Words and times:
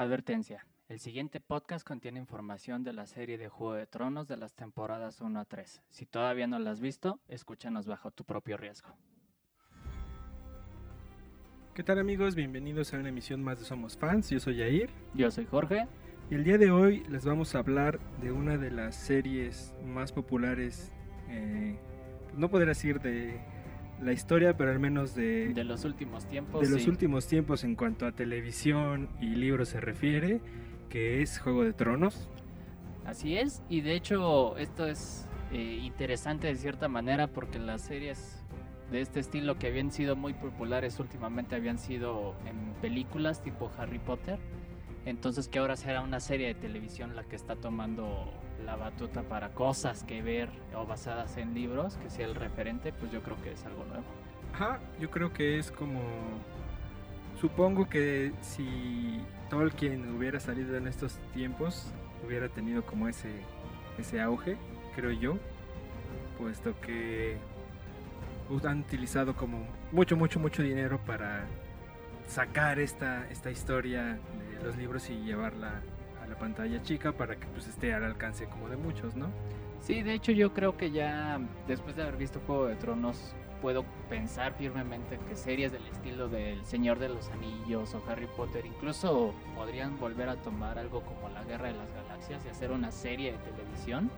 Advertencia. 0.00 0.64
El 0.88 0.98
siguiente 0.98 1.40
podcast 1.40 1.86
contiene 1.86 2.18
información 2.18 2.82
de 2.82 2.94
la 2.94 3.04
serie 3.04 3.36
de 3.36 3.50
Juego 3.50 3.74
de 3.74 3.86
Tronos 3.86 4.28
de 4.28 4.38
las 4.38 4.54
temporadas 4.54 5.20
1 5.20 5.38
a 5.38 5.44
3. 5.44 5.82
Si 5.90 6.06
todavía 6.06 6.46
no 6.46 6.58
la 6.58 6.70
has 6.70 6.80
visto, 6.80 7.20
escúchanos 7.28 7.86
bajo 7.86 8.10
tu 8.10 8.24
propio 8.24 8.56
riesgo. 8.56 8.88
¿Qué 11.74 11.82
tal 11.82 11.98
amigos? 11.98 12.34
Bienvenidos 12.34 12.94
a 12.94 12.96
una 12.96 13.10
emisión 13.10 13.44
más 13.44 13.58
de 13.58 13.66
Somos 13.66 13.98
Fans. 13.98 14.30
Yo 14.30 14.40
soy 14.40 14.56
Yair. 14.56 14.88
Yo 15.12 15.30
soy 15.30 15.44
Jorge. 15.44 15.86
Y 16.30 16.34
el 16.34 16.44
día 16.44 16.56
de 16.56 16.70
hoy 16.70 17.04
les 17.10 17.26
vamos 17.26 17.54
a 17.54 17.58
hablar 17.58 18.00
de 18.22 18.32
una 18.32 18.56
de 18.56 18.70
las 18.70 18.96
series 18.96 19.74
más 19.84 20.12
populares, 20.12 20.90
eh, 21.28 21.78
no 22.38 22.48
podría 22.48 22.68
decir 22.68 23.02
de 23.02 23.38
la 24.02 24.12
historia, 24.12 24.56
pero 24.56 24.70
al 24.70 24.78
menos 24.78 25.14
de, 25.14 25.52
De 25.52 25.64
los 25.64 25.84
últimos 25.84 26.26
tiempos. 26.26 26.60
de 26.60 26.68
los 26.68 26.86
últimos 26.86 27.26
tiempos 27.26 27.64
en 27.64 27.76
cuanto 27.76 28.06
a 28.06 28.12
televisión 28.12 29.08
y 29.20 29.26
libros 29.26 29.68
se 29.70 29.80
refiere, 29.80 30.40
que 30.88 31.22
es 31.22 31.38
Juego 31.38 31.64
de 31.64 31.72
Tronos. 31.72 32.28
Así 33.04 33.36
es, 33.36 33.62
y 33.68 33.80
de 33.80 33.94
hecho 33.94 34.56
esto 34.56 34.86
es 34.86 35.26
eh, 35.52 35.80
interesante 35.82 36.46
de 36.46 36.56
cierta 36.56 36.88
manera 36.88 37.26
porque 37.26 37.58
las 37.58 37.82
series 37.82 38.44
de 38.90 39.00
este 39.00 39.20
estilo 39.20 39.58
que 39.58 39.68
habían 39.68 39.90
sido 39.90 40.16
muy 40.16 40.34
populares 40.34 40.98
últimamente 40.98 41.54
habían 41.54 41.78
sido 41.78 42.34
en 42.46 42.74
películas 42.80 43.42
tipo 43.42 43.70
Harry 43.78 43.98
Potter. 43.98 44.38
Entonces 45.06 45.48
que 45.48 45.58
ahora 45.58 45.76
será 45.76 46.02
una 46.02 46.20
serie 46.20 46.48
de 46.48 46.54
televisión 46.54 47.16
la 47.16 47.24
que 47.24 47.36
está 47.36 47.56
tomando 47.56 48.32
la 48.64 48.76
batuta 48.76 49.22
para 49.22 49.50
cosas 49.50 50.04
que 50.04 50.22
ver 50.22 50.50
o 50.74 50.86
basadas 50.86 51.36
en 51.36 51.54
libros, 51.54 51.96
que 51.96 52.10
sea 52.10 52.26
el 52.26 52.34
referente, 52.34 52.92
pues 52.92 53.10
yo 53.10 53.22
creo 53.22 53.40
que 53.42 53.52
es 53.52 53.64
algo 53.64 53.84
nuevo. 53.84 54.04
Ajá, 54.52 54.80
yo 54.98 55.10
creo 55.10 55.32
que 55.32 55.58
es 55.58 55.70
como... 55.70 56.00
Supongo 57.40 57.88
que 57.88 58.32
si 58.42 59.22
Tolkien 59.48 60.14
hubiera 60.14 60.38
salido 60.40 60.76
en 60.76 60.86
estos 60.86 61.18
tiempos, 61.32 61.86
hubiera 62.26 62.50
tenido 62.50 62.84
como 62.84 63.08
ese, 63.08 63.30
ese 63.98 64.20
auge, 64.20 64.58
creo 64.94 65.12
yo, 65.12 65.38
puesto 66.38 66.78
que 66.82 67.38
han 68.64 68.80
utilizado 68.80 69.34
como 69.36 69.64
mucho, 69.92 70.16
mucho, 70.16 70.40
mucho 70.40 70.62
dinero 70.62 71.00
para 71.06 71.46
sacar 72.26 72.78
esta, 72.78 73.28
esta 73.30 73.50
historia 73.50 74.18
los 74.62 74.76
libros 74.76 75.08
y 75.10 75.16
llevarla 75.16 75.82
a 76.22 76.26
la 76.26 76.38
pantalla 76.38 76.82
chica 76.82 77.12
para 77.12 77.36
que 77.36 77.46
pues 77.48 77.66
esté 77.68 77.94
al 77.94 78.04
alcance 78.04 78.46
como 78.46 78.68
de 78.68 78.76
muchos, 78.76 79.16
¿no? 79.16 79.28
Sí, 79.80 80.02
de 80.02 80.14
hecho 80.14 80.32
yo 80.32 80.52
creo 80.52 80.76
que 80.76 80.90
ya 80.90 81.40
después 81.66 81.96
de 81.96 82.02
haber 82.02 82.16
visto 82.16 82.40
Juego 82.46 82.66
de 82.66 82.76
Tronos 82.76 83.34
puedo 83.62 83.84
pensar 84.08 84.54
firmemente 84.54 85.18
que 85.28 85.36
series 85.36 85.72
del 85.72 85.86
estilo 85.86 86.28
del 86.28 86.64
Señor 86.64 86.98
de 86.98 87.08
los 87.08 87.28
Anillos 87.30 87.94
o 87.94 88.02
Harry 88.08 88.28
Potter 88.36 88.64
incluso 88.64 89.34
podrían 89.54 89.98
volver 89.98 90.28
a 90.28 90.36
tomar 90.36 90.78
algo 90.78 91.02
como 91.02 91.28
la 91.28 91.44
Guerra 91.44 91.68
de 91.68 91.74
las 91.74 91.92
Galaxias 91.92 92.44
y 92.44 92.48
hacer 92.48 92.70
una 92.72 92.90
serie 92.90 93.32
de 93.32 93.38
televisión 93.38 94.10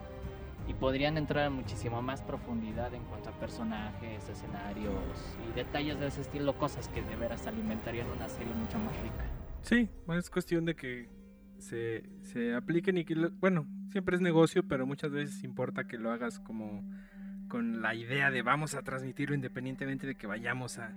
y 0.67 0.73
podrían 0.73 1.17
entrar 1.17 1.47
en 1.47 1.53
muchísimo 1.53 2.01
más 2.01 2.21
profundidad 2.21 2.93
en 2.93 3.03
cuanto 3.03 3.29
a 3.29 3.33
personajes, 3.33 4.27
escenarios 4.29 4.93
y 5.49 5.55
detalles 5.55 5.99
de 5.99 6.07
ese 6.07 6.21
estilo, 6.21 6.57
cosas 6.57 6.87
que 6.87 7.01
de 7.01 7.15
veras 7.15 7.45
alimentarían 7.47 8.07
una 8.09 8.29
serie 8.29 8.53
mucho 8.53 8.79
más 8.79 8.95
rica. 9.01 9.42
Sí, 9.63 9.89
es 10.17 10.29
cuestión 10.29 10.65
de 10.65 10.75
que 10.75 11.09
se, 11.57 12.03
se 12.21 12.53
apliquen 12.53 12.97
y 12.97 13.05
que, 13.05 13.15
lo- 13.15 13.31
bueno, 13.31 13.65
siempre 13.91 14.15
es 14.15 14.21
negocio, 14.21 14.63
pero 14.67 14.85
muchas 14.85 15.11
veces 15.11 15.43
importa 15.43 15.87
que 15.87 15.97
lo 15.97 16.11
hagas 16.11 16.39
como 16.39 16.83
con 17.47 17.81
la 17.81 17.95
idea 17.95 18.29
de 18.29 18.41
vamos 18.41 18.75
a 18.75 18.81
transmitirlo 18.83 19.35
independientemente 19.35 20.05
de 20.07 20.15
que 20.15 20.27
vayamos 20.27 20.79
a 20.79 20.91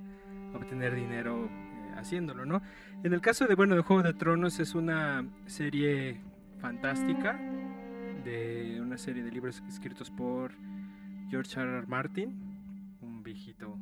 obtener 0.54 0.94
dinero 0.94 1.46
eh, 1.48 1.92
haciéndolo, 1.96 2.44
¿no? 2.44 2.60
En 3.04 3.12
el 3.12 3.20
caso 3.20 3.46
de, 3.46 3.54
bueno, 3.54 3.76
de 3.76 3.82
Juego 3.82 4.02
de 4.02 4.14
Tronos 4.14 4.58
es 4.58 4.74
una 4.74 5.24
serie 5.46 6.20
fantástica, 6.58 7.38
de 8.24 8.80
una 8.80 8.98
serie 8.98 9.22
de 9.22 9.30
libros 9.30 9.62
escritos 9.68 10.10
por 10.10 10.52
George 11.30 11.60
R. 11.60 11.86
Martin, 11.86 12.98
un 13.00 13.22
viejito 13.22 13.78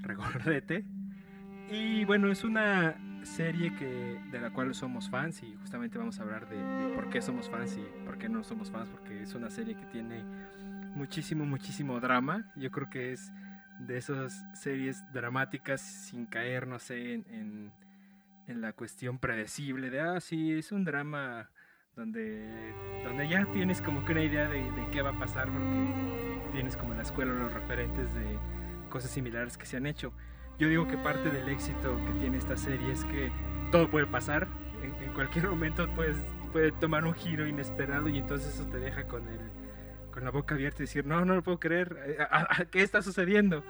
regordete. 0.00 0.86
Y 1.70 2.04
bueno, 2.04 2.30
es 2.30 2.44
una 2.44 2.96
serie 3.24 3.74
que 3.76 4.20
de 4.30 4.40
la 4.40 4.50
cual 4.50 4.74
somos 4.74 5.08
fans 5.08 5.42
y 5.42 5.54
justamente 5.56 5.98
vamos 5.98 6.18
a 6.18 6.22
hablar 6.22 6.48
de, 6.48 6.94
por 6.94 7.10
qué 7.10 7.22
somos 7.22 7.48
fans 7.48 7.76
y 7.76 8.04
por 8.04 8.18
qué 8.18 8.28
no 8.28 8.42
somos 8.44 8.70
fans, 8.70 8.88
porque 8.88 9.22
es 9.22 9.34
una 9.34 9.50
serie 9.50 9.76
que 9.76 9.86
tiene 9.86 10.24
muchísimo, 10.94 11.44
muchísimo 11.44 12.00
drama. 12.00 12.52
Yo 12.56 12.70
creo 12.70 12.90
que 12.90 13.12
es 13.12 13.32
de 13.80 13.98
esas 13.98 14.44
series 14.54 15.02
dramáticas 15.12 15.80
sin 15.80 16.26
caer, 16.26 16.66
no 16.66 16.78
sé, 16.78 17.14
en, 17.14 17.24
en, 17.30 17.72
en 18.46 18.60
la 18.60 18.72
cuestión 18.72 19.18
predecible 19.18 19.90
de, 19.90 20.00
ah, 20.00 20.20
sí, 20.20 20.52
es 20.52 20.72
un 20.72 20.84
drama 20.84 21.50
donde, 21.96 22.74
donde 23.04 23.28
ya 23.28 23.44
tienes 23.52 23.82
como 23.82 24.04
que 24.04 24.12
una 24.12 24.22
idea 24.22 24.48
de, 24.48 24.62
de 24.62 24.88
qué 24.90 25.02
va 25.02 25.10
a 25.10 25.18
pasar 25.18 25.50
porque 25.50 26.50
tienes 26.52 26.76
como 26.76 26.92
en 26.92 26.98
la 26.98 27.02
escuela 27.02 27.32
los 27.32 27.52
referentes 27.52 28.12
de 28.14 28.38
cosas 28.88 29.10
similares 29.10 29.56
que 29.58 29.66
se 29.66 29.76
han 29.76 29.86
hecho. 29.86 30.12
Yo 30.58 30.68
digo 30.68 30.86
que 30.86 30.96
parte 30.98 31.30
del 31.30 31.48
éxito 31.48 31.96
que 32.06 32.12
tiene 32.20 32.38
esta 32.38 32.56
serie 32.56 32.92
es 32.92 33.04
que 33.04 33.30
todo 33.70 33.88
puede 33.90 34.06
pasar, 34.06 34.46
en, 34.82 35.12
cualquier 35.12 35.48
momento 35.50 35.88
puedes, 35.94 36.16
puede 36.52 36.72
tomar 36.72 37.04
un 37.04 37.14
giro 37.14 37.46
inesperado 37.46 38.08
y 38.08 38.18
entonces 38.18 38.54
eso 38.54 38.66
te 38.66 38.78
deja 38.78 39.04
con, 39.04 39.26
el, 39.28 39.40
con 40.12 40.24
la 40.24 40.30
boca 40.30 40.54
abierta 40.54 40.82
y 40.82 40.86
decir, 40.86 41.06
no, 41.06 41.24
no 41.24 41.34
lo 41.34 41.42
puedo 41.42 41.58
creer, 41.58 41.96
eh, 42.06 42.16
¿a- 42.30 42.46
a- 42.60 42.64
¿qué 42.66 42.82
está 42.82 43.02
sucediendo? 43.02 43.62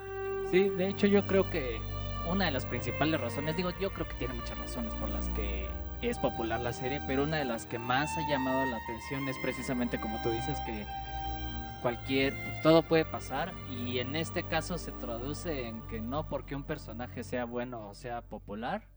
Sí, 0.51 0.69
de 0.69 0.89
hecho 0.89 1.07
yo 1.07 1.25
creo 1.25 1.49
que 1.49 1.79
una 2.29 2.45
de 2.45 2.51
las 2.51 2.65
principales 2.65 3.19
razones, 3.19 3.55
digo, 3.57 3.71
yo 3.79 3.91
creo 3.91 4.07
que 4.07 4.13
tiene 4.15 4.33
muchas 4.35 4.57
razones 4.57 4.93
por 4.95 5.09
las 5.09 5.27
que 5.29 5.67
es 6.01 6.17
popular 6.19 6.59
la 6.59 6.73
serie, 6.73 7.01
pero 7.07 7.23
una 7.23 7.37
de 7.37 7.45
las 7.45 7.65
que 7.65 7.79
más 7.79 8.09
ha 8.17 8.29
llamado 8.29 8.65
la 8.65 8.77
atención 8.77 9.27
es 9.29 9.37
precisamente 9.41 9.99
como 9.99 10.21
tú 10.21 10.29
dices 10.29 10.57
que 10.65 10.85
cualquier 11.83 12.33
todo 12.63 12.81
puede 12.81 13.05
pasar 13.05 13.51
y 13.69 13.99
en 13.99 14.15
este 14.15 14.41
caso 14.41 14.79
se 14.79 14.91
traduce 14.93 15.67
en 15.67 15.81
que 15.83 16.01
no 16.01 16.27
porque 16.27 16.55
un 16.55 16.63
personaje 16.63 17.23
sea 17.23 17.45
bueno 17.45 17.89
o 17.89 17.93
sea 17.93 18.21
popular 18.21 18.87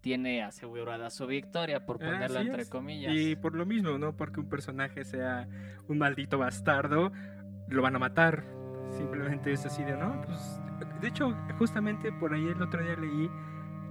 tiene 0.00 0.42
asegurada 0.42 1.10
su 1.10 1.26
victoria 1.26 1.84
por 1.86 1.98
ponerlo 1.98 2.38
Así 2.38 2.46
entre 2.46 2.62
es. 2.62 2.70
comillas. 2.70 3.12
Y 3.12 3.34
por 3.34 3.56
lo 3.56 3.66
mismo, 3.66 3.98
¿no? 3.98 4.16
Porque 4.16 4.38
un 4.38 4.48
personaje 4.48 5.04
sea 5.04 5.48
un 5.88 5.98
maldito 5.98 6.38
bastardo, 6.38 7.10
lo 7.68 7.82
van 7.82 7.96
a 7.96 7.98
matar. 7.98 8.44
Simplemente 8.90 9.50
es 9.50 9.66
así 9.66 9.82
de, 9.82 9.96
no, 9.96 10.22
pues... 10.24 10.60
De 11.00 11.08
hecho, 11.08 11.32
justamente 11.58 12.12
por 12.12 12.34
ahí 12.34 12.46
el 12.46 12.62
otro 12.62 12.84
día 12.84 12.94
leí 12.94 13.28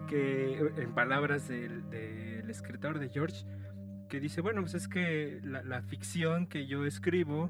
que, 0.08 0.72
en 0.78 0.94
palabras 0.94 1.50
del, 1.50 1.90
del 1.90 2.50
escritor 2.50 2.98
de 2.98 3.10
George, 3.10 3.46
que 4.08 4.22
dice, 4.22 4.40
bueno, 4.40 4.62
pues 4.62 4.76
es 4.76 4.88
que 4.88 5.42
la, 5.44 5.64
la 5.64 5.82
ficción 5.82 6.48
que 6.48 6.66
yo 6.66 6.86
escribo 6.86 7.50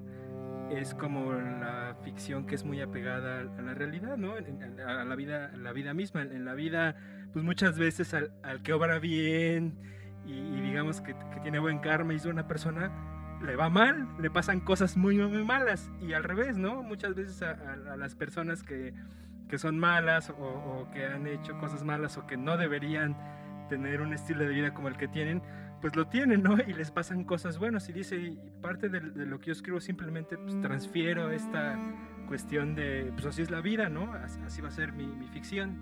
es 0.72 0.94
como 0.96 1.32
la 1.34 1.96
ficción 2.04 2.46
que 2.46 2.56
es 2.56 2.64
muy 2.64 2.82
apegada 2.82 3.42
a 3.42 3.62
la 3.62 3.74
realidad, 3.74 4.18
¿no? 4.18 4.34
A 4.36 5.04
la 5.04 5.16
vida, 5.16 5.52
a 5.54 5.58
la 5.58 5.72
vida 5.74 5.94
misma. 5.94 6.22
En 6.24 6.46
la 6.46 6.54
vida, 6.54 6.96
pues 7.34 7.46
muchas 7.46 7.78
veces 7.78 8.14
al, 8.14 8.32
al 8.44 8.62
que 8.62 8.74
obra 8.74 9.00
bien 9.00 9.78
y, 10.26 10.34
y 10.34 10.62
digamos 10.62 11.02
que, 11.02 11.14
que 11.34 11.40
tiene 11.42 11.60
buen 11.60 11.80
karma 11.80 12.14
y 12.14 12.18
es 12.18 12.26
una 12.26 12.48
persona, 12.48 12.92
le 13.46 13.56
va 13.56 13.70
mal, 13.70 14.08
le 14.20 14.32
pasan 14.32 14.60
cosas 14.60 14.98
muy, 14.98 15.18
muy 15.18 15.44
malas. 15.44 15.92
Y 16.02 16.14
al 16.14 16.24
revés, 16.24 16.58
¿no? 16.58 16.82
Muchas 16.84 17.14
veces 17.16 17.42
a, 17.44 17.52
a- 17.52 17.94
a 17.94 17.98
las 17.98 18.16
personas 18.16 18.64
que, 18.64 18.94
que 19.50 19.58
son 19.58 19.78
malas 19.78 20.30
o, 20.32 20.34
o 20.36 20.90
que 20.92 21.06
han 21.06 21.28
hecho 21.28 21.58
cosas 21.60 21.84
malas 21.84 22.18
o 22.18 22.26
que 22.26 22.38
no 22.38 22.58
deberían 22.58 23.16
tener 23.70 24.02
un 24.02 24.14
estilo 24.14 24.44
de 24.44 24.50
vida 24.50 24.74
como 24.74 24.88
el 24.88 24.98
que 24.98 25.08
tienen, 25.08 25.42
pues 25.82 25.96
lo 25.96 26.08
tienen, 26.08 26.42
¿no? 26.44 26.58
Y 26.68 26.74
les 26.74 26.92
pasan 26.92 27.24
cosas 27.24 27.58
buenas. 27.60 27.88
Y 27.90 27.94
dice, 27.94 28.16
y 28.18 28.38
parte 28.62 28.90
de, 28.90 29.00
de 29.00 29.26
lo 29.26 29.40
que 29.40 29.48
yo 29.48 29.52
escribo 29.54 29.80
simplemente 29.80 30.38
pues, 30.38 30.60
transfiero 30.62 31.32
esta 31.32 31.78
cuestión 32.28 32.74
de, 32.76 33.12
pues 33.14 33.26
así 33.28 33.42
es 33.42 33.52
la 33.52 33.62
vida, 33.62 33.90
¿no? 33.90 34.12
Así, 34.14 34.40
así 34.46 34.62
va 34.62 34.70
a 34.70 34.72
ser 34.72 34.94
mi, 34.94 35.06
mi 35.06 35.28
ficción. 35.28 35.78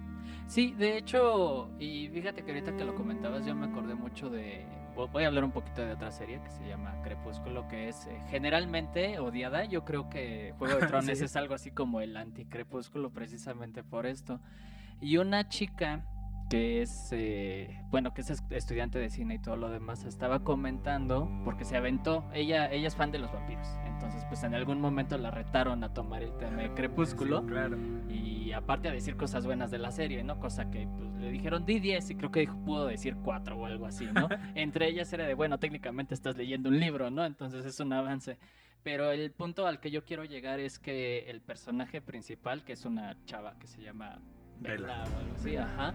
Sí, 0.47 0.73
de 0.77 0.97
hecho, 0.97 1.69
y 1.79 2.09
fíjate 2.09 2.43
que 2.43 2.51
ahorita 2.51 2.75
que 2.75 2.83
lo 2.85 2.95
comentabas, 2.95 3.45
yo 3.45 3.55
me 3.55 3.65
acordé 3.67 3.95
mucho 3.95 4.29
de. 4.29 4.65
vo- 4.95 5.09
Voy 5.11 5.23
a 5.23 5.27
hablar 5.27 5.43
un 5.45 5.51
poquito 5.51 5.81
de 5.85 5.93
otra 5.93 6.11
serie 6.11 6.41
que 6.43 6.49
se 6.49 6.67
llama 6.67 7.01
Crepúsculo, 7.03 7.67
que 7.69 7.87
es 7.89 8.07
eh, 8.07 8.17
generalmente 8.29 9.19
odiada. 9.19 9.63
Yo 9.65 9.85
creo 9.85 10.09
que 10.09 10.53
Juego 10.57 10.79
de 10.79 10.87
Tronos 10.87 11.17
Sí. 11.17 11.23
es 11.25 11.35
algo 11.37 11.53
así 11.53 11.71
como 11.71 12.01
el 12.01 12.17
anti-crepúsculo, 12.17 13.11
precisamente 13.11 13.83
por 13.83 14.05
esto. 14.05 14.41
Y 15.01 15.17
una 15.17 15.47
chica 15.49 16.05
que 16.53 16.83
es, 16.83 17.09
eh, 17.13 17.81
bueno, 17.89 18.13
que 18.13 18.21
es 18.21 18.29
es- 18.29 18.43
estudiante 18.51 18.99
de 18.99 19.09
cine 19.09 19.33
y 19.33 19.39
todo 19.39 19.55
lo 19.55 19.71
demás, 19.71 20.03
estaba 20.03 20.43
comentando, 20.43 21.27
porque 21.43 21.65
se 21.65 21.75
aventó, 21.75 22.23
ella, 22.31 22.71
ella 22.71 22.87
es 22.89 22.95
fan 22.95 23.11
de 23.11 23.17
los 23.17 23.33
vampiros, 23.33 23.67
entonces 23.87 24.23
pues 24.25 24.43
en 24.43 24.53
algún 24.53 24.79
momento 24.79 25.17
la 25.17 25.31
retaron 25.31 25.83
a 25.83 25.95
tomar 25.95 26.21
el 26.21 26.37
tema 26.37 26.61
de 26.61 26.69
Crepúsculo. 26.75 27.41
Sí, 27.41 27.47
claro. 27.47 27.75
Y 28.07 28.51
aparte 28.51 28.87
a 28.87 28.91
decir 28.91 29.15
cosas 29.17 29.47
buenas 29.47 29.71
de 29.71 29.79
la 29.79 29.91
serie, 29.91 30.23
¿no? 30.23 30.39
Cosa 30.39 30.69
que 30.69 30.87
pues, 30.95 31.11
le 31.15 31.31
dijeron 31.31 31.65
di 31.65 31.79
10 31.79 32.11
y 32.11 32.15
creo 32.17 32.29
que 32.29 32.41
dijo, 32.41 32.55
pudo 32.63 32.85
decir 32.85 33.15
4 33.23 33.57
o 33.57 33.65
algo 33.65 33.87
así, 33.87 34.05
¿no? 34.13 34.29
Entre 34.53 34.87
ellas 34.87 35.11
era 35.11 35.25
de, 35.25 35.33
bueno, 35.33 35.57
técnicamente 35.57 36.13
estás 36.13 36.37
leyendo 36.37 36.69
un 36.69 36.79
libro, 36.79 37.09
¿no? 37.09 37.25
Entonces 37.25 37.65
es 37.65 37.79
un 37.79 37.93
avance. 37.93 38.37
Pero 38.83 39.11
el 39.11 39.31
punto 39.31 39.65
al 39.65 39.79
que 39.79 39.89
yo 39.89 40.03
quiero 40.03 40.23
llegar 40.23 40.59
es 40.59 40.77
que 40.77 41.31
el 41.31 41.41
personaje 41.41 41.99
principal, 41.99 42.63
que 42.63 42.73
es 42.73 42.85
una 42.85 43.17
chava 43.25 43.57
que 43.57 43.65
se 43.65 43.81
llama 43.81 44.19
Bella 44.63 45.03
o 45.03 45.19
algo 45.19 45.33
así, 45.35 45.55
ajá, 45.55 45.93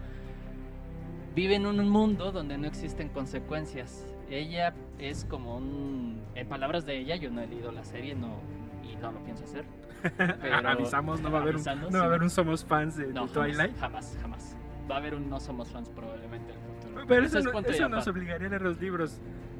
vive 1.35 1.55
en 1.55 1.65
un 1.65 1.89
mundo 1.89 2.31
donde 2.31 2.57
no 2.57 2.67
existen 2.67 3.09
consecuencias. 3.09 4.05
Ella 4.29 4.73
es 4.99 5.25
como 5.25 5.57
un... 5.57 6.21
En 6.35 6.47
palabras 6.47 6.85
de 6.85 6.97
ella, 6.99 7.15
yo 7.15 7.31
no 7.31 7.41
he 7.41 7.47
leído 7.47 7.71
la 7.71 7.83
serie 7.83 8.15
no, 8.15 8.41
y 8.83 8.95
no 8.97 9.11
lo 9.11 9.23
pienso 9.23 9.43
hacer. 9.43 9.65
Pero, 10.17 10.69
avisamos, 10.69 11.21
no 11.21 11.31
va 11.31 11.39
a 11.39 11.41
haber 11.41 11.55
un, 11.57 11.63
no 11.63 11.97
va 11.97 12.03
a 12.03 12.07
haber 12.07 12.23
un 12.23 12.29
Somos 12.29 12.63
Fans 12.63 12.95
de, 12.95 13.05
Twilight. 13.33 13.77
Jamás, 13.77 14.17
jamás, 14.21 14.55
Va 14.89 14.95
a 14.95 14.97
haber 14.99 15.15
un 15.15 15.29
No 15.29 15.39
Somos 15.39 15.69
Fans 15.69 15.89
probablemente 15.89 16.53
en 16.53 16.59
el 16.59 16.65
futuro. 16.65 17.05
Pero 17.07 17.25
eso, 17.25 17.39
eso 17.39 17.89
nos 17.89 18.07
obligaría 18.07 18.47
a 18.47 18.49
leer 18.49 18.61
los 18.61 18.79
libros, 18.79 19.19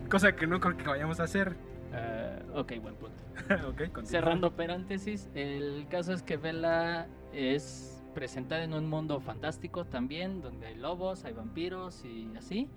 cosa 0.09 0.33
que 0.35 0.47
no 0.47 0.59
creo 0.59 0.77
que 0.77 0.87
vayamos 0.87 1.19
a 1.19 1.23
hacer. 1.23 1.55
Uh, 1.91 2.59
ok, 2.59 2.73
buen 2.81 2.95
punto. 2.95 3.23
okay, 3.69 3.89
Cerrando 4.03 4.51
paréntesis, 4.55 5.29
el 5.33 5.87
caso 5.89 6.13
es 6.13 6.21
que 6.23 6.37
Bella 6.37 7.07
es 7.33 7.98
presentada 8.13 8.63
en 8.63 8.73
un 8.73 8.87
mundo 8.87 9.19
fantástico 9.19 9.85
también, 9.85 10.41
donde 10.41 10.67
hay 10.67 10.75
lobos, 10.75 11.25
hay 11.25 11.33
vampiros 11.33 12.03
y 12.05 12.29
así. 12.37 12.67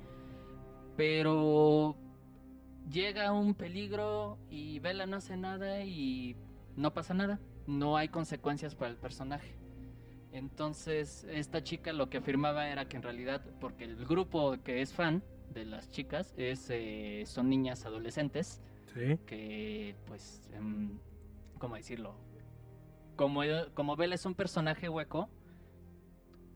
Pero 0.97 1.97
llega 2.91 3.33
un 3.33 3.55
peligro 3.55 4.39
y 4.51 4.79
Bella 4.79 5.07
no 5.07 5.17
hace 5.17 5.37
nada 5.37 5.83
y 5.85 6.37
no 6.77 6.93
pasa 6.93 7.15
nada. 7.15 7.41
No 7.67 7.97
hay 7.97 8.09
consecuencias 8.09 8.75
para 8.75 8.91
el 8.91 8.97
personaje. 8.97 9.55
Entonces, 10.33 11.27
esta 11.31 11.63
chica 11.63 11.93
lo 11.93 12.09
que 12.09 12.19
afirmaba 12.19 12.69
era 12.69 12.89
que 12.89 12.97
en 12.97 13.03
realidad, 13.03 13.45
porque 13.61 13.85
el 13.85 14.07
grupo 14.07 14.57
que 14.65 14.81
es 14.81 14.93
fan 14.93 15.23
de 15.53 15.67
las 15.67 15.91
chicas 15.91 16.33
es, 16.37 16.69
eh, 16.71 17.25
son 17.27 17.51
niñas 17.51 17.85
adolescentes 17.85 18.63
que, 19.27 19.95
pues, 20.07 20.51
em, 20.55 20.99
¿cómo 21.59 21.77
decirlo? 21.77 22.15
Como, 23.23 23.43
como 23.75 23.95
Bella 23.95 24.17
es 24.17 24.27
un 24.27 24.35
personaje 24.35 24.89
hueco, 24.89 25.29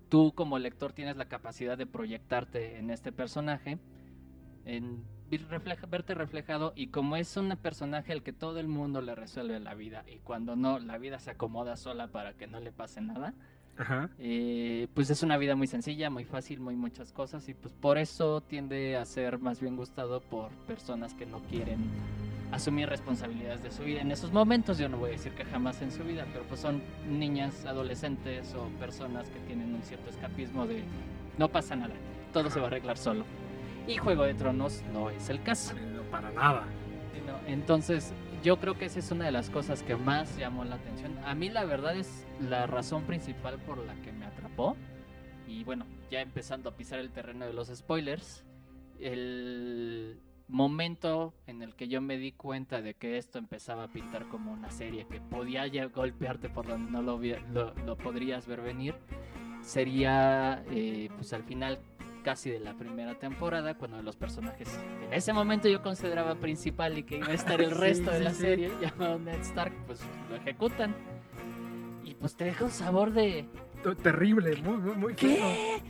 tú 0.09 0.33
como 0.35 0.59
lector 0.59 0.93
tienes 0.93 1.17
la 1.17 1.27
capacidad 1.27 1.79
de 1.79 1.87
proyectarte 1.87 2.79
en 2.79 2.91
este 2.91 3.13
personaje, 3.13 3.79
en 4.65 5.05
verte 5.89 6.15
reflejado 6.15 6.73
y 6.75 6.89
como 6.89 7.15
es 7.15 7.37
un 7.37 7.51
personaje 7.51 8.13
al 8.13 8.25
que 8.25 8.33
todo 8.33 8.59
el 8.59 8.67
mundo 8.67 9.01
le 9.01 9.15
resuelve 9.15 9.61
la 9.61 9.75
vida 9.75 10.03
y 10.09 10.19
cuando 10.19 10.57
no, 10.57 10.81
la 10.81 10.99
vida 10.99 11.21
se 11.21 11.31
acomoda 11.31 11.77
sola 11.77 12.09
para 12.09 12.33
que 12.33 12.49
no 12.49 12.59
le 12.59 12.73
pase 12.73 13.01
nada, 13.01 13.33
eh, 14.19 14.89
pues 14.93 15.09
es 15.11 15.23
una 15.23 15.37
vida 15.37 15.55
muy 15.55 15.69
sencilla, 15.69 16.11
muy 16.11 16.25
fácil, 16.25 16.59
muy 16.59 16.75
muchas 16.75 17.13
cosas 17.13 17.49
y 17.49 17.55
pues 17.55 17.73
por 17.75 17.97
eso 17.97 18.41
tiende 18.41 18.97
a 18.97 19.05
ser 19.05 19.39
más 19.39 19.61
bien 19.61 19.77
gustado 19.77 20.21
por 20.21 20.51
personas 20.67 21.15
que 21.15 21.27
no 21.27 21.39
quieren 21.43 21.79
asumir 22.53 22.89
responsabilidades 22.89 23.63
de 23.63 23.71
su 23.71 23.83
vida. 23.83 24.01
En 24.01 24.11
esos 24.11 24.33
momentos 24.33 24.79
yo 24.79 24.89
no 24.89 24.99
voy 24.99 25.11
a 25.11 25.13
decir 25.13 25.33
que 25.33 25.45
jamás 25.45 25.83
en 25.83 25.91
su 25.91 26.05
vida, 26.05 26.27
pero 26.33 26.45
pues 26.45 26.61
son 26.61 26.83
niñas, 27.09 27.65
adolescentes 27.67 28.55
o 28.55 28.69
personas 28.79 29.29
que 29.31 29.39
tienen 29.41 29.75
un 29.75 29.83
cierto 29.83 30.11
escapismo 30.11 30.67
de 30.67 30.85
no 31.39 31.49
pasa 31.49 31.77
nada, 31.77 31.95
todo 32.33 32.51
se 32.51 32.59
va 32.59 32.67
a 32.67 32.69
arreglar 32.69 32.97
solo. 32.97 33.25
Y 33.87 33.97
Juego 33.99 34.25
de 34.25 34.35
Tronos 34.35 34.83
no 34.93 35.11
es 35.11 35.29
el 35.29 35.43
caso. 35.43 35.75
No, 35.75 36.03
para 36.05 36.31
nada. 36.31 36.65
entonces 37.47 38.13
yo 38.43 38.59
creo 38.59 38.79
que 38.79 38.87
esa 38.87 38.99
es 38.99 39.11
una 39.11 39.25
de 39.25 39.33
las 39.33 39.51
cosas 39.51 39.83
que 39.83 39.97
más 39.97 40.37
llamó 40.37 40.65
la 40.65 40.77
atención. 40.77 41.19
A 41.25 41.35
mí 41.35 41.49
la 41.49 41.65
verdad 41.65 41.97
es 41.97 42.27
la 42.41 42.67
razón 42.67 43.05
principal 43.05 43.59
por 43.59 43.79
la 43.79 43.95
que 44.03 44.13
me 44.13 44.25
atrapó. 44.25 44.77
Y 45.47 45.65
bueno, 45.65 45.87
ya 46.11 46.21
empezando 46.21 46.71
a 46.71 46.77
pisar 46.77 46.99
el 46.99 47.11
terreno 47.11 47.47
de 47.47 47.53
los 47.53 47.69
spoilers, 47.69 48.45
el 48.99 50.19
momento 50.49 51.35
en 51.47 51.63
el 51.63 51.75
que 51.75 51.89
yo 51.89 52.01
me 52.01 52.19
di 52.19 52.33
cuenta 52.33 52.81
de 52.81 52.95
que 52.95 53.19
esto 53.19 53.39
empezaba 53.39 53.85
a 53.85 53.89
pintar 53.89 54.29
como 54.29 54.53
una 54.53 54.71
serie 54.71 55.07
que 55.07 55.21
podía 55.21 55.67
ya 55.67 55.87
golpearte 55.87 56.49
por 56.49 56.67
donde 56.67 56.91
no 56.91 57.03
lo, 57.03 57.21
lo, 57.85 57.97
podrías 57.97 58.47
ver 58.47 58.61
venir, 58.61 58.95
sería 59.63 60.65
eh, 60.71 61.09
pues 61.17 61.33
al 61.33 61.43
final 61.43 61.81
casi 62.23 62.51
de 62.51 62.59
la 62.59 62.75
primera 62.75 63.15
temporada, 63.15 63.75
cuando 63.75 64.03
los 64.03 64.17
personajes 64.17 64.69
en 65.05 65.13
ese 65.13 65.33
momento 65.33 65.69
yo 65.69 65.81
consideraba 65.81 66.35
principal 66.35 66.99
y 66.99 67.05
que 67.05 67.19
iba 67.19 67.29
a 67.29 67.35
estar 67.35 67.61
el 67.61 67.71
resto 67.73 68.11
de 68.11 68.21
la 68.21 68.33
serie, 68.33 68.71
llamado 68.81 69.19
Ned 69.19 69.41
Stark, 69.43 69.73
pues 69.87 70.01
lo 70.29 70.37
ejecutan. 70.37 70.95
Y 72.05 72.15
pues 72.15 72.37
te 72.37 72.45
deja 72.45 72.65
un 72.65 72.71
sabor 72.71 73.13
de... 73.13 73.49
Terrible, 74.03 74.57
muy, 74.57 74.77
muy, 74.79 74.97
muy 74.97 75.15
¿Qué? 75.15 75.81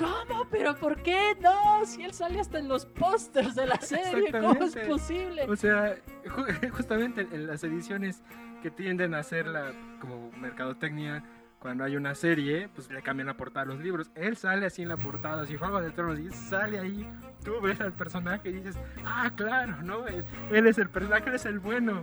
¿Cómo? 0.00 0.46
¿Pero 0.50 0.74
por 0.76 1.02
qué? 1.02 1.36
No, 1.42 1.84
si 1.84 2.02
él 2.04 2.14
sale 2.14 2.40
hasta 2.40 2.58
en 2.58 2.68
los 2.68 2.86
pósters 2.86 3.54
de 3.54 3.66
la 3.66 3.76
serie, 3.80 4.32
¿cómo 4.32 4.64
es 4.64 4.74
posible? 4.74 5.44
O 5.46 5.56
sea, 5.56 5.94
justamente 6.72 7.28
en 7.30 7.46
las 7.46 7.62
ediciones 7.64 8.22
que 8.62 8.70
tienden 8.70 9.12
a 9.12 9.18
hacer 9.18 9.46
la 9.46 9.72
como 10.00 10.30
mercadotecnia 10.32 11.22
cuando 11.58 11.84
hay 11.84 11.96
una 11.96 12.14
serie, 12.14 12.70
pues 12.74 12.90
le 12.90 13.02
cambian 13.02 13.26
la 13.26 13.36
portada 13.36 13.64
a 13.64 13.66
los 13.66 13.80
libros. 13.80 14.10
Él 14.14 14.38
sale 14.38 14.64
así 14.64 14.80
en 14.80 14.88
la 14.88 14.96
portada, 14.96 15.42
así 15.42 15.56
Juego 15.56 15.82
de 15.82 15.90
Tronos, 15.90 16.18
y 16.18 16.30
sale 16.30 16.78
ahí, 16.78 17.06
tú 17.44 17.60
ves 17.60 17.78
al 17.82 17.92
personaje 17.92 18.48
y 18.48 18.52
dices, 18.54 18.78
ah, 19.04 19.30
claro, 19.36 19.82
¿no? 19.82 20.06
Él, 20.06 20.66
es 20.66 20.78
el 20.78 20.88
personaje, 20.88 21.28
él 21.28 21.34
es 21.34 21.44
el 21.44 21.58
bueno. 21.58 22.02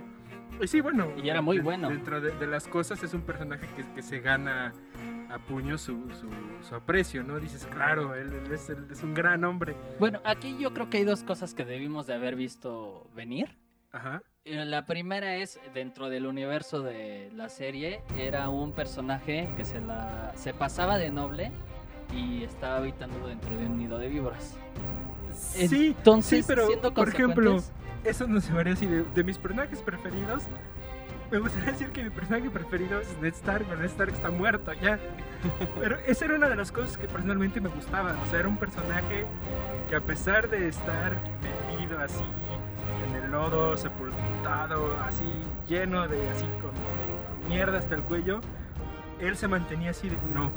Y 0.60 0.68
sí, 0.68 0.80
bueno. 0.80 1.08
Y 1.20 1.28
era 1.28 1.42
muy 1.42 1.58
bueno. 1.58 1.88
Dentro 1.88 2.20
de, 2.20 2.46
las 2.46 2.68
cosas 2.68 3.02
es 3.02 3.12
un 3.14 3.22
personaje 3.22 3.66
que, 3.76 3.84
que 3.94 4.02
se 4.02 4.20
gana 4.20 4.72
a 5.30 5.38
puño 5.38 5.76
su, 5.78 6.08
su, 6.62 6.74
aprecio, 6.74 7.22
¿no? 7.22 7.38
Dices, 7.38 7.66
claro, 7.66 8.14
él, 8.14 8.32
es, 8.52 8.70
él, 8.70 8.86
es, 8.90 9.02
un 9.02 9.14
gran 9.14 9.44
hombre. 9.44 9.76
Bueno, 9.98 10.20
aquí 10.24 10.56
yo 10.58 10.72
creo 10.72 10.88
que 10.88 10.98
hay 10.98 11.04
dos 11.04 11.22
cosas 11.22 11.54
que 11.54 11.64
debimos 11.64 12.06
de 12.06 12.14
haber 12.14 12.36
visto 12.36 13.08
venir. 13.14 13.56
Ajá. 13.92 14.22
Eh, 14.44 14.64
la 14.64 14.86
primera 14.86 15.36
es, 15.36 15.60
dentro 15.74 16.08
del 16.08 16.26
universo 16.26 16.82
de 16.82 17.30
la 17.34 17.48
serie, 17.48 18.02
era 18.16 18.48
un 18.48 18.72
personaje 18.72 19.48
que 19.56 19.64
se, 19.64 19.80
la, 19.80 20.32
se 20.36 20.54
pasaba 20.54 20.96
de 20.96 21.10
noble 21.10 21.52
y 22.14 22.44
estaba 22.44 22.76
habitando 22.78 23.26
dentro 23.26 23.56
de 23.56 23.66
un 23.66 23.78
nido 23.78 23.98
de 23.98 24.08
víboras. 24.08 24.56
Sí, 25.34 25.94
Entonces, 25.96 26.46
sí, 26.46 26.52
pero 26.52 26.68
por 26.94 27.08
ejemplo, 27.08 27.62
eso 28.04 28.26
no 28.26 28.40
se 28.40 28.52
varía 28.52 28.72
así 28.72 28.86
de, 28.86 29.24
mis 29.24 29.38
personajes 29.38 29.80
preferidos. 29.82 30.44
Me 31.30 31.38
gustaría 31.38 31.72
decir 31.72 31.90
que 31.90 32.02
mi 32.02 32.10
personaje 32.10 32.50
preferido 32.50 33.00
es 33.00 33.16
Ned 33.20 33.34
Stark, 33.34 33.64
pero 33.68 33.80
Ned 33.80 33.90
Stark 33.90 34.12
está 34.12 34.30
muerto 34.30 34.72
ya. 34.74 34.98
Pero 35.80 35.98
esa 36.06 36.24
era 36.24 36.34
una 36.34 36.48
de 36.48 36.56
las 36.56 36.72
cosas 36.72 36.96
que 36.96 37.06
personalmente 37.06 37.60
me 37.60 37.68
gustaba. 37.68 38.16
O 38.24 38.30
sea, 38.30 38.40
era 38.40 38.48
un 38.48 38.56
personaje 38.56 39.24
que 39.88 39.94
a 39.94 40.00
pesar 40.00 40.48
de 40.50 40.66
estar 40.66 41.16
metido 41.70 42.00
así 42.00 42.24
lodo, 43.30 43.76
sepultado, 43.76 44.96
así 45.02 45.24
lleno 45.68 46.08
de 46.08 46.28
así 46.30 46.46
con, 46.60 46.70
mierda 47.48 47.78
hasta 47.78 47.94
el 47.94 48.02
cuello, 48.02 48.40
él 49.20 49.36
se 49.36 49.48
mantenía 49.48 49.90
así 49.90 50.08
de 50.08 50.16
no, 50.34 50.52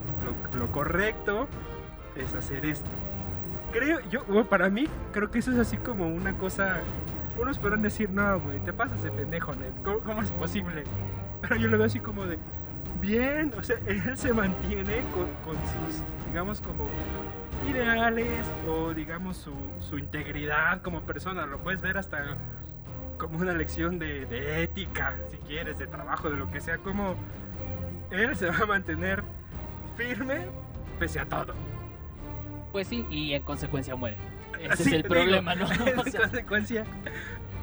lo, 0.57 0.71
correcto 0.71 1.47
es 2.15 2.33
hacer 2.33 2.65
esto. 2.65 2.89
Creo, 3.71 3.99
yo, 4.09 4.23
para 4.45 4.69
mí, 4.69 4.87
creo 5.13 5.31
que 5.31 5.39
eso 5.39 5.51
es 5.51 5.57
así 5.57 5.77
como 5.77 6.07
una 6.07 6.37
cosa. 6.37 6.81
Unos 7.39 7.57
podrán 7.57 7.81
decir, 7.81 8.09
no, 8.09 8.39
güey, 8.39 8.59
te 8.59 8.73
pasas 8.73 9.01
de 9.03 9.11
pendejo, 9.11 9.53
Ned. 9.55 9.71
¿Cómo, 9.83 10.21
es 10.21 10.31
posible? 10.31 10.83
Pero 11.41 11.55
yo 11.55 11.69
lo 11.69 11.77
veo 11.77 11.87
así 11.87 11.99
como 11.99 12.25
de, 12.25 12.37
bien, 12.99 13.53
o 13.57 13.63
sea, 13.63 13.77
él 13.87 14.17
se 14.17 14.33
mantiene 14.33 15.01
con, 15.13 15.27
con 15.43 15.55
sus, 15.55 16.03
digamos, 16.27 16.61
como 16.61 16.87
ideales 17.69 18.47
o 18.67 18.93
digamos 18.93 19.37
su, 19.37 19.53
su, 19.79 19.97
integridad 19.97 20.81
como 20.81 21.01
persona. 21.01 21.45
Lo 21.45 21.59
puedes 21.59 21.81
ver 21.81 21.97
hasta 21.97 22.37
como 23.17 23.39
una 23.39 23.53
lección 23.53 23.99
de, 23.99 24.25
de, 24.25 24.63
ética, 24.63 25.15
si 25.29 25.37
quieres, 25.37 25.77
de 25.77 25.87
trabajo, 25.87 26.29
de 26.29 26.37
lo 26.37 26.49
que 26.49 26.61
sea. 26.61 26.77
Como 26.79 27.15
él 28.09 28.35
se 28.35 28.47
va 28.49 28.57
a 28.57 28.65
mantener 28.65 29.23
firme 29.95 30.47
pese 30.99 31.19
a 31.19 31.25
todo. 31.25 31.53
Pues 32.71 32.87
sí, 32.87 33.05
y 33.09 33.33
en 33.33 33.43
consecuencia 33.43 33.95
muere. 33.95 34.17
Ese 34.63 34.83
es 34.83 34.93
el 34.93 35.03
problema, 35.03 35.55
¿no? 35.55 35.67
En 35.85 35.95
consecuencia, 36.19 36.85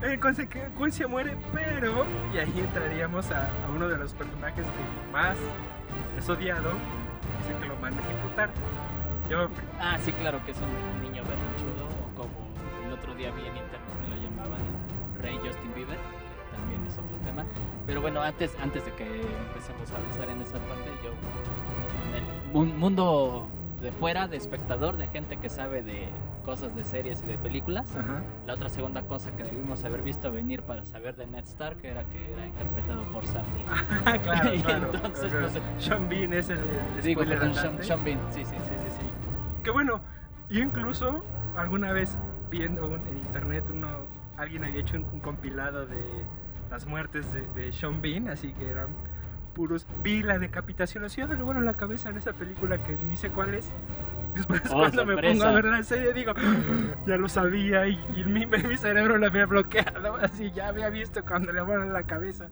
en 0.02 0.20
consecuencia 0.20 1.08
muere, 1.08 1.36
pero, 1.52 2.06
y 2.34 2.38
ahí 2.38 2.52
entraríamos 2.56 3.30
a, 3.30 3.46
a 3.46 3.70
uno 3.74 3.88
de 3.88 3.96
los 3.96 4.12
personajes 4.12 4.64
que 4.64 5.12
más 5.12 5.36
es 6.18 6.28
odiado, 6.28 6.70
es 7.42 7.54
el 7.54 7.62
que 7.62 7.68
lo 7.68 7.76
manda 7.76 8.00
a 8.02 8.04
ejecutar 8.04 8.50
Ah, 9.78 9.98
sí, 10.02 10.10
claro, 10.12 10.40
que 10.46 10.52
es 10.52 10.58
un 10.58 11.02
niño 11.02 11.22
berrinchudo, 11.22 11.84
o 11.84 12.16
como 12.16 12.86
el 12.86 12.92
otro 12.94 13.14
día 13.14 13.30
vi 13.32 13.42
en 13.42 13.58
internet 13.58 13.80
que 14.00 14.08
lo 14.08 14.16
llamaban 14.16 14.60
Rey 15.20 15.36
Justin 15.36 15.74
Bieber, 15.74 15.98
también 16.50 16.86
es 16.86 16.94
otro 16.94 17.14
tema. 17.24 17.44
Pero 17.86 18.00
bueno, 18.00 18.22
antes, 18.22 18.56
antes 18.62 18.86
de 18.86 18.92
que 18.92 19.04
empecemos 19.04 19.92
a 19.92 19.96
avanzar 19.98 20.30
en 20.30 20.40
esa 20.40 20.58
parte, 20.60 20.90
yo, 21.04 21.12
en 22.16 22.24
el 22.24 22.74
mundo 22.74 23.48
de 23.82 23.92
fuera, 23.92 24.28
de 24.28 24.38
espectador, 24.38 24.96
de 24.96 25.08
gente 25.08 25.36
que 25.36 25.50
sabe 25.50 25.82
de 25.82 26.08
cosas 26.48 26.74
de 26.74 26.82
series 26.82 27.22
y 27.22 27.26
de 27.26 27.36
películas. 27.36 27.94
La 28.46 28.54
otra 28.54 28.70
segunda 28.70 29.02
cosa 29.02 29.36
que 29.36 29.44
debimos 29.44 29.84
haber 29.84 30.00
visto 30.00 30.32
venir 30.32 30.62
para 30.62 30.86
saber 30.86 31.14
de 31.14 31.26
Ned 31.26 31.44
Stark 31.44 31.76
era 31.82 32.04
que 32.04 32.32
era 32.32 32.46
interpretado 32.46 33.02
por 33.12 33.26
Sam 33.26 33.44
Neill. 33.52 34.20
claro, 34.22 34.62
claro. 34.62 34.90
Entonces, 34.94 35.30
pues, 35.38 35.60
Sean 35.78 36.08
Bean 36.08 36.32
es 36.32 36.48
el, 36.48 36.58
el 36.96 37.02
Digo, 37.02 37.22
Sean, 37.22 37.82
Sean 37.82 38.02
Bean, 38.02 38.18
sí, 38.30 38.46
sí, 38.46 38.56
sí, 38.64 38.74
sí. 38.82 39.06
sí 39.62 39.70
bueno, 39.70 40.00
yo 40.48 40.62
incluso 40.62 41.22
alguna 41.54 41.92
vez 41.92 42.16
viendo 42.48 42.96
en 42.96 43.18
internet 43.18 43.64
uno, 43.70 43.88
alguien 44.38 44.64
había 44.64 44.80
hecho 44.80 44.96
un, 44.96 45.20
compilado 45.20 45.84
de 45.84 46.02
las 46.70 46.86
muertes 46.86 47.30
de, 47.30 47.42
de, 47.48 47.72
Sean 47.72 48.00
Bean, 48.00 48.30
así 48.30 48.54
que 48.54 48.70
eran 48.70 48.88
puros. 49.54 49.86
Vi 50.02 50.22
la 50.22 50.38
decapitación, 50.38 51.04
así 51.04 51.20
de 51.20 51.34
bueno 51.42 51.60
en 51.60 51.66
la 51.66 51.74
cabeza 51.74 52.08
en 52.08 52.16
esa 52.16 52.32
película 52.32 52.78
que 52.78 52.96
ni 53.06 53.18
sé 53.18 53.28
cuál 53.28 53.52
es. 53.52 53.70
Después 54.34 54.62
Oh, 54.70 54.78
cuando 54.78 55.06
me 55.06 55.16
pongo 55.16 55.44
a 55.44 55.52
ver 55.52 55.64
la 55.64 55.82
serie 55.82 56.12
digo, 56.12 56.32
ya 57.06 57.16
lo 57.16 57.28
sabía 57.28 57.86
y, 57.86 57.98
y 58.16 58.24
mi, 58.24 58.46
mi 58.46 58.76
cerebro 58.76 59.18
lo 59.18 59.26
había 59.26 59.46
bloqueado, 59.46 60.16
así 60.20 60.50
ya 60.52 60.68
había 60.68 60.90
visto 60.90 61.24
cuando 61.24 61.52
le 61.52 61.60
vuelan 61.60 61.92
la 61.92 62.04
cabeza. 62.04 62.48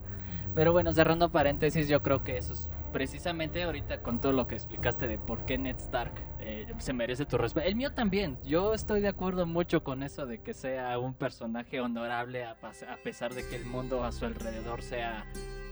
Pero 0.55 0.71
bueno, 0.71 0.91
cerrando 0.91 1.29
paréntesis, 1.29 1.87
yo 1.87 2.01
creo 2.01 2.23
que 2.23 2.37
eso 2.37 2.53
es 2.53 2.67
precisamente 2.91 3.61
ahorita 3.61 4.01
con 4.01 4.19
todo 4.19 4.31
lo 4.31 4.47
que 4.47 4.55
explicaste 4.55 5.07
de 5.07 5.19
por 5.19 5.45
qué 5.45 5.59
Ned 5.59 5.75
Stark 5.75 6.13
eh, 6.39 6.73
se 6.79 6.93
merece 6.93 7.25
tu 7.25 7.37
respeto. 7.37 7.67
El 7.67 7.75
mío 7.75 7.93
también. 7.93 8.39
Yo 8.43 8.73
estoy 8.73 9.01
de 9.01 9.07
acuerdo 9.07 9.45
mucho 9.45 9.83
con 9.83 10.01
eso 10.01 10.25
de 10.25 10.41
que 10.41 10.55
sea 10.55 10.97
un 10.97 11.13
personaje 11.13 11.79
honorable 11.79 12.43
a 12.43 12.55
pesar 13.03 13.35
de 13.35 13.47
que 13.47 13.55
el 13.55 13.65
mundo 13.65 14.03
a 14.03 14.11
su 14.11 14.25
alrededor 14.25 14.81
sea 14.81 15.25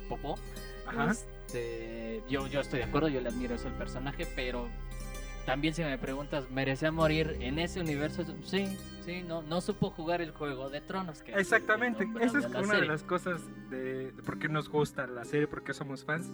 popó. 0.07 0.35
Ajá. 0.87 1.11
Este, 1.11 2.21
yo, 2.29 2.45
yo 2.47 2.59
estoy 2.59 2.79
de 2.79 2.85
acuerdo, 2.85 3.07
yo 3.07 3.21
le 3.21 3.29
admiro 3.29 3.55
eso 3.55 3.67
al 3.67 3.73
personaje, 3.73 4.27
pero 4.35 4.67
también 5.45 5.73
si 5.73 5.83
me 5.83 5.97
preguntas, 5.97 6.49
¿merecía 6.51 6.91
morir 6.91 7.37
en 7.39 7.59
ese 7.59 7.79
universo? 7.79 8.23
Sí, 8.43 8.77
sí, 9.05 9.23
no, 9.27 9.41
no 9.43 9.61
supo 9.61 9.89
jugar 9.91 10.21
el 10.21 10.31
juego 10.31 10.69
de 10.69 10.81
tronos. 10.81 11.21
Que 11.21 11.33
Exactamente, 11.33 12.07
esa 12.21 12.39
es 12.39 12.43
de 12.43 12.49
una 12.49 12.59
de 12.61 12.65
serie. 12.67 12.87
las 12.87 13.03
cosas 13.03 13.41
de, 13.69 14.11
de 14.11 14.23
por 14.23 14.39
qué 14.39 14.49
nos 14.49 14.69
gusta 14.69 15.07
la 15.07 15.23
serie, 15.25 15.47
por 15.47 15.63
qué 15.63 15.73
somos 15.73 16.03
fans. 16.03 16.29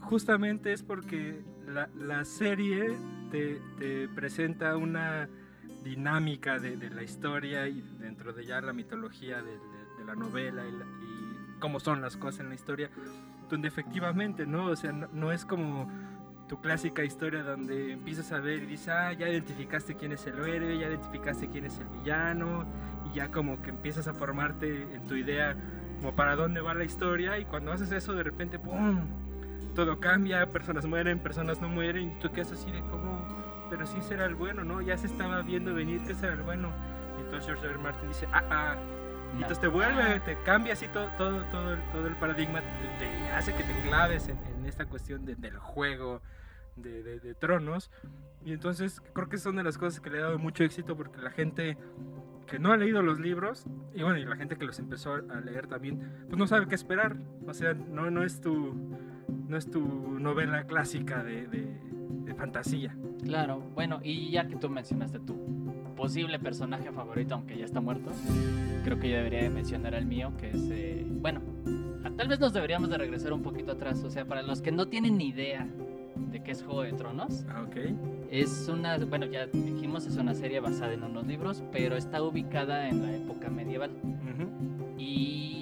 Justamente 0.00 0.72
es 0.72 0.82
porque 0.82 1.42
la, 1.66 1.88
la 1.94 2.24
serie 2.24 2.96
te, 3.30 3.60
te 3.78 4.08
presenta 4.08 4.76
una 4.76 5.28
dinámica 5.84 6.58
de, 6.58 6.76
de 6.76 6.90
la 6.90 7.02
historia 7.02 7.68
y 7.68 7.82
dentro 7.98 8.32
de 8.32 8.44
ya 8.44 8.60
la 8.60 8.72
mitología 8.72 9.42
de, 9.42 9.52
de- 9.52 9.60
de 9.98 10.04
la 10.06 10.14
novela 10.14 10.66
y, 10.66 10.72
la- 10.72 10.84
y 10.86 11.58
cómo 11.60 11.78
son 11.80 12.00
las 12.00 12.16
cosas 12.16 12.40
en 12.40 12.48
la 12.48 12.54
historia, 12.54 12.90
donde 13.50 13.68
efectivamente, 13.68 14.46
¿no? 14.46 14.66
O 14.66 14.76
sea, 14.76 14.92
no, 14.92 15.08
no 15.12 15.30
es 15.32 15.44
como 15.44 15.90
tu 16.50 16.60
clásica 16.60 17.04
historia 17.04 17.44
donde 17.44 17.92
empiezas 17.92 18.32
a 18.32 18.40
ver 18.40 18.64
y 18.64 18.66
dices, 18.66 18.88
ah, 18.88 19.12
ya 19.12 19.28
identificaste 19.28 19.94
quién 19.94 20.10
es 20.10 20.26
el 20.26 20.34
héroe, 20.40 20.76
ya 20.76 20.88
identificaste 20.88 21.48
quién 21.48 21.64
es 21.64 21.78
el 21.78 21.86
villano, 21.86 22.66
y 23.08 23.14
ya 23.14 23.30
como 23.30 23.62
que 23.62 23.70
empiezas 23.70 24.08
a 24.08 24.14
formarte 24.14 24.82
en 24.82 25.06
tu 25.06 25.14
idea 25.14 25.54
como 26.00 26.16
para 26.16 26.34
dónde 26.34 26.60
va 26.60 26.74
la 26.74 26.82
historia 26.82 27.38
y 27.38 27.44
cuando 27.44 27.70
haces 27.70 27.92
eso 27.92 28.14
de 28.14 28.24
repente 28.24 28.58
¡pum! 28.58 28.98
todo 29.76 30.00
cambia, 30.00 30.44
personas 30.46 30.86
mueren, 30.86 31.20
personas 31.20 31.60
no 31.60 31.68
mueren 31.68 32.16
y 32.16 32.18
tú 32.18 32.32
quedas 32.32 32.50
así 32.50 32.72
de 32.72 32.80
como 32.80 33.24
pero 33.70 33.86
sí 33.86 33.98
será 34.02 34.24
el 34.24 34.34
bueno, 34.34 34.64
¿no? 34.64 34.80
Ya 34.80 34.98
se 34.98 35.06
estaba 35.06 35.42
viendo 35.42 35.72
venir 35.72 36.02
que 36.02 36.16
será 36.16 36.32
el 36.32 36.42
bueno. 36.42 36.72
Y 37.16 37.20
entonces 37.20 37.46
George 37.46 37.64
R. 37.64 38.08
Dice, 38.08 38.26
ah, 38.32 38.42
ah, 38.50 38.76
y 39.32 39.34
No. 39.34 39.42
entonces 39.42 39.60
te 39.60 39.68
vuelve, 39.68 40.20
te 40.20 40.36
cambia 40.44 40.72
así 40.72 40.86
todo, 40.88 41.08
todo, 41.18 41.42
todo, 41.44 41.74
el, 41.74 41.80
todo 41.92 42.06
el 42.06 42.14
paradigma, 42.16 42.60
te, 42.60 43.04
te 43.06 43.30
hace 43.32 43.54
que 43.54 43.62
te 43.62 43.72
claves 43.88 44.28
en, 44.28 44.38
en 44.58 44.66
esta 44.66 44.86
cuestión 44.86 45.24
de- 45.24 45.36
del 45.36 45.56
juego 45.58 46.20
de, 46.76 47.02
de- 47.02 47.20
de 47.20 47.34
tronos. 47.34 47.90
Y 48.44 48.52
entonces 48.52 49.02
creo 49.12 49.28
que 49.28 49.36
son 49.38 49.56
de 49.56 49.62
las 49.62 49.76
cosas 49.78 50.00
que 50.00 50.08
le 50.10 50.18
ha 50.18 50.22
dado 50.22 50.38
mucho 50.38 50.64
éxito 50.64 50.96
porque 50.96 51.20
la 51.20 51.30
gente 51.30 51.76
que 52.46 52.58
no 52.58 52.72
ha 52.72 52.76
leído 52.76 53.02
los 53.02 53.20
libros, 53.20 53.64
y 53.94 54.02
bueno, 54.02 54.18
y 54.18 54.24
la 54.24 54.34
gente 54.34 54.56
que 54.56 54.64
los 54.64 54.78
empezó 54.80 55.14
a 55.14 55.40
leer 55.40 55.68
también, 55.68 56.24
pues 56.26 56.36
no 56.38 56.46
sabe 56.48 56.66
qué 56.66 56.74
esperar. 56.74 57.16
O 57.46 57.54
sea, 57.54 57.74
no, 57.74 58.10
no 58.10 58.24
es 58.24 58.40
tu 58.40 58.74
no 59.48 59.56
es 59.56 59.70
tu 59.70 59.80
novela 60.18 60.64
clásica 60.64 61.22
de, 61.22 61.46
de- 61.46 61.78
de 62.24 62.34
fantasía. 62.34 62.96
Claro, 63.24 63.60
bueno, 63.74 64.00
y 64.02 64.30
ya 64.30 64.46
que 64.48 64.56
tú 64.56 64.68
mencionaste 64.70 65.20
tu 65.20 65.34
posible 66.00 66.38
personaje 66.38 66.90
favorito, 66.92 67.34
aunque 67.34 67.58
ya 67.58 67.64
está 67.66 67.80
muerto, 67.80 68.10
creo 68.84 68.98
que 68.98 69.10
yo 69.10 69.16
debería 69.16 69.42
de 69.42 69.50
mencionar 69.50 69.94
al 69.94 70.06
mío, 70.06 70.32
que 70.38 70.48
es, 70.48 70.56
eh, 70.70 71.04
bueno, 71.06 71.40
a- 72.04 72.10
tal 72.10 72.26
vez 72.28 72.40
nos 72.40 72.54
deberíamos 72.54 72.88
de 72.88 72.96
regresar 72.96 73.32
un 73.34 73.42
poquito 73.42 73.72
atrás, 73.72 74.02
o 74.02 74.10
sea, 74.10 74.24
para 74.24 74.42
los 74.42 74.62
que 74.62 74.72
no 74.72 74.88
tienen 74.88 75.18
ni 75.18 75.28
idea 75.28 75.68
de 76.32 76.42
qué 76.42 76.52
es 76.52 76.62
Juego 76.62 76.82
de 76.82 76.92
Tronos, 76.94 77.44
Ah, 77.50 77.64
ok. 77.68 77.76
es 78.30 78.68
una, 78.72 78.96
bueno, 78.98 79.26
ya 79.26 79.46
dijimos, 79.46 80.06
es 80.06 80.16
una 80.16 80.34
serie 80.34 80.60
basada 80.60 80.94
en 80.94 81.02
unos 81.04 81.26
libros, 81.26 81.62
pero 81.70 81.96
está 81.96 82.22
ubicada 82.22 82.88
en 82.88 83.02
la 83.02 83.14
época 83.16 83.50
medieval. 83.50 83.90
Ujú. 84.02 84.94
Y, 84.98 85.04
y 85.04 85.59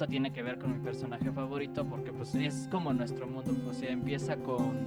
esto 0.00 0.08
tiene 0.08 0.32
que 0.32 0.42
ver 0.42 0.58
con 0.58 0.72
mi 0.72 0.78
personaje 0.78 1.30
favorito 1.30 1.84
porque 1.84 2.10
pues 2.10 2.34
es 2.34 2.66
como 2.70 2.90
nuestro 2.94 3.26
mundo, 3.26 3.52
o 3.68 3.74
sea, 3.74 3.90
empieza 3.90 4.34
con 4.34 4.78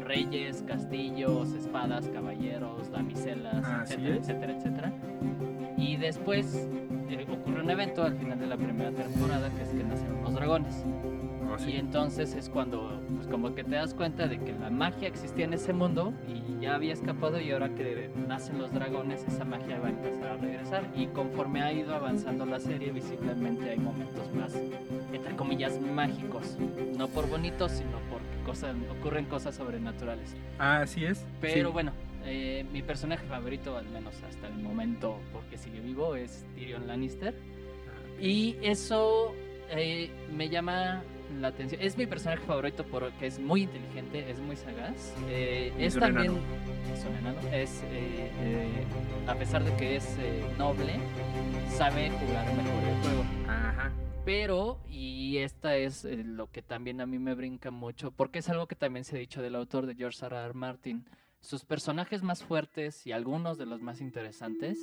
reyes, 0.00 0.62
castillos, 0.68 1.54
espadas, 1.54 2.06
caballeros, 2.08 2.90
damiselas, 2.90 3.66
etcétera, 3.84 4.16
etcétera, 4.16 4.52
etcétera. 4.52 4.92
Y 5.78 5.96
después 5.96 6.68
eh, 7.08 7.26
ocurre 7.26 7.62
un 7.62 7.70
evento 7.70 8.02
al 8.02 8.18
final 8.18 8.38
de 8.38 8.46
la 8.46 8.58
primera 8.58 8.90
temporada 8.90 9.48
que 9.48 9.62
es 9.62 9.68
que 9.70 9.82
nacen 9.82 10.12
unos 10.12 10.34
dragones. 10.34 10.84
Oh, 11.52 11.58
sí. 11.58 11.72
Y 11.72 11.76
entonces 11.76 12.34
es 12.34 12.48
cuando, 12.48 13.00
pues 13.14 13.26
como 13.28 13.54
que 13.54 13.64
te 13.64 13.74
das 13.76 13.94
cuenta 13.94 14.26
de 14.26 14.38
que 14.38 14.52
la 14.52 14.70
magia 14.70 15.08
existía 15.08 15.44
en 15.44 15.54
ese 15.54 15.72
mundo 15.72 16.12
y 16.28 16.60
ya 16.62 16.74
había 16.74 16.92
escapado 16.92 17.40
y 17.40 17.50
ahora 17.52 17.68
que 17.74 18.10
nacen 18.26 18.58
los 18.58 18.72
dragones 18.72 19.24
esa 19.28 19.44
magia 19.44 19.78
va 19.78 19.88
a 19.88 19.90
empezar 19.90 20.28
a 20.32 20.36
regresar. 20.36 20.84
Y 20.96 21.06
conforme 21.08 21.62
ha 21.62 21.72
ido 21.72 21.94
avanzando 21.94 22.46
la 22.46 22.58
serie, 22.60 22.92
visiblemente 22.92 23.70
hay 23.70 23.78
momentos 23.78 24.32
más, 24.34 24.54
entre 25.12 25.36
comillas, 25.36 25.80
mágicos. 25.80 26.56
No 26.96 27.08
por 27.08 27.28
bonitos, 27.28 27.72
sino 27.72 27.98
porque 28.10 28.26
cosas, 28.46 28.74
ocurren 28.98 29.26
cosas 29.26 29.54
sobrenaturales. 29.54 30.34
Ah, 30.58 30.80
así 30.82 31.04
es. 31.04 31.24
Pero 31.40 31.68
Sí. 31.68 31.72
bueno, 31.72 31.92
eh, 32.24 32.64
mi 32.72 32.82
personaje 32.82 33.26
favorito, 33.26 33.76
al 33.76 33.86
menos 33.90 34.14
hasta 34.22 34.46
el 34.48 34.54
momento, 34.54 35.18
porque 35.32 35.58
sigue 35.58 35.80
vivo, 35.80 36.16
es 36.16 36.44
Tyrion 36.54 36.86
Lannister. 36.86 37.34
Y 38.20 38.56
eso 38.62 39.34
eh, 39.70 40.10
me 40.32 40.48
llama 40.48 41.02
la 41.40 41.48
atención. 41.48 41.80
Es 41.82 41.96
mi 41.96 42.06
personaje 42.06 42.42
favorito 42.44 42.84
porque 42.84 43.26
es 43.26 43.38
muy 43.38 43.62
inteligente, 43.62 44.30
es 44.30 44.38
muy 44.40 44.56
sagaz. 44.56 45.14
eh, 45.28 45.72
es 45.78 45.96
también. 45.98 46.38
Es 46.92 47.04
un 47.04 47.16
enano. 47.16 47.40
Es, 47.52 47.82
eh, 47.90 48.30
eh, 48.40 48.84
a 49.26 49.34
pesar 49.34 49.64
de 49.64 49.74
que 49.76 49.96
es 49.96 50.16
eh, 50.18 50.44
noble, 50.58 50.94
sabe 51.70 52.10
jugar 52.10 52.46
mejor 52.54 52.82
el 52.84 53.02
juego. 53.02 53.24
Ajá. 53.48 53.92
Pero, 54.24 54.80
y 54.88 55.36
esta 55.38 55.76
es 55.76 56.04
eh, 56.06 56.22
lo 56.24 56.50
que 56.50 56.62
también 56.62 57.00
a 57.02 57.06
mí 57.06 57.18
me 57.18 57.34
brinca 57.34 57.70
mucho, 57.70 58.10
porque 58.10 58.38
es 58.38 58.48
algo 58.48 58.66
que 58.66 58.74
también 58.74 59.04
se 59.04 59.16
ha 59.16 59.18
dicho 59.18 59.42
del 59.42 59.54
autor 59.54 59.86
de 59.86 59.94
George 59.94 60.24
R. 60.24 60.34
R. 60.36 60.54
Martin. 60.54 61.04
Sus 61.40 61.66
personajes 61.66 62.22
más 62.22 62.42
fuertes 62.42 63.06
y 63.06 63.12
algunos 63.12 63.58
de 63.58 63.66
los 63.66 63.82
más 63.82 64.00
interesantes 64.00 64.78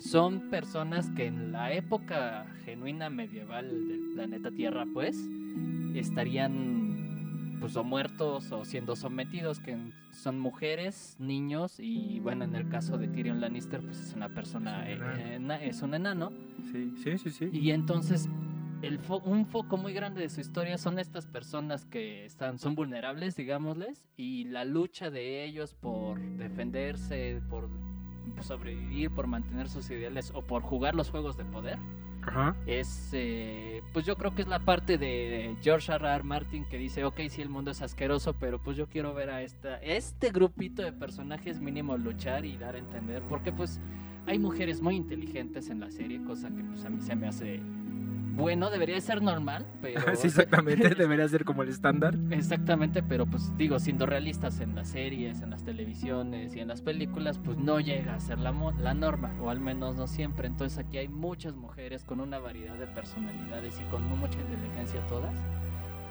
son 0.00 0.50
personas 0.50 1.08
que 1.10 1.26
en 1.26 1.52
la 1.52 1.72
época 1.72 2.46
genuina 2.64 3.10
medieval 3.10 3.86
del 3.86 4.00
planeta 4.14 4.50
Tierra, 4.50 4.86
pues, 4.92 5.16
estarían 5.94 7.56
pues 7.60 7.76
o 7.76 7.84
muertos 7.84 8.50
o 8.52 8.64
siendo 8.64 8.96
sometidos, 8.96 9.60
que 9.60 9.76
son 10.12 10.38
mujeres, 10.38 11.16
niños 11.18 11.78
y 11.78 12.18
bueno, 12.20 12.44
en 12.44 12.54
el 12.54 12.68
caso 12.70 12.96
de 12.96 13.06
Tyrion 13.08 13.40
Lannister, 13.40 13.80
pues 13.82 14.00
es 14.00 14.14
una 14.14 14.30
persona, 14.30 14.88
Es 14.90 14.98
un 14.98 15.04
eh, 15.04 15.34
enano. 15.34 15.34
ena- 15.54 15.62
es 15.62 15.82
un 15.82 15.94
enano. 15.94 16.32
Sí, 16.72 16.94
sí, 17.02 17.18
sí, 17.18 17.30
sí. 17.30 17.50
Y 17.52 17.70
entonces, 17.72 18.30
el 18.80 18.98
fo- 18.98 19.22
un 19.26 19.44
foco 19.44 19.76
muy 19.76 19.92
grande 19.92 20.22
de 20.22 20.30
su 20.30 20.40
historia 20.40 20.78
son 20.78 20.98
estas 20.98 21.26
personas 21.26 21.84
que 21.84 22.24
están, 22.24 22.58
son 22.58 22.74
vulnerables, 22.74 23.36
digámosles, 23.36 24.06
y 24.16 24.44
la 24.44 24.64
lucha 24.64 25.10
de 25.10 25.44
ellos 25.44 25.74
por 25.74 26.18
defenderse, 26.38 27.42
por 27.50 27.68
sobrevivir, 28.42 29.10
por 29.10 29.26
mantener 29.26 29.68
sus 29.68 29.90
ideales 29.90 30.32
o 30.34 30.42
por 30.42 30.62
jugar 30.62 30.94
los 30.94 31.10
juegos 31.10 31.36
de 31.36 31.44
poder, 31.44 31.78
Ajá. 32.22 32.54
es, 32.66 33.10
eh, 33.12 33.82
pues 33.92 34.04
yo 34.06 34.16
creo 34.16 34.34
que 34.34 34.42
es 34.42 34.48
la 34.48 34.60
parte 34.60 34.98
de 34.98 35.56
George 35.62 35.92
R. 35.92 36.06
R. 36.06 36.24
Martin 36.24 36.64
que 36.64 36.78
dice, 36.78 37.04
ok, 37.04 37.20
sí, 37.28 37.42
el 37.42 37.48
mundo 37.48 37.70
es 37.70 37.82
asqueroso, 37.82 38.34
pero 38.34 38.58
pues 38.58 38.76
yo 38.76 38.86
quiero 38.88 39.14
ver 39.14 39.30
a 39.30 39.42
esta, 39.42 39.76
este 39.78 40.30
grupito 40.30 40.82
de 40.82 40.92
personajes 40.92 41.60
mínimo 41.60 41.96
luchar 41.96 42.44
y 42.44 42.56
dar 42.56 42.74
a 42.74 42.78
entender, 42.78 43.22
porque 43.28 43.52
pues 43.52 43.80
hay 44.26 44.38
mujeres 44.38 44.80
muy 44.82 44.96
inteligentes 44.96 45.70
en 45.70 45.80
la 45.80 45.90
serie, 45.90 46.22
cosa 46.22 46.50
que 46.50 46.62
pues 46.62 46.84
a 46.84 46.90
mí 46.90 47.00
se 47.00 47.16
me 47.16 47.26
hace 47.26 47.60
bueno, 48.34 48.70
debería 48.70 48.94
de 48.96 49.00
ser 49.00 49.22
normal, 49.22 49.66
pero... 49.82 50.00
Sí, 50.16 50.28
exactamente. 50.28 50.94
Debería 50.94 51.28
ser 51.28 51.44
como 51.44 51.62
el 51.62 51.68
estándar. 51.68 52.14
Exactamente, 52.30 53.02
pero 53.02 53.26
pues 53.26 53.56
digo, 53.56 53.78
siendo 53.78 54.06
realistas 54.06 54.60
en 54.60 54.74
las 54.74 54.88
series, 54.88 55.40
en 55.42 55.50
las 55.50 55.64
televisiones 55.64 56.54
y 56.54 56.60
en 56.60 56.68
las 56.68 56.82
películas, 56.82 57.38
pues 57.38 57.58
no 57.58 57.80
llega 57.80 58.14
a 58.14 58.20
ser 58.20 58.38
la, 58.38 58.52
la 58.78 58.94
norma, 58.94 59.34
o 59.40 59.50
al 59.50 59.60
menos 59.60 59.96
no 59.96 60.06
siempre. 60.06 60.46
Entonces 60.46 60.78
aquí 60.78 60.98
hay 60.98 61.08
muchas 61.08 61.54
mujeres 61.56 62.04
con 62.04 62.20
una 62.20 62.38
variedad 62.38 62.76
de 62.76 62.86
personalidades 62.86 63.80
y 63.80 63.84
con 63.90 64.02
mucha 64.18 64.38
inteligencia 64.40 65.00
todas. 65.06 65.34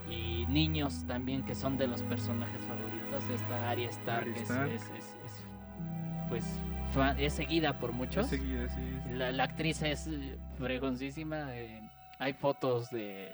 Y 0.09 0.45
niños 0.47 1.05
también 1.07 1.43
que 1.43 1.53
son 1.53 1.77
de 1.77 1.87
los 1.87 2.01
personajes 2.03 2.61
favoritos. 2.65 3.23
Esta 3.29 3.69
Arya 3.69 3.89
Stark, 3.89 4.21
Arya 4.27 4.35
es- 4.35 4.41
Stark. 4.49 4.71
Es, 4.71 4.81
es- 4.83 4.89
es, 5.25 5.45
pues 6.29 6.45
es 7.19 7.33
seguida 7.33 7.79
por 7.79 7.91
muchos. 7.93 8.27
Seguido, 8.27 8.67
sí, 8.69 8.75
sí. 9.03 9.13
La, 9.13 9.31
la 9.31 9.43
actriz 9.43 9.81
es 9.83 10.07
eh, 10.07 10.37
fregoncísima. 10.57 11.55
eh, 11.55 11.81
hay 12.19 12.33
fotos 12.33 12.89
del 12.91 13.29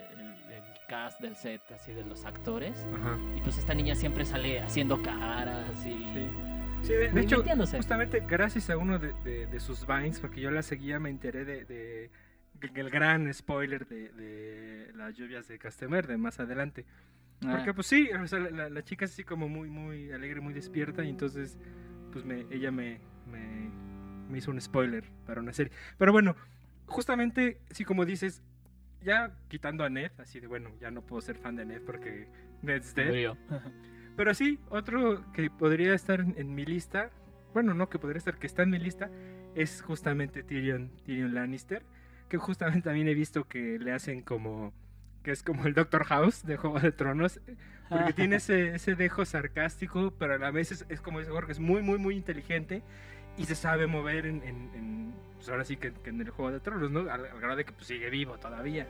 del 0.48 0.62
cast 0.88 1.20
del 1.20 1.34
set, 1.36 1.60
así 1.74 1.92
de 1.92 2.04
los 2.04 2.24
actores. 2.24 2.86
Ajá. 2.94 3.18
Y 3.36 3.40
pues 3.40 3.58
esta 3.58 3.74
niña 3.74 3.94
siempre 3.94 4.24
sale 4.24 4.60
haciendo 4.60 5.02
caras 5.02 5.84
y. 5.84 5.90
Sí. 5.92 6.28
Sí, 6.82 6.92
de, 6.92 7.10
de 7.10 7.20
hecho, 7.20 7.42
justamente 7.74 8.22
gracias 8.28 8.70
a 8.70 8.76
uno 8.76 8.98
de, 9.00 9.12
de- 9.24 9.46
de 9.48 9.60
sus 9.60 9.86
vines, 9.86 10.20
porque 10.20 10.40
yo 10.40 10.50
la 10.52 10.62
seguía, 10.62 11.00
me 11.00 11.10
enteré 11.10 11.44
de, 11.44 11.64
de- 11.64 12.10
el 12.74 12.90
gran 12.90 13.32
spoiler 13.34 13.86
de, 13.88 14.10
de 14.12 14.92
las 14.94 15.14
lluvias 15.16 15.48
de 15.48 15.58
Castemer, 15.58 16.06
de 16.06 16.16
más 16.16 16.38
adelante. 16.38 16.84
Ah, 17.44 17.56
Porque 17.56 17.74
pues 17.74 17.86
sí, 17.88 18.08
o 18.12 18.26
sea, 18.28 18.38
la, 18.38 18.68
la 18.70 18.82
chica 18.84 19.04
es 19.04 19.12
así 19.12 19.24
como 19.24 19.48
muy, 19.48 19.68
muy 19.68 20.12
alegre, 20.12 20.40
muy 20.40 20.54
despierta 20.54 21.02
y 21.04 21.08
entonces 21.10 21.58
pues 22.12 22.24
me, 22.24 22.46
ella 22.50 22.70
me, 22.70 23.00
me, 23.30 23.68
me 24.30 24.38
hizo 24.38 24.50
un 24.52 24.60
spoiler 24.60 25.04
para 25.26 25.40
una 25.40 25.52
serie. 25.52 25.72
Pero 25.98 26.12
bueno, 26.12 26.36
justamente, 26.86 27.58
sí, 27.70 27.84
como 27.84 28.04
dices, 28.04 28.42
ya 29.06 29.30
quitando 29.48 29.84
a 29.84 29.88
Ned, 29.88 30.10
así 30.18 30.40
de 30.40 30.48
bueno, 30.48 30.70
ya 30.80 30.90
no 30.90 31.00
puedo 31.00 31.22
ser 31.22 31.38
fan 31.38 31.56
de 31.56 31.64
Ned 31.64 31.82
porque 31.86 32.28
Ned's 32.60 32.94
dead. 32.94 33.36
Pero 34.16 34.34
sí, 34.34 34.58
otro 34.68 35.24
que 35.32 35.48
podría 35.48 35.94
estar 35.94 36.20
en, 36.20 36.34
en 36.36 36.54
mi 36.54 36.64
lista, 36.64 37.10
bueno, 37.54 37.72
no 37.72 37.88
que 37.88 37.98
podría 37.98 38.18
estar, 38.18 38.36
que 38.38 38.46
está 38.46 38.64
en 38.64 38.70
mi 38.70 38.78
lista, 38.78 39.10
es 39.54 39.80
justamente 39.80 40.42
Tyrion, 40.42 40.90
Tyrion 41.04 41.34
Lannister, 41.34 41.82
que 42.28 42.36
justamente 42.36 42.82
también 42.82 43.08
he 43.08 43.14
visto 43.14 43.44
que 43.44 43.78
le 43.78 43.92
hacen 43.92 44.22
como, 44.22 44.72
que 45.22 45.30
es 45.30 45.42
como 45.42 45.66
el 45.66 45.74
Doctor 45.74 46.04
House 46.04 46.44
de 46.44 46.56
Juego 46.56 46.80
de 46.80 46.92
Tronos, 46.92 47.40
porque 47.88 48.12
tiene 48.12 48.36
ese, 48.36 48.74
ese 48.74 48.96
dejo 48.96 49.24
sarcástico, 49.24 50.12
pero 50.18 50.34
a 50.34 50.38
la 50.38 50.50
vez 50.50 50.72
es, 50.72 50.86
es 50.88 51.00
como 51.00 51.20
dice 51.20 51.30
Jorge, 51.30 51.52
es 51.52 51.60
muy, 51.60 51.82
muy, 51.82 51.98
muy 51.98 52.16
inteligente 52.16 52.82
y 53.38 53.44
se 53.44 53.54
sabe 53.54 53.86
mover 53.86 54.26
en, 54.26 54.42
en- 54.42 54.70
en, 54.74 55.14
pues 55.36 55.48
ahora 55.48 55.64
sí 55.64 55.76
que, 55.76 55.92
que 55.92 56.10
en 56.10 56.20
el 56.20 56.30
Juego 56.30 56.52
de 56.52 56.60
Tronos, 56.60 56.90
¿no? 56.90 57.00
Al, 57.00 57.26
al 57.26 57.38
grado 57.40 57.56
de 57.56 57.64
que 57.64 57.72
pues, 57.72 57.86
sigue 57.86 58.08
vivo 58.10 58.38
todavía. 58.38 58.86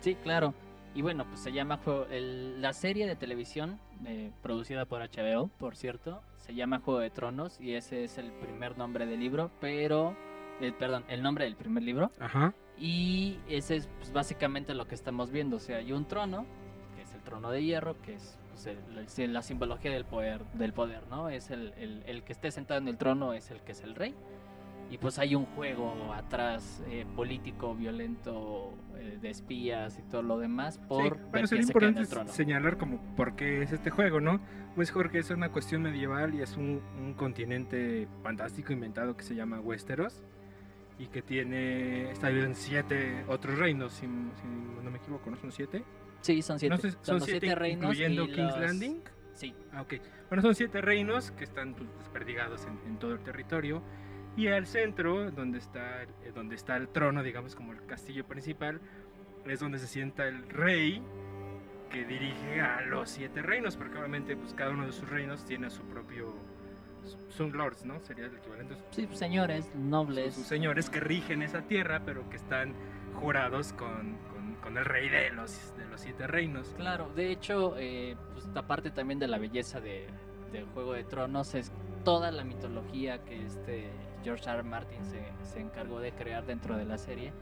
Sí, 0.00 0.14
claro. 0.16 0.54
Y 0.94 1.02
bueno, 1.02 1.24
pues 1.28 1.40
se 1.40 1.52
llama 1.52 1.76
Juego- 1.78 2.06
el- 2.10 2.60
la 2.60 2.72
serie 2.72 3.06
de 3.06 3.14
televisión 3.14 3.78
eh, 4.06 4.30
producida 4.42 4.84
por 4.86 5.00
HBO, 5.02 5.48
por 5.58 5.76
cierto, 5.76 6.22
se 6.38 6.54
llama 6.54 6.80
Juego 6.80 7.00
de 7.00 7.10
Tronos 7.10 7.60
y 7.60 7.74
ese 7.74 8.04
es 8.04 8.18
el 8.18 8.32
primer 8.32 8.78
nombre 8.78 9.06
del 9.06 9.20
libro, 9.20 9.50
pero 9.60 10.16
eh, 10.60 10.72
perdón, 10.76 11.04
el 11.08 11.22
nombre 11.22 11.44
del 11.44 11.54
primer 11.56 11.82
libro 11.84 12.10
Ajá. 12.18 12.52
y 12.78 13.38
ese 13.48 13.76
es 13.76 13.88
pues, 13.98 14.12
básicamente 14.12 14.74
lo 14.74 14.88
que 14.88 14.94
estamos 14.94 15.30
viendo, 15.30 15.56
o 15.56 15.60
sea, 15.60 15.76
hay 15.76 15.92
un 15.92 16.06
trono, 16.08 16.46
que 16.96 17.02
es 17.02 17.14
el 17.14 17.20
trono 17.22 17.50
de 17.50 17.62
hierro, 17.62 18.00
que 18.02 18.14
es 18.14 18.38
pues, 18.62 19.18
el- 19.18 19.32
la 19.32 19.42
simbología 19.42 19.90
del 19.92 20.04
poder, 20.04 20.44
del 20.54 20.72
poder, 20.72 21.02
¿no? 21.10 21.28
Es 21.28 21.50
el, 21.50 21.72
el- 21.78 22.02
el 22.06 22.22
que 22.24 22.32
esté 22.32 22.50
sentado 22.50 22.80
en 22.80 22.88
el 22.88 22.96
trono 22.96 23.32
es 23.32 23.50
el 23.50 23.60
que 23.62 23.72
es 23.72 23.82
el 23.82 23.94
rey. 23.94 24.14
Y 24.90 24.96
pues 24.96 25.18
hay 25.18 25.34
un 25.34 25.44
juego 25.44 26.14
atrás 26.14 26.82
eh, 26.88 27.04
político, 27.14 27.74
violento, 27.74 28.72
eh, 28.96 29.18
de 29.20 29.28
espías 29.28 29.98
y 29.98 30.02
todo 30.10 30.22
lo 30.22 30.38
demás 30.38 30.78
por 30.78 31.16
Sí, 31.16 31.22
bueno, 31.30 31.46
sería 31.46 31.62
se 31.62 31.68
importante 31.68 32.06
trono. 32.06 32.32
señalar 32.32 32.78
como 32.78 32.98
por 33.14 33.36
qué 33.36 33.62
es 33.62 33.72
este 33.72 33.90
juego, 33.90 34.18
¿no? 34.20 34.40
Pues 34.74 34.90
Jorge 34.90 35.18
es 35.18 35.30
una 35.30 35.50
cuestión 35.50 35.82
medieval 35.82 36.34
y 36.34 36.40
es 36.40 36.56
un, 36.56 36.80
un 36.98 37.12
continente 37.14 38.08
fantástico 38.22 38.72
inventado 38.72 39.14
que 39.14 39.24
se 39.24 39.34
llama 39.34 39.60
Westeros 39.60 40.22
y 40.98 41.06
que 41.08 41.20
tiene, 41.20 42.10
está 42.10 42.28
dividido 42.28 42.48
en 42.48 42.56
siete 42.56 43.24
otros 43.28 43.58
reinos, 43.58 43.92
si, 43.92 44.06
si 44.06 44.46
no 44.82 44.90
me 44.90 44.96
equivoco, 44.98 45.30
¿no? 45.30 45.36
¿Son 45.36 45.52
siete? 45.52 45.84
Sí, 46.20 46.42
son 46.42 46.58
siete. 46.58 46.74
No 46.74 46.80
sé, 46.80 46.90
son, 47.02 47.14
los 47.18 47.24
siete, 47.24 47.54
reinos. 47.54 47.82
incluyendo 47.84 48.24
y 48.24 48.32
King's 48.32 48.52
los- 48.52 48.60
Landing. 48.60 49.02
Sí, 49.34 49.54
Ah, 49.72 49.82
ok. 49.82 49.94
Bueno, 50.28 50.42
son 50.42 50.54
siete 50.54 50.80
reinos 50.80 51.30
que 51.30 51.44
están 51.44 51.74
pues, 51.74 51.88
desperdigados 51.98 52.66
en, 52.66 52.78
en 52.86 52.98
todo 52.98 53.12
el 53.12 53.20
territorio. 53.20 53.82
Y 54.36 54.48
al 54.48 54.66
centro, 54.66 55.30
donde 55.30 55.58
está, 55.58 56.02
eh, 56.02 56.08
donde 56.34 56.54
está 56.56 56.76
el 56.76 56.88
trono, 56.88 57.22
digamos 57.22 57.54
como 57.56 57.72
el 57.72 57.84
castillo 57.86 58.24
principal, 58.26 58.80
es 59.46 59.60
donde 59.60 59.78
se 59.78 59.86
sienta 59.86 60.26
el 60.28 60.48
rey 60.48 61.02
que 61.90 62.04
dirige 62.04 62.60
a 62.60 62.82
los 62.82 63.08
siete 63.10 63.42
reinos, 63.42 63.76
porque 63.76 63.96
obviamente 63.98 64.36
pues, 64.36 64.52
cada 64.54 64.70
uno 64.72 64.86
de 64.86 64.92
sus 64.92 65.08
reinos 65.08 65.44
tiene 65.44 65.70
su 65.70 65.82
propio... 65.84 66.34
Son 67.30 67.52
lords, 67.52 67.84
¿no? 67.84 67.98
Sería 68.00 68.26
el 68.26 68.36
equivalente. 68.36 68.76
sí, 68.90 69.08
señores, 69.12 69.74
nobles. 69.74 70.34
Sus 70.34 70.46
señores 70.46 70.90
que 70.90 71.00
rigen 71.00 71.42
esa 71.42 71.62
tierra, 71.62 72.02
pero 72.04 72.28
que 72.28 72.36
están 72.36 72.74
jurados 73.14 73.72
con, 73.72 74.18
con, 74.32 74.37
con 74.68 74.76
el 74.76 74.84
rey 74.84 75.08
de 75.08 75.30
los, 75.30 75.74
de 75.78 75.86
los 75.86 75.98
siete 75.98 76.26
reinos. 76.26 76.74
Claro, 76.76 77.08
de 77.16 77.32
hecho, 77.32 77.74
eh, 77.78 78.16
pues 78.34 78.46
aparte 78.54 78.90
también 78.90 79.18
de 79.18 79.26
la 79.26 79.38
belleza 79.38 79.80
de, 79.80 80.06
del 80.52 80.66
Juego 80.66 80.92
de 80.92 81.04
Tronos, 81.04 81.54
es 81.54 81.72
toda 82.04 82.30
la 82.30 82.44
mitología 82.44 83.24
que 83.24 83.46
este 83.46 83.88
George 84.22 84.44
R. 84.44 84.58
R. 84.58 84.62
Martin 84.64 85.02
se, 85.06 85.22
se 85.50 85.60
encargó 85.60 86.00
de 86.00 86.12
crear 86.12 86.44
dentro 86.44 86.76
de 86.76 86.84
la 86.84 86.98
serie. 86.98 87.32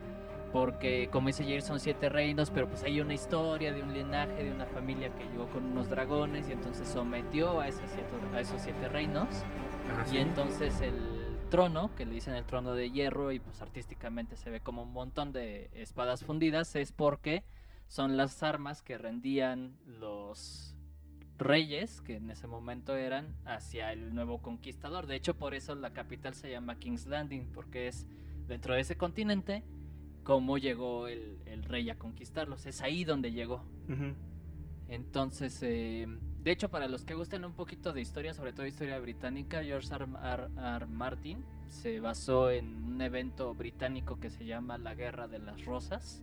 Porque, 0.53 1.09
como 1.11 1.27
dice 1.27 1.43
Jair, 1.43 1.63
son 1.63 1.81
siete 1.81 2.09
reinos, 2.09 2.51
pero 2.51 2.69
pues 2.69 2.85
hay 2.85 3.01
una 3.01 3.15
historia 3.15 3.73
de 3.73 3.83
un 3.83 3.93
linaje, 3.93 4.45
de 4.45 4.53
una 4.53 4.67
familia 4.67 5.13
que 5.13 5.25
llegó 5.25 5.49
con 5.49 5.65
unos 5.65 5.91
dragones 5.91 6.49
y 6.49 6.53
entonces 6.53 6.87
sometió 6.87 7.61
a 7.61 7.67
esos 7.67 7.91
siete, 7.91 8.37
a 8.37 8.41
esos 8.41 8.63
siete 8.63 8.89
reinos. 8.89 9.29
Y 10.07 10.11
sí. 10.11 10.19
entonces 10.19 10.81
el 10.81 11.16
trono, 11.49 11.95
que 11.95 12.05
le 12.05 12.13
dicen 12.13 12.35
el 12.35 12.45
trono 12.45 12.75
de 12.75 12.91
hierro 12.91 13.33
y 13.33 13.39
pues 13.39 13.63
artísticamente 13.63 14.37
se 14.37 14.51
ve 14.51 14.61
como 14.61 14.83
un 14.83 14.93
montón 14.93 15.33
de 15.33 15.71
espadas 15.75 16.25
fundidas, 16.25 16.75
es 16.77 16.93
porque 16.93 17.45
son 17.89 18.17
las 18.17 18.43
armas 18.43 18.83
que 18.83 18.99
rendían 18.99 19.77
los 19.87 20.75
reyes, 21.39 22.01
que 22.01 22.17
en 22.17 22.31
ese 22.31 22.47
momento 22.47 22.97
eran, 22.97 23.37
hacia 23.45 23.93
el 23.93 24.15
nuevo 24.15 24.43
conquistador. 24.43 25.07
De 25.07 25.17
hecho, 25.17 25.37
por 25.37 25.55
eso 25.55 25.75
la 25.75 25.93
capital 25.93 26.35
se 26.35 26.51
llama 26.51 26.79
King's 26.79 27.07
Landing, 27.07 27.53
porque 27.53 27.89
es 27.89 28.07
dentro 28.49 28.75
de 28.75 28.81
ese 28.81 28.97
continente 28.97 29.63
cómo 30.23 30.59
llegó 30.59 31.07
el, 31.09 31.39
el 31.47 31.63
rey 31.63 31.89
a 31.91 31.99
conquistarlos. 31.99 32.67
Es 32.67 32.83
ahí 32.83 33.05
donde 33.05 33.33
llegó. 33.33 33.63
Entonces, 34.89 35.63
eh, 35.63 36.07
de 36.47 36.53
hecho, 36.53 36.69
para 36.69 36.87
los 36.87 37.05
que 37.05 37.15
gusten 37.15 37.45
un 37.45 37.55
poquito 37.55 37.93
de 37.93 38.01
historia, 38.01 38.33
sobre 38.33 38.53
todo 38.53 38.67
historia 38.67 39.01
británica, 39.01 39.65
George 39.65 39.93
R. 39.93 40.07
R. 40.23 40.47
R. 40.77 40.87
Martin 40.87 41.45
se 41.67 41.99
basó 41.99 42.53
en 42.53 42.85
un 42.85 43.03
evento 43.03 43.53
británico 43.53 44.21
que 44.21 44.31
se 44.31 44.45
llama 44.45 44.79
la 44.79 44.95
Guerra 44.95 45.27
de 45.27 45.41
las 45.41 45.65
Rosas, 45.65 46.23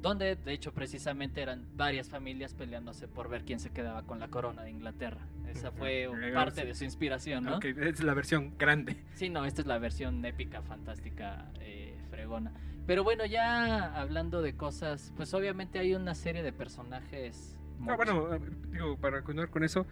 donde 0.00 0.34
de 0.36 0.54
hecho 0.54 0.72
precisamente 0.72 1.42
eran 1.42 1.66
varias 1.76 2.08
familias 2.08 2.54
peleándose 2.54 3.06
por 3.06 3.28
ver 3.28 3.44
quién 3.44 3.60
se 3.60 3.68
quedaba 3.68 4.04
con 4.04 4.18
la 4.18 4.28
corona 4.28 4.62
de 4.62 4.70
Inglaterra. 4.70 5.20
Esa 5.46 5.70
fue 5.70 6.08
parte 6.32 6.64
de 6.64 6.74
su 6.74 6.84
inspiración, 6.84 7.44
¿no? 7.44 7.58
Es 7.60 8.02
la 8.02 8.14
versión 8.14 8.56
grande. 8.56 8.96
Sí, 9.12 9.28
no, 9.28 9.44
esta 9.44 9.60
es 9.60 9.66
la 9.66 9.76
versión 9.78 10.24
épica, 10.24 10.62
fantástica, 10.62 11.52
eh, 11.60 12.00
fregona. 12.08 12.54
Pero 12.86 13.04
bueno, 13.04 13.26
ya 13.26 13.94
hablando 14.00 14.40
de 14.40 14.56
cosas, 14.56 15.12
pues 15.16 15.34
obviamente 15.34 15.78
hay 15.78 15.94
una 15.94 16.14
serie 16.14 16.42
de 16.42 16.54
personajes. 16.54 17.58
Ah, 17.88 17.96
bueno, 17.96 18.34
eh, 18.34 18.40
digo, 18.72 18.96
para 18.96 19.22
continuar 19.22 19.50
con 19.50 19.64
eso, 19.64 19.86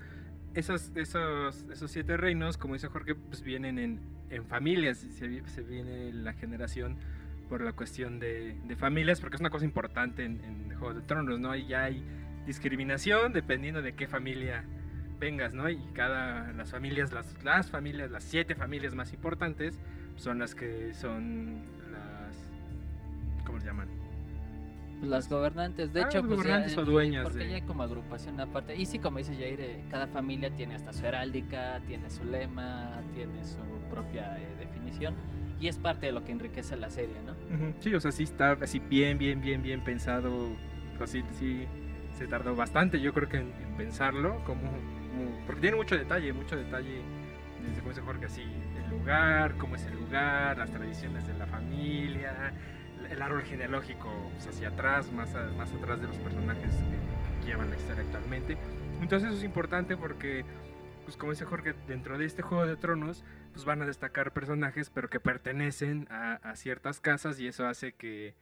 esos, 0.55 0.93
esos, 0.95 1.65
esos 1.71 1.91
siete 1.91 2.17
reinos, 2.17 2.59
como 2.59 2.75
dice 2.75 2.89
Jorge, 2.89 3.15
pues 3.15 3.43
vienen 3.43 3.79
en, 3.79 4.01
en 4.31 4.45
familias, 4.45 4.99
se, 4.99 5.43
se 5.49 5.63
viene 5.63 6.13
la 6.13 6.33
generación 6.33 6.97
por 7.49 7.63
la 7.63 7.73
cuestión 7.73 8.19
de, 8.19 8.57
de 8.67 8.77
familias, 8.77 9.21
porque 9.21 9.37
es 9.37 9.41
una 9.41 9.51
cosa 9.51 9.65
importante 9.65 10.25
en, 10.25 10.41
en 10.45 10.79
Juego 10.79 10.95
de 10.95 11.03
Tronos, 11.03 11.41
¿no? 11.41 11.55
Y 11.57 11.67
ya 11.67 11.85
hay 11.85 12.05
discriminación 12.47 13.33
dependiendo 13.33 13.83
de 13.83 13.95
qué 13.95 14.07
familia 14.07 14.65
vengas, 15.19 15.55
¿no? 15.55 15.69
Y 15.69 15.79
cada, 15.95 16.53
las 16.53 16.71
familias, 16.71 17.13
las, 17.13 17.43
las 17.43 17.71
familias, 17.71 18.11
las 18.11 18.25
siete 18.25 18.55
familias 18.55 18.95
más 18.95 19.13
importantes 19.13 19.81
son 20.17 20.39
las 20.39 20.55
que 20.55 20.95
son 20.95 21.63
las, 21.91 22.37
¿cómo 23.45 23.61
se 23.61 23.67
llaman? 23.67 23.89
Las 25.03 25.29
gobernantes, 25.29 25.93
de 25.93 26.03
Ah, 26.03 26.07
hecho, 26.09 26.21
pues, 26.23 26.39
gobernantes 26.39 26.75
ya- 26.75 26.81
o 26.83 26.85
dueñas 26.85 27.23
porque 27.23 27.39
de- 27.45 27.51
ya 27.51 27.55
hay 27.57 27.63
como 27.63 27.83
agrupación 27.85 28.41
aparte. 28.41 28.75
Y 28.77 28.85
sí, 28.87 28.99
como 28.99 29.19
dice 29.19 29.35
Jair, 29.37 29.61
eh, 29.61 29.85
cada 29.91 30.07
familia 30.09 30.51
tiene 30.51 30.75
hasta 30.75 30.93
su 30.93 31.07
heráldica, 31.07 31.81
tiene 31.87 32.11
su 32.11 32.25
lema, 32.25 33.01
tiene 33.15 33.45
su 33.45 33.59
propia 33.91 34.37
eh, 34.39 34.57
definición. 34.59 35.15
Y 35.61 35.69
es 35.69 35.77
parte 35.79 36.07
de 36.07 36.13
lo 36.13 36.25
que 36.25 36.33
enriquece 36.33 36.77
la 36.77 36.91
serie, 36.91 37.17
¿no? 37.27 37.35
Sí, 37.81 37.95
o 37.95 38.01
sea, 38.01 38.13
sí 38.13 38.23
está 38.25 38.53
así 38.53 38.79
bien, 38.81 39.19
bien, 39.19 39.41
bien, 39.41 39.63
bien 39.63 39.83
pensado. 39.83 40.51
Así, 41.01 41.23
sí, 41.39 41.65
se 42.17 42.27
tardó 42.27 42.57
bastante, 42.57 43.01
yo 43.01 43.13
creo 43.13 43.29
que 43.29 43.37
en, 43.39 43.53
en 43.63 43.77
pensarlo, 43.77 44.43
como, 44.45 44.63
como- 44.63 45.47
porque 45.47 45.61
tiene 45.61 45.77
mucho 45.77 45.97
detalle, 45.97 46.33
mucho 46.33 46.57
detalle, 46.57 47.01
desde 47.63 47.79
como 47.79 47.91
dice 47.91 48.03
Jorge, 48.03 48.27
así, 48.27 48.43
el 48.43 48.91
lugar, 48.99 49.55
cómo 49.59 49.77
es 49.77 49.87
el 49.87 49.95
lugar, 49.95 50.59
las 50.59 50.71
tradiciones 50.71 51.27
de 51.27 51.35
la 51.35 51.47
familia, 51.47 52.53
el 53.11 53.23
árbol 53.23 53.43
genealógico 53.43 54.11
pues, 54.35 54.47
hacia 54.49 54.69
atrás, 54.69 55.11
más, 55.13 55.33
más 55.57 55.73
atrás 55.73 56.01
de 56.01 56.07
los 56.09 56.17
personajes 56.19 56.75
que, 56.75 57.41
que 57.41 57.47
llevan 57.47 57.71
la 57.71 57.77
historia 57.77 58.03
actualmente. 58.03 58.57
Entonces 59.01 59.29
eso 59.29 59.39
es 59.39 59.45
importante 59.45 59.97
porque, 59.97 60.45
pues 61.05 61.17
como 61.17 61.33
dice 61.33 61.45
Jorge, 61.45 61.75
dentro 61.87 62.19
de 62.19 62.27
este 62.27 62.43
Juego 62.43 62.67
de 62.67 62.77
Tronos, 62.77 63.25
pues 63.53 63.65
van 63.65 63.81
a 63.83 63.87
destacar 63.87 64.33
personajes, 64.33 64.91
pero 64.91 65.09
que 65.09 65.21
pertenecen 65.21 66.07
a, 66.11 66.55
ciertas 66.57 67.01
casas 67.01 67.39
y 67.41 67.47
eso 67.49 67.67
hace 67.67 67.93
que, 67.93 68.35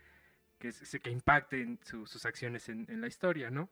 que, 0.59 0.73
que 1.03 1.11
impacten 1.11 1.79
su- 1.83 2.07
sus 2.07 2.27
acciones 2.27 2.69
en, 2.69 2.87
en 2.89 3.01
la 3.01 3.07
historia, 3.07 3.51
¿no? 3.51 3.69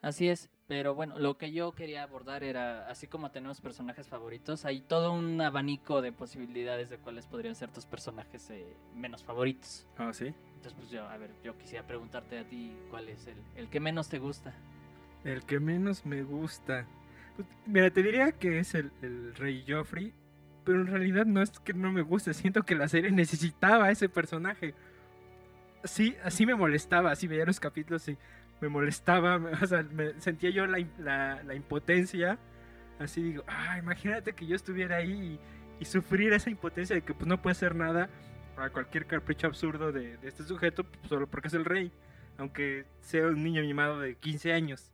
Así 0.00 0.28
es, 0.28 0.48
pero 0.68 0.94
bueno, 0.94 1.18
lo 1.18 1.38
que 1.38 1.50
yo 1.50 1.72
quería 1.72 2.04
abordar 2.04 2.44
era, 2.44 2.88
así 2.88 3.08
como 3.08 3.30
tenemos 3.30 3.60
personajes 3.60 4.06
favoritos, 4.06 4.64
hay 4.64 4.80
todo 4.80 5.12
un 5.12 5.40
abanico 5.40 6.02
de 6.02 6.12
posibilidades 6.12 6.88
de 6.88 6.98
cuáles 6.98 7.26
podrían 7.26 7.56
ser 7.56 7.70
tus 7.70 7.84
personajes 7.84 8.48
eh, 8.50 8.76
menos 8.94 9.24
favoritos. 9.24 9.88
Ah, 9.96 10.12
sí. 10.12 10.26
Entonces, 10.54 10.74
pues 10.74 10.90
yo, 10.90 11.08
a 11.08 11.16
ver, 11.16 11.30
yo 11.42 11.56
quisiera 11.58 11.86
preguntarte 11.86 12.38
a 12.38 12.44
ti 12.44 12.76
cuál 12.90 13.08
es 13.08 13.26
el, 13.26 13.38
el 13.56 13.68
que 13.68 13.80
menos 13.80 14.08
te 14.08 14.18
gusta. 14.18 14.54
El 15.24 15.42
que 15.44 15.58
menos 15.58 16.06
me 16.06 16.22
gusta. 16.22 16.86
Pues, 17.34 17.48
Mira, 17.66 17.90
te 17.90 18.02
diría 18.02 18.30
que 18.32 18.60
es 18.60 18.74
el, 18.74 18.92
el 19.02 19.34
rey 19.34 19.64
Joffrey, 19.66 20.12
pero 20.64 20.80
en 20.82 20.86
realidad 20.86 21.26
no 21.26 21.42
es 21.42 21.50
que 21.60 21.72
no 21.72 21.90
me 21.90 22.02
guste, 22.02 22.34
siento 22.34 22.62
que 22.62 22.74
la 22.74 22.88
serie 22.88 23.10
necesitaba 23.10 23.86
a 23.86 23.90
ese 23.90 24.08
personaje. 24.08 24.74
Sí, 25.84 26.14
así 26.22 26.44
me 26.44 26.54
molestaba, 26.54 27.10
así 27.10 27.26
veía 27.26 27.46
los 27.46 27.58
capítulos 27.58 28.06
y 28.08 28.18
me 28.60 28.68
molestaba, 28.68 29.38
me- 29.38 29.50
o 29.52 29.66
sea, 29.66 29.82
me 29.82 30.20
sentía 30.20 30.50
yo 30.50 30.66
la, 30.66 30.78
la- 30.98 31.54
impotencia. 31.54 32.38
Así 32.98 33.22
digo, 33.22 33.44
ah, 33.46 33.78
imagínate 33.78 34.32
que 34.34 34.46
yo 34.46 34.56
estuviera 34.56 34.96
ahí 34.96 35.38
y 35.80 35.84
sufrir 35.84 36.32
esa 36.32 36.50
impotencia 36.50 36.96
de 36.96 37.02
que 37.02 37.14
pues 37.14 37.26
no 37.28 37.40
puede 37.40 37.52
hacer 37.52 37.74
nada 37.76 38.10
a 38.56 38.70
cualquier 38.70 39.06
capricho 39.06 39.46
absurdo 39.46 39.92
de, 39.92 40.16
de 40.16 40.28
este 40.28 40.42
sujeto 40.42 40.82
pues, 40.82 41.08
solo 41.08 41.28
porque 41.28 41.46
es 41.46 41.54
el 41.54 41.64
rey, 41.64 41.92
aunque 42.38 42.86
sea 43.00 43.26
un 43.28 43.42
niño 43.44 43.62
mimado 43.62 44.00
de 44.00 44.16
15 44.16 44.52
años. 44.52 44.90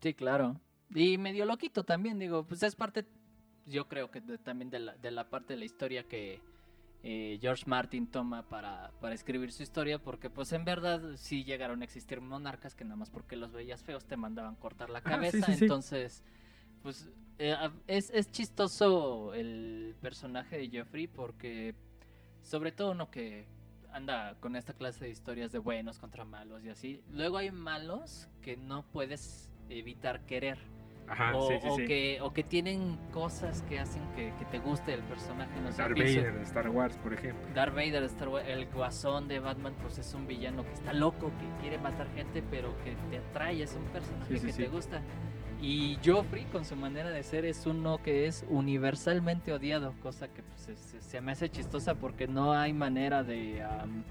Sí, 0.00 0.14
claro. 0.14 0.60
Y 0.94 1.18
medio 1.18 1.44
loquito 1.44 1.82
también, 1.82 2.20
digo, 2.20 2.46
pues 2.46 2.62
es 2.62 2.76
parte, 2.76 3.04
yo 3.66 3.88
creo 3.88 4.12
que 4.12 4.20
de- 4.20 4.38
también 4.38 4.70
de 4.70 4.78
la, 4.78 4.96
de 4.96 5.10
la 5.10 5.28
parte 5.28 5.54
de 5.54 5.58
la 5.58 5.64
historia 5.64 6.04
que 6.04 6.40
eh, 7.06 7.38
George 7.40 7.64
Martin 7.66 8.06
toma 8.06 8.48
para, 8.48 8.90
para 9.00 9.14
escribir 9.14 9.52
su 9.52 9.62
historia, 9.62 9.98
porque 9.98 10.30
pues 10.30 10.52
en 10.52 10.64
verdad 10.64 11.02
sí 11.16 11.44
llegaron 11.44 11.82
a 11.82 11.84
existir 11.84 12.20
monarcas 12.22 12.74
que 12.74 12.82
nada 12.84 12.96
más 12.96 13.10
porque 13.10 13.36
los 13.36 13.52
veías 13.52 13.82
feos 13.82 14.06
te 14.06 14.16
mandaban 14.16 14.54
cortar 14.56 14.88
la 14.88 15.00
Ah, 15.00 15.02
sí, 15.02 15.08
cabeza, 15.10 15.46
sí. 15.52 15.64
entonces 15.64 16.22
pues 16.82 17.08
eh, 17.38 17.54
es, 17.86 18.08
es 18.10 18.30
chistoso 18.30 19.34
el 19.34 19.94
personaje 20.00 20.56
de 20.56 20.68
Geoffrey 20.70 21.06
porque 21.06 21.74
sobre 22.42 22.72
todo 22.72 22.92
uno 22.92 23.10
que 23.10 23.46
anda 23.92 24.34
con 24.40 24.56
esta 24.56 24.72
clase 24.72 25.04
de 25.04 25.10
historias 25.10 25.52
de 25.52 25.58
buenos 25.58 25.98
contra 25.98 26.24
malos 26.24 26.64
y 26.64 26.70
así, 26.70 27.02
luego 27.10 27.36
hay 27.36 27.50
malos 27.50 28.28
que 28.40 28.56
no 28.56 28.82
puedes 28.82 29.50
evitar 29.68 30.24
querer 30.26 30.58
Ajá, 31.06 31.36
o, 31.36 31.48
sí, 31.48 31.54
sí, 31.60 31.68
o 31.68 31.76
sí. 31.76 31.84
que, 31.86 32.18
o 32.22 32.32
que 32.32 32.42
tienen 32.42 32.98
cosas 33.12 33.62
que 33.68 33.78
hacen 33.78 34.02
que, 34.16 34.32
que 34.38 34.44
te 34.46 34.58
guste 34.58 34.94
el 34.94 35.02
personaje. 35.02 35.50
No 35.62 35.70
sé, 35.70 35.82
Darth 35.82 35.94
pienso- 35.94 36.18
Vader 36.20 36.34
de 36.34 36.42
Star 36.44 36.68
Wars, 36.70 36.96
por 36.96 37.12
ejemplo. 37.12 37.46
Darth 37.54 37.74
Vader, 37.74 38.02
Star 38.04 38.28
Wars, 38.28 38.46
el 38.48 38.66
guasón 38.66 39.28
de 39.28 39.38
Batman, 39.38 39.74
pues 39.82 39.98
es 39.98 40.14
un 40.14 40.26
villano 40.26 40.64
que 40.64 40.72
está 40.72 40.92
loco, 40.92 41.30
que 41.38 41.60
quiere 41.60 41.78
matar 41.78 42.06
gente, 42.14 42.42
pero 42.50 42.74
que 42.84 42.96
te 43.10 43.18
atrae, 43.18 43.62
es 43.62 43.74
un 43.74 43.84
personaje 43.92 44.40
que 44.40 44.52
te 44.52 44.66
gusta. 44.68 45.02
Y 45.60 45.98
Joffrey, 46.04 46.44
con 46.46 46.64
su 46.64 46.76
manera 46.76 47.10
de 47.10 47.22
ser, 47.22 47.44
es 47.44 47.64
uno 47.64 47.98
que 48.02 48.26
es 48.26 48.44
universalmente 48.48 49.52
odiado, 49.52 49.94
cosa 50.02 50.28
que 50.28 50.42
pues, 50.42 50.78
se- 50.78 51.00
se, 51.00 51.20
me 51.20 51.32
hace 51.32 51.48
chistosa 51.50 51.94
porque 51.94 52.26
no 52.26 52.52
hay 52.52 52.72
manera 52.72 53.22
de... 53.22 53.62
am, 53.62 54.02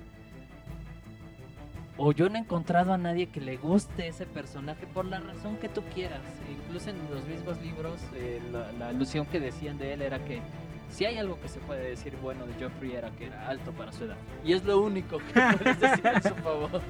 o 1.98 2.12
yo 2.12 2.28
no 2.30 2.36
he 2.38 2.40
encontrado 2.40 2.92
a 2.94 2.98
nadie 2.98 3.28
que 3.28 3.40
le 3.42 3.58
guste 3.58 4.08
ese 4.08 4.26
personaje 4.26 4.88
por 4.88 5.06
la 5.06 5.20
razón 5.20 5.58
que 5.58 5.70
tú 5.70 5.82
quieras. 5.94 6.22
Incluso 6.50 6.90
en 6.90 6.98
los 7.14 7.26
mismos 7.28 7.62
libros, 7.62 8.00
eh, 8.16 8.42
la, 8.52 8.72
la 8.74 8.88
alusión 8.90 9.26
que 9.28 9.40
decían 9.40 9.78
de 9.78 9.94
él 9.94 10.02
era 10.02 10.24
que 10.26 10.42
si 10.90 11.06
hay 11.06 11.18
algo 11.18 11.40
que 11.42 11.48
se 11.50 11.60
puede 11.60 11.90
decir 11.90 12.16
bueno 12.22 12.46
de 12.48 12.54
Joffrey 12.64 12.92
era 12.94 13.10
que 13.12 13.26
era 13.28 13.48
alto 13.48 13.72
para 13.72 13.92
su 13.92 14.06
edad. 14.06 14.18
Y 14.44 14.54
es 14.54 14.64
lo 14.64 14.80
único 14.82 15.18
que 15.20 15.34
puedes 15.60 15.80
decir 15.80 16.08
a 16.08 16.22
su 16.22 16.36
favor. 16.36 16.82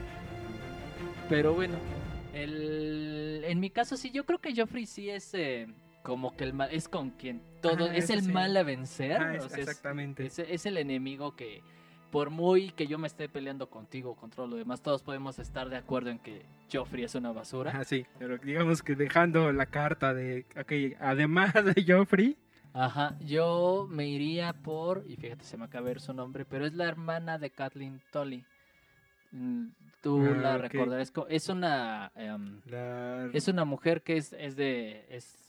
Pero 1.29 1.53
bueno, 1.53 1.75
el, 2.33 3.43
en 3.45 3.59
mi 3.59 3.69
caso 3.69 3.97
sí, 3.97 4.11
yo 4.11 4.25
creo 4.25 4.39
que 4.39 4.55
Joffrey 4.55 4.85
sí 4.85 5.09
es 5.09 5.33
eh, 5.33 5.67
como 6.01 6.35
que 6.35 6.43
el 6.43 6.53
mal, 6.53 6.69
es 6.71 6.87
con 6.87 7.11
quien 7.11 7.41
todo, 7.61 7.87
es 7.91 8.09
el 8.09 8.21
sí. 8.23 8.31
mal 8.31 8.55
a 8.57 8.63
vencer. 8.63 9.21
Ah, 9.21 9.35
es- 9.35 9.45
o 9.45 9.49
sea, 9.49 9.57
es- 9.59 9.67
exactamente. 9.67 10.25
es, 10.25 10.39
es 10.39 10.65
el 10.65 10.77
enemigo 10.77 11.35
que, 11.35 11.61
por 12.13 12.29
muy 12.29 12.71
que 12.71 12.87
yo 12.87 12.97
me 12.97 13.07
esté 13.07 13.27
peleando 13.27 13.69
contigo 13.69 14.15
contra 14.15 14.45
lo 14.45 14.55
demás, 14.55 14.81
todos 14.81 15.01
podemos 15.01 15.39
estar 15.39 15.67
de 15.69 15.77
acuerdo 15.77 16.11
en 16.11 16.19
que 16.19 16.43
Joffrey 16.71 17.03
es 17.03 17.15
una 17.15 17.31
basura. 17.33 17.71
Ajá, 17.71 17.83
sí, 17.83 18.05
pero 18.19 18.37
digamos 18.37 18.81
que 18.83 18.95
dejando 18.95 19.51
la 19.51 19.65
carta 19.65 20.13
de, 20.13 20.45
ok, 20.55 20.95
además 21.01 21.53
de 21.53 21.83
Joffrey, 21.85 22.37
Ajá, 22.75 23.15
yo 23.19 23.87
me 23.89 24.07
iría 24.07 24.53
por, 24.53 25.03
y 25.07 25.15
fíjate, 25.15 25.43
se 25.43 25.57
me 25.57 25.65
acaba 25.65 25.85
de 25.85 25.93
ver 25.93 26.01
su 26.01 26.13
nombre, 26.13 26.45
pero 26.45 26.65
es 26.65 26.73
la 26.73 26.85
hermana 26.85 27.37
de 27.37 27.49
Kathleen 27.51 27.99
Tully. 28.11 28.43
Mm, 29.31 29.65
Tú 30.01 30.19
Ah, 30.21 30.41
la 30.41 30.57
ok. 30.57 30.61
recordarás, 30.61 31.11
co- 31.11 31.27
es 31.29 31.49
una... 31.49 32.11
la... 32.65 33.29
Es 33.33 33.47
una 33.47 33.63
mujer 33.65 34.01
que 34.01 34.17
es, 34.17 34.33
es 34.33 34.55
de 34.55 35.05
es 35.09 35.42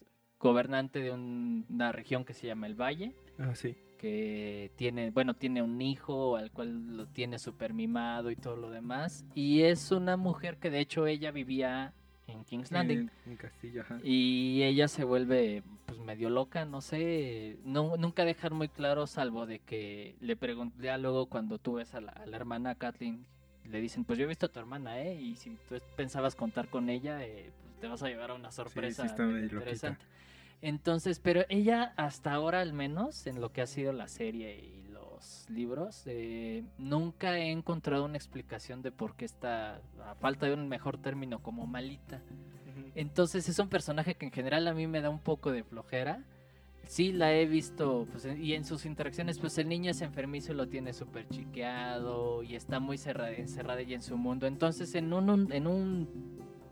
gobernante 0.55 1.01
de 1.01 1.11
un- 1.11 1.65
una 1.71 1.91
región 1.91 2.25
que 2.25 2.35
se 2.35 2.47
llama 2.47 2.67
el 2.67 2.75
Valle, 2.81 3.13
Ah, 3.39 3.55
sí. 3.55 3.75
que 3.99 4.71
tiene, 4.77 5.11
bueno, 5.11 5.33
tiene 5.35 5.63
un 5.63 5.81
hijo 5.81 6.37
al 6.37 6.51
cual 6.53 6.97
lo 6.99 7.07
tiene 7.07 7.39
super 7.39 7.73
mimado 7.73 8.31
y 8.31 8.37
todo 8.37 8.55
lo 8.55 8.71
demás, 8.71 9.25
y 9.35 9.63
es 9.63 9.91
una 9.91 10.19
mujer 10.19 10.59
que 10.59 10.69
de 10.71 10.81
hecho 10.81 11.07
ella 11.07 11.31
vivía 11.31 11.95
en 12.27 12.45
King's 12.45 12.71
Landing. 12.71 13.11
En, 13.27 13.33
en 13.33 13.37
Castillo, 13.39 13.81
ajá. 13.81 13.99
Y 14.05 14.63
ella 14.63 14.87
se 14.89 15.05
vuelve 15.05 15.63
pues 15.87 15.99
medio 15.99 16.29
loca, 16.29 16.67
no 16.67 16.83
sé, 16.83 17.57
no, 17.65 17.97
nunca 17.97 18.27
dejar 18.27 18.53
muy 18.53 18.69
claro, 18.69 19.07
salvo 19.07 19.47
de 19.47 19.61
que 19.61 20.15
le 20.21 20.37
pregunté 20.37 20.83
ya 20.85 20.99
luego 20.99 21.27
cuando 21.27 21.59
tú 21.59 21.75
ves 21.75 21.95
a 21.95 22.03
la, 22.03 22.13
a 22.13 22.27
la 22.27 22.37
hermana 22.37 22.75
Kathleen, 22.75 23.25
le 23.65 23.81
dicen, 23.81 24.05
pues 24.05 24.19
yo 24.19 24.25
he 24.27 24.29
visto 24.29 24.45
a 24.47 24.49
tu 24.51 24.59
hermana, 24.59 25.01
¿eh? 25.01 25.15
Y 25.19 25.37
si 25.37 25.57
tú 25.71 25.77
pensabas 25.97 26.35
contar 26.35 26.69
con 26.69 26.91
ella, 26.91 27.25
eh, 27.25 27.51
pues 27.63 27.81
te 27.81 27.89
vas 27.89 28.03
a 28.03 28.09
llevar 28.09 28.31
a 28.31 28.35
una 28.35 28.51
sorpresa 28.51 29.07
está 29.07 29.25
loquita. 29.27 29.99
Entonces, 30.67 31.21
pero 31.21 31.43
ella 31.51 31.93
hasta 31.97 32.33
ahora 32.33 32.63
al 32.63 32.73
menos, 32.73 33.27
en 33.27 33.39
lo 33.39 33.53
que 33.53 33.61
ha 33.61 33.67
sido 33.67 33.93
la 33.93 34.09
serie 34.09 34.59
y 34.59 34.89
los 34.89 35.45
libros, 35.51 36.05
eh, 36.07 36.65
nunca 36.79 37.37
he 37.39 37.51
encontrado 37.51 38.07
una 38.07 38.17
explicación 38.17 38.81
de 38.81 38.91
por 38.91 39.15
qué 39.15 39.27
está, 39.27 39.83
a 40.03 40.15
falta 40.15 40.47
de 40.47 40.55
un 40.55 40.67
mejor 40.69 40.97
término, 40.97 41.43
como 41.43 41.67
malita. 41.67 42.23
Entonces 42.95 43.47
es 43.51 43.59
un 43.59 43.69
personaje 43.69 44.15
que 44.15 44.25
en 44.25 44.33
general 44.33 44.67
a 44.67 44.73
mí 44.73 44.87
me 44.87 45.03
da 45.03 45.11
un 45.11 45.19
poco 45.19 45.53
de 45.53 45.65
flojera. 45.65 46.25
Sí 46.87 47.13
la 47.13 47.35
he 47.35 47.45
visto, 47.45 48.07
pues, 48.11 48.25
y 48.25 48.55
en 48.55 48.65
sus 48.65 48.87
interacciones, 48.87 49.39
pues 49.39 49.59
el 49.59 49.69
niño 49.69 49.91
es 49.91 50.01
enfermizo 50.01 50.53
y 50.53 50.57
lo 50.57 50.67
tiene 50.69 50.95
súper 50.95 51.29
chiqueado 51.29 52.43
y 52.43 52.55
está 52.57 52.81
muy 52.81 52.97
cerrada, 52.97 53.33
encerrada 53.33 53.81
ella 53.83 53.97
en 53.97 54.03
su 54.03 54.17
mundo. 54.17 54.47
Entonces 54.47 54.95
en 54.95 55.13
un- 55.13 55.53
en 55.53 55.67
un 55.67 56.09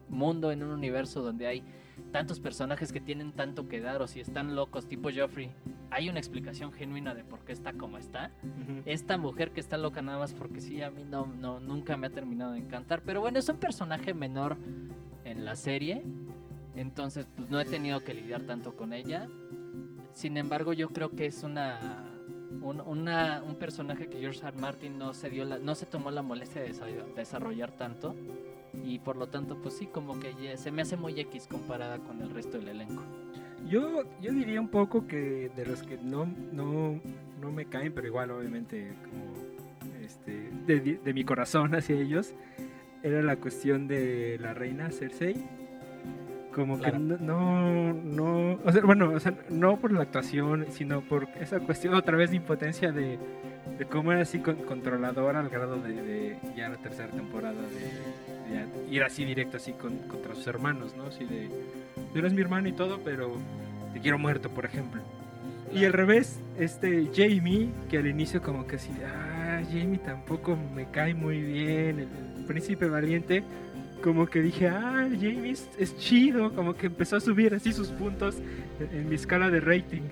mundo, 0.09 0.51
en 0.51 0.63
un 0.63 0.71
universo 0.71 1.21
donde 1.23 1.47
hay 1.47 1.63
tantos 2.11 2.41
personajes 2.41 2.93
que 2.93 3.01
tienen 3.01 3.33
tanto 3.33 3.69
que 3.69 3.81
dar 3.81 4.03
o 4.03 4.07
si 4.07 4.21
están 4.21 4.55
locos, 4.55 4.87
tipo 4.87 5.09
Joffrey, 5.15 5.51
hay 5.91 6.09
una 6.09 6.19
explicación 6.19 6.73
genuina 6.73 7.15
de 7.15 7.25
por 7.25 7.41
qué 7.41 7.53
está 7.53 7.73
como 7.75 7.99
está 7.99 8.31
esta 8.87 9.17
mujer 9.19 9.53
que 9.53 9.61
está 9.61 9.77
loca 9.79 10.03
nada 10.03 10.19
más 10.19 10.33
porque 10.35 10.61
sí, 10.61 10.83
a 10.83 10.91
mí 10.91 11.05
no, 11.05 11.27
no, 11.27 11.61
nunca 11.61 11.97
me 11.97 12.07
ha 12.07 12.11
terminado 12.11 12.53
de 12.53 12.59
encantar. 12.59 13.03
Pero 13.03 13.21
bueno, 13.21 13.39
es 13.39 13.49
un 13.49 13.57
personaje 13.59 14.15
menor 14.15 14.57
en 15.25 15.45
la 15.45 15.55
serie. 15.57 16.03
Entonces, 16.75 17.27
pues 17.37 17.51
no 17.51 17.61
he 17.61 17.65
tenido 17.67 18.03
que 18.03 18.15
lidiar 18.15 18.43
tanto 18.43 18.75
con 18.77 18.93
ella. 18.93 19.29
Sin 20.15 20.37
embargo, 20.37 20.73
yo 20.73 20.89
creo 20.91 21.11
que 21.11 21.27
es 21.27 21.43
una. 21.43 22.09
Un, 22.63 22.81
una- 22.83 23.43
un 23.43 23.57
personaje 23.57 24.09
que 24.09 24.21
George 24.21 24.47
R. 24.47 24.57
Martin 24.59 24.97
no 24.99 25.15
se 25.15 25.29
dio 25.31 25.45
la, 25.45 25.59
no 25.59 25.75
se 25.75 25.85
tomó 25.87 26.11
la 26.11 26.23
molestia 26.23 26.63
de 26.63 26.71
desa- 26.73 27.15
desarrollar 27.15 27.73
tanto 27.73 28.15
y 28.85 28.99
por 28.99 29.17
lo 29.17 29.29
tanto 29.29 29.57
pues 29.61 29.77
sí 29.77 29.87
como 29.87 30.19
que 30.19 30.35
ya 30.43 30.57
se 30.57 30.71
me 30.71 30.83
hace 30.83 30.97
muy 30.97 31.19
X 31.21 31.47
comparada 31.51 31.99
con 31.99 32.21
el 32.23 32.31
resto 32.31 32.59
del 32.59 32.69
elenco. 32.69 33.03
Yo, 33.69 34.03
yo 34.21 34.33
diría 34.33 34.61
un 34.61 34.69
poco 34.69 35.07
que 35.07 35.51
de 35.55 35.67
los 35.67 35.83
que 35.83 35.97
no, 35.99 36.27
no, 36.53 37.01
no 37.41 37.53
me 37.53 37.67
caen, 37.67 37.93
pero 37.93 38.07
igual 38.09 38.31
obviamente 38.33 38.93
como 39.05 39.33
este, 40.03 40.51
de, 40.67 40.99
de 41.03 41.15
mi 41.15 41.25
corazón 41.25 41.75
hacia 41.77 41.97
ellos, 41.97 42.35
era 43.03 43.23
la 43.23 43.37
cuestión 43.37 43.87
de 43.89 44.39
la 44.41 44.55
reina 44.55 44.91
Cersei. 44.91 45.37
Como 46.55 46.77
Claro. 46.79 46.99
que 46.99 47.25
no, 47.25 47.95
no, 47.95 48.59
o 48.63 48.73
sea, 48.73 48.83
bueno, 48.83 49.11
o 49.11 49.21
sea, 49.21 49.35
no 49.49 49.79
por 49.79 49.91
la 49.91 50.03
actuación, 50.03 50.67
sino 50.71 51.01
por 51.01 51.27
esa 51.41 51.61
cuestión 51.61 51.95
otra 51.95 52.15
vez 52.19 52.29
de 52.29 52.37
impotencia 52.37 52.93
de, 52.93 53.19
de 53.79 53.85
cómo 53.87 54.13
era 54.13 54.23
así 54.23 54.39
con- 54.39 54.57
controladora 54.57 55.41
al 55.41 55.49
grado 55.49 55.77
de, 55.81 55.93
de 55.95 56.37
ya 56.57 56.69
la 56.69 56.77
tercera 56.77 57.09
temporada 57.09 57.61
de, 57.61 58.55
de 58.55 58.95
ir 58.95 59.03
así 59.03 59.25
directo 59.25 59.57
así 59.57 59.73
con, 59.73 59.97
contra 60.09 60.35
sus 60.35 60.47
hermanos, 60.47 60.95
¿no? 60.97 61.05
Así 61.05 61.25
de, 61.25 61.49
tú 62.13 62.19
eres 62.19 62.33
mi 62.33 62.41
hermano 62.43 62.69
y 62.69 62.73
todo, 62.73 63.01
pero 63.05 63.37
te 63.93 64.01
quiero 64.01 64.19
muerto, 64.19 64.51
por 64.51 64.65
ejemplo. 64.65 65.01
Y 65.75 65.85
al 65.87 65.93
revés, 65.95 66.39
este 66.59 67.09
Jamie, 67.15 67.71
que 67.89 67.99
al 67.99 68.07
inicio 68.07 68.43
como 68.43 68.67
que 68.67 68.77
así, 68.77 68.91
ah, 69.07 69.63
Jamie 69.71 69.99
tampoco 69.99 70.57
me 70.75 70.91
cae 70.91 71.15
muy 71.15 71.41
bien, 71.41 71.99
el, 72.01 72.09
el 72.39 72.45
príncipe 72.47 72.87
valiente, 72.89 73.43
como 74.03 74.27
que 74.27 74.43
dije, 74.43 74.69
ah, 74.69 75.09
Jamie 75.11 75.51
es, 75.53 75.67
es 75.79 75.97
chido, 75.97 76.53
como 76.55 76.75
que 76.75 76.87
empezó 76.89 77.17
a 77.17 77.21
subir 77.21 77.55
así 77.55 77.73
sus 77.73 77.89
puntos 77.89 78.37
en, 78.81 78.99
en 78.99 79.09
mi 79.09 79.15
escala 79.15 79.49
de 79.49 79.61
rating. 79.61 80.03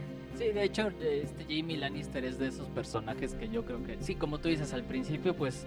Sí, 0.40 0.52
de 0.52 0.64
hecho, 0.64 0.88
este 1.02 1.44
Jamie 1.44 1.76
Lannister 1.76 2.24
es 2.24 2.38
de 2.38 2.48
esos 2.48 2.66
personajes 2.70 3.34
que 3.34 3.48
yo 3.50 3.62
creo 3.66 3.82
que, 3.84 3.98
sí, 4.00 4.14
como 4.14 4.38
tú 4.38 4.48
dices 4.48 4.72
al 4.72 4.84
principio, 4.84 5.36
pues, 5.36 5.66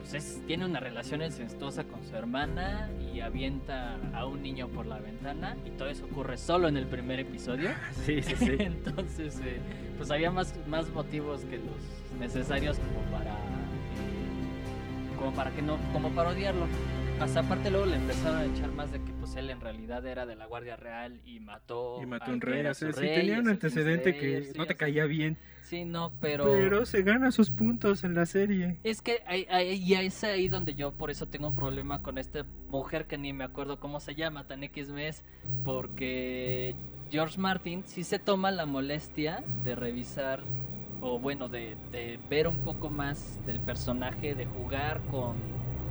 pues 0.00 0.12
es- 0.12 0.42
tiene 0.46 0.66
una 0.66 0.78
relación 0.78 1.22
incestuosa 1.22 1.84
con 1.84 2.04
su 2.04 2.14
hermana 2.16 2.90
y 3.14 3.20
avienta 3.20 3.96
a 4.12 4.26
un 4.26 4.42
niño 4.42 4.68
por 4.68 4.84
la 4.84 4.98
ventana 4.98 5.56
y 5.64 5.70
todo 5.70 5.88
eso 5.88 6.04
ocurre 6.04 6.36
solo 6.36 6.68
en 6.68 6.76
el 6.76 6.86
primer 6.86 7.18
episodio. 7.20 7.70
Sí, 8.04 8.20
sí, 8.20 8.34
sí. 8.36 8.50
Entonces, 8.58 9.40
eh, 9.42 9.58
pues 9.96 10.10
había 10.10 10.30
más, 10.30 10.54
más 10.68 10.90
motivos 10.90 11.40
que 11.46 11.56
los 11.56 12.18
necesarios 12.20 12.78
como 12.78 13.00
para, 13.10 13.30
eh, 13.32 15.16
como 15.18 15.32
para 15.32 15.50
que 15.50 15.62
no, 15.62 15.78
como 15.94 16.10
para 16.10 16.30
odiarlo. 16.30 16.66
Hasta 17.20 17.40
aparte 17.40 17.70
luego 17.70 17.86
le 17.86 17.96
empezaron 17.96 18.38
a 18.38 18.44
echar 18.46 18.72
más 18.72 18.90
de 18.92 18.98
que 19.02 19.12
pues 19.12 19.36
él 19.36 19.50
en 19.50 19.60
realidad 19.60 20.04
era 20.06 20.24
de 20.26 20.36
la 20.36 20.46
Guardia 20.46 20.76
Real 20.76 21.20
y 21.26 21.38
mató 21.40 21.98
Y 22.02 22.06
mató 22.06 22.26
al 22.26 22.34
un 22.34 22.40
rey, 22.40 22.64
o 22.66 22.74
sea, 22.74 22.92
sí 22.92 23.00
rey, 23.00 23.14
tenía 23.14 23.38
un 23.40 23.48
antecedente 23.48 24.16
que 24.16 24.42
sí, 24.44 24.52
no 24.58 24.66
te 24.66 24.74
caía 24.74 25.04
bien. 25.04 25.36
Sí, 25.62 25.84
no, 25.84 26.12
pero... 26.20 26.44
Pero 26.44 26.84
se 26.86 27.02
gana 27.02 27.30
sus 27.30 27.50
puntos 27.50 28.02
en 28.02 28.14
la 28.14 28.26
serie. 28.26 28.78
Es 28.82 29.02
que 29.02 29.22
ahí, 29.26 29.46
ahí- 29.50 29.74
y 29.74 29.94
es 29.94 30.24
ahí 30.24 30.48
donde 30.48 30.74
yo 30.74 30.92
por 30.92 31.10
eso 31.10 31.26
tengo 31.28 31.46
un 31.46 31.54
problema 31.54 32.02
con 32.02 32.18
esta 32.18 32.44
mujer 32.68 33.06
que 33.06 33.18
ni 33.18 33.32
me 33.32 33.44
acuerdo 33.44 33.78
cómo 33.78 34.00
se 34.00 34.14
llama, 34.16 34.46
tan 34.48 34.64
X 34.64 34.88
mes, 34.88 35.22
porque 35.64 36.74
George 37.10 37.38
Martin 37.38 37.82
sí 37.86 38.02
se 38.02 38.18
toma 38.18 38.50
la 38.50 38.66
molestia 38.66 39.44
de 39.62 39.74
revisar, 39.76 40.40
o 41.02 41.18
bueno, 41.20 41.48
de, 41.48 41.76
de 41.92 42.18
ver 42.28 42.48
un 42.48 42.56
poco 42.58 42.90
más 42.90 43.38
del 43.46 43.60
personaje, 43.60 44.34
de 44.34 44.46
jugar 44.46 45.00
con 45.10 45.36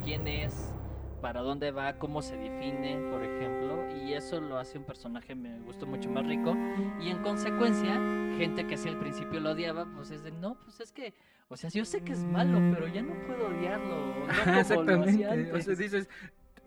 quién 0.04 0.28
es, 0.28 0.74
para 1.22 1.42
dónde 1.42 1.72
va, 1.72 1.94
cómo 1.94 2.22
se 2.22 2.38
define, 2.38 2.98
por 3.12 3.24
ejemplo, 3.24 3.86
y 4.04 4.14
eso 4.14 4.40
lo 4.40 4.58
hace 4.58 4.78
un 4.78 4.84
personaje, 4.86 5.36
me 5.36 5.60
gustó 5.62 5.86
mucho 5.86 6.10
más 6.10 6.26
rico, 6.26 6.56
y 7.02 7.10
en 7.10 7.18
consecuencia, 7.20 7.94
gente 8.38 8.66
que 8.68 8.78
si 8.78 8.90
al 8.90 8.98
principio 8.98 9.40
lo 9.40 9.52
odiaba, 9.52 9.86
pues 9.96 10.12
es 10.12 10.24
de, 10.24 10.32
no, 10.32 10.56
pues 10.64 10.80
es 10.80 10.92
que, 10.92 11.14
o 11.50 11.58
sea, 11.58 11.70
yo 11.70 11.84
sé 11.86 12.02
que 12.04 12.14
es 12.14 12.24
malo, 12.24 12.60
pero 12.74 12.88
ya 12.88 13.02
no 13.02 13.14
puedo 13.28 13.48
odiarlo, 13.48 13.96
no 13.96 14.14
como 14.28 14.28
lo 14.54 14.60
Exactamente. 14.60 15.28
O 15.28 15.32
antes. 15.32 15.66
sea, 15.66 15.76
dices, 15.76 16.10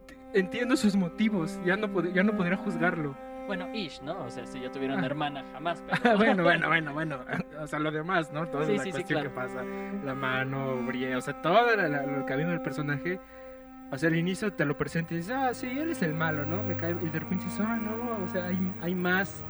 "T- 0.07 0.17
entiendo 0.39 0.77
sus 0.77 0.97
motivos, 0.97 1.59
ya 1.65 1.77
no, 1.77 1.89
pod- 1.89 2.13
ya 2.13 2.23
no 2.23 2.37
podría 2.37 2.57
juzgarlo. 2.57 3.17
Bueno, 3.47 3.69
Ish, 3.75 4.01
¿no? 4.03 4.25
O 4.25 4.31
sea, 4.31 4.47
si 4.47 4.61
yo 4.61 4.71
tuviera 4.71 4.95
una 4.95 5.03
Ah. 5.03 5.07
hermana, 5.07 5.45
jamás, 5.53 5.83
pero... 6.03 6.17
bueno, 6.17 6.43
bueno, 6.45 6.69
bueno, 6.69 6.93
bueno. 6.95 7.19
O 7.61 7.67
sea, 7.67 7.81
lo 7.81 7.91
demás, 7.91 8.33
¿no? 8.33 8.47
Toda 8.49 8.65
Sí, 8.67 8.77
la 8.77 8.83
sí, 8.85 8.91
sí, 8.91 8.93
cuestión 8.93 9.21
claro. 9.23 9.31
que 9.31 9.35
pasa. 9.37 9.65
La 10.05 10.15
mano, 10.15 10.77
brie, 10.87 11.17
o 11.17 11.21
sea, 11.21 11.43
todo 11.43 11.55
lo 11.77 11.83
ha 11.83 12.33
habido 12.33 12.51
del 12.51 12.63
personaje. 12.63 13.19
O 13.93 13.99
sea, 13.99 14.09
al 14.09 14.17
inicio 14.17 14.51
te 14.55 14.65
lo 14.65 14.79
presenta 14.79 15.13
y 15.13 15.19
dices, 15.19 15.35
ah, 15.37 15.53
sí, 15.53 15.67
él 15.67 15.91
es 15.91 16.01
el 16.01 16.15
malo, 16.15 16.47
¿no? 16.47 16.63
Me 16.63 16.75
cae, 16.77 16.93
y 16.93 17.11
de 17.11 17.21
repente 17.21 17.45
dices, 17.45 17.61
ah, 17.61 17.77
no, 17.77 18.25
o 18.25 18.29
sea, 18.29 18.47
hay, 18.47 18.73
hay 18.81 18.95
más, 18.95 19.45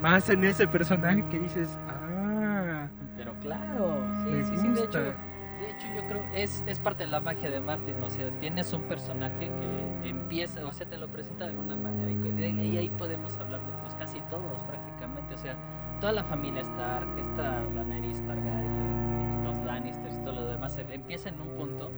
más 0.00 0.30
en 0.30 0.44
ese 0.44 0.66
personaje 0.66 1.22
que 1.30 1.38
dices, 1.38 1.78
ah, 1.88 2.88
Pero 3.18 3.34
claro, 3.40 4.00
sí, 4.24 4.30
me 4.30 4.44
sí, 4.44 4.56
sí, 4.56 4.68
de 4.68 4.84
hecho, 4.84 4.98
de 4.98 5.70
hecho 5.70 5.86
yo 5.94 6.06
creo 6.08 6.24
es, 6.32 6.64
es 6.66 6.80
parte 6.80 7.04
de 7.04 7.10
la 7.10 7.20
magia 7.20 7.50
de 7.50 7.60
Martin, 7.60 8.02
o 8.02 8.08
sea, 8.08 8.30
tienes 8.40 8.72
un 8.72 8.80
personaje 8.84 9.50
que 9.50 10.08
empieza, 10.08 10.64
o 10.64 10.72
sea, 10.72 10.88
te 10.88 10.96
lo 10.96 11.08
presenta 11.08 11.44
de 11.44 11.50
alguna 11.50 11.76
manera 11.76 12.10
y, 12.10 12.78
ahí 12.78 12.88
podemos 12.96 13.36
hablar 13.36 13.60
de 13.66 13.72
pues 13.82 13.94
casi 13.96 14.20
todos 14.30 14.56
prácticamente, 14.64 15.34
o 15.34 15.38
sea, 15.38 15.54
toda 16.00 16.12
la 16.12 16.24
familia 16.24 16.62
Stark, 16.62 17.18
esta 17.18 17.62
Daenerys 17.74 18.26
Targaryen, 18.26 19.44
los 19.44 19.58
Lannisters 19.58 20.16
y 20.16 20.20
todo 20.20 20.32
lo 20.32 20.46
demás, 20.46 20.78
empieza 20.78 21.28
en 21.28 21.38
un 21.42 21.48
punto 21.56 21.90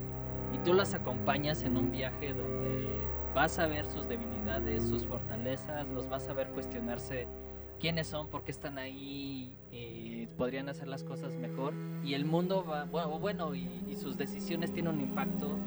y 0.54 0.58
tú 0.58 0.72
las 0.72 0.94
acompañas 0.94 1.62
en 1.64 1.76
un 1.76 1.90
viaje 1.90 2.32
donde 2.32 2.86
vas 3.34 3.58
a 3.58 3.66
ver 3.66 3.86
sus 3.86 4.06
debilidades, 4.06 4.88
sus 4.88 5.04
fortalezas, 5.04 5.88
los 5.88 6.08
vas 6.08 6.28
a 6.28 6.32
ver 6.32 6.48
cuestionarse 6.50 7.26
quiénes 7.80 8.06
son, 8.06 8.28
por 8.28 8.44
qué 8.44 8.52
están 8.52 8.78
ahí, 8.78 9.56
eh, 9.72 10.28
podrían 10.38 10.68
hacer 10.68 10.86
las 10.86 11.02
cosas 11.02 11.34
mejor. 11.36 11.74
Y 12.04 12.14
el 12.14 12.24
mundo 12.24 12.64
va, 12.64 12.84
bueno, 12.84 13.18
bueno 13.18 13.54
y, 13.54 13.68
y 13.88 13.96
sus 13.96 14.16
decisiones 14.16 14.72
tienen 14.72 14.94
un 14.94 15.00
impacto 15.00 15.58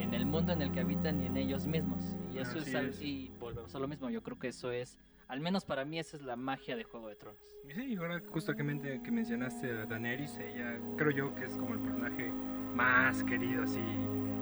en 0.00 0.14
el 0.14 0.26
mundo 0.26 0.52
en 0.52 0.62
el 0.62 0.72
que 0.72 0.80
habitan 0.80 1.22
y 1.22 1.26
en 1.26 1.36
ellos 1.36 1.66
mismos. 1.66 2.02
Y 2.34 2.38
eso 2.38 2.58
es, 2.58 2.74
es. 2.74 3.00
y 3.00 3.30
volvemos 3.38 3.72
a 3.74 3.78
lo 3.78 3.86
mismo, 3.86 4.10
yo 4.10 4.22
creo 4.22 4.38
que 4.38 4.48
eso 4.48 4.72
es, 4.72 4.98
al 5.28 5.40
menos 5.40 5.64
para 5.64 5.84
mí, 5.84 5.98
esa 5.98 6.16
es 6.16 6.22
la 6.22 6.36
magia 6.36 6.76
de 6.76 6.84
Juego 6.84 7.08
de 7.08 7.16
Tronos. 7.16 7.40
Y 7.68 7.72
Sí, 7.72 7.96
ahora 7.96 8.20
justo 8.30 8.54
que, 8.54 8.62
men- 8.62 9.02
que 9.02 9.10
mencionaste 9.10 9.70
a 9.72 9.86
Daenerys, 9.86 10.36
ella 10.38 10.78
creo 10.96 11.10
yo 11.10 11.34
que 11.34 11.44
es 11.44 11.52
como 11.56 11.74
el 11.74 11.80
personaje 11.80 12.30
más 12.74 13.22
querido, 13.24 13.62
así, 13.64 13.80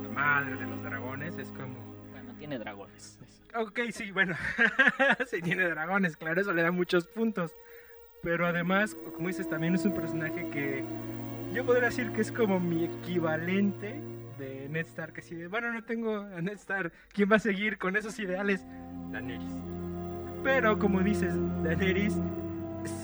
la 0.03 0.09
madre 0.09 0.57
de 0.57 0.67
los 0.67 0.83
dragones, 0.83 1.37
es 1.39 1.49
como... 1.53 1.75
Bueno, 2.11 2.35
tiene 2.39 2.59
dragones. 2.59 3.19
Ok, 3.55 3.81
sí, 3.91 4.11
bueno, 4.11 4.35
sí 5.27 5.41
tiene 5.43 5.69
dragones, 5.69 6.17
claro, 6.17 6.41
eso 6.41 6.53
le 6.53 6.63
da 6.63 6.71
muchos 6.71 7.07
puntos. 7.07 7.53
Pero 8.23 8.47
además, 8.47 8.95
como 9.15 9.29
dices, 9.29 9.49
también 9.49 9.75
es 9.75 9.85
un 9.85 9.93
personaje 9.95 10.49
que 10.51 10.85
yo 11.53 11.67
podría 11.67 11.87
decir 11.91 12.11
que 12.13 12.21
es 12.23 12.33
como 12.33 12.59
mi 12.61 12.85
equivalente 12.85 14.01
de 14.39 14.69
Ned 14.71 14.87
Stark, 14.87 15.15
así 15.19 15.35
de, 15.35 15.49
bueno, 15.49 15.73
no 15.73 15.85
tengo 15.85 16.17
a 16.19 16.41
Ned 16.41 16.55
Stark, 16.55 16.93
¿quién 17.13 17.31
va 17.31 17.37
a 17.37 17.41
seguir 17.41 17.79
con 17.79 17.95
esos 17.97 18.19
ideales? 18.19 18.65
Daenerys. 19.11 19.53
Pero 20.43 20.79
como 20.79 21.01
dices, 21.01 21.35
Daenerys 21.63 22.19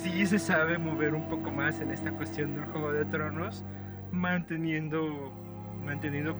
sí 0.03 0.27
se 0.27 0.39
sabe 0.39 0.79
mover 0.79 1.15
un 1.15 1.29
poco 1.29 1.51
más 1.51 1.81
en 1.81 1.91
esta 1.91 2.11
cuestión 2.13 2.55
del 2.55 2.65
Juego 2.67 2.93
de 2.93 3.05
Tronos, 3.05 3.65
manteniendo, 4.11 5.33
manteniendo 5.85 6.37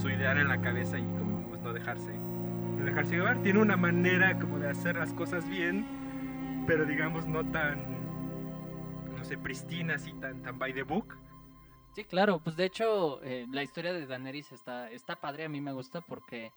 su 0.00 0.08
ideal 0.08 0.38
en 0.38 0.48
la 0.48 0.60
cabeza 0.60 0.98
y 0.98 1.02
como 1.02 1.48
pues, 1.48 1.60
no 1.62 1.72
dejarse 1.72 2.12
no 2.12 2.84
dejarse 2.84 3.16
llevar. 3.16 3.42
Tiene 3.42 3.60
una 3.60 3.76
manera 3.76 4.38
como 4.38 4.58
de 4.58 4.68
hacer 4.68 4.96
las 4.96 5.12
cosas 5.12 5.48
bien, 5.48 6.64
pero 6.66 6.84
digamos 6.84 7.26
no 7.26 7.44
tan, 7.50 7.80
no 9.16 9.24
sé, 9.24 9.38
pristina, 9.38 9.94
así 9.94 10.12
tan, 10.14 10.42
tan 10.42 10.58
by 10.58 10.72
the 10.72 10.82
book. 10.82 11.16
Sí, 11.94 12.04
claro, 12.04 12.40
pues 12.40 12.56
de 12.56 12.66
hecho 12.66 13.22
eh, 13.22 13.46
la 13.50 13.62
historia 13.62 13.92
de 13.94 14.06
Daenerys 14.06 14.52
está, 14.52 14.90
está 14.90 15.16
padre, 15.16 15.46
a 15.46 15.48
mí 15.48 15.62
me 15.62 15.72
gusta 15.72 16.02
porque 16.02 16.52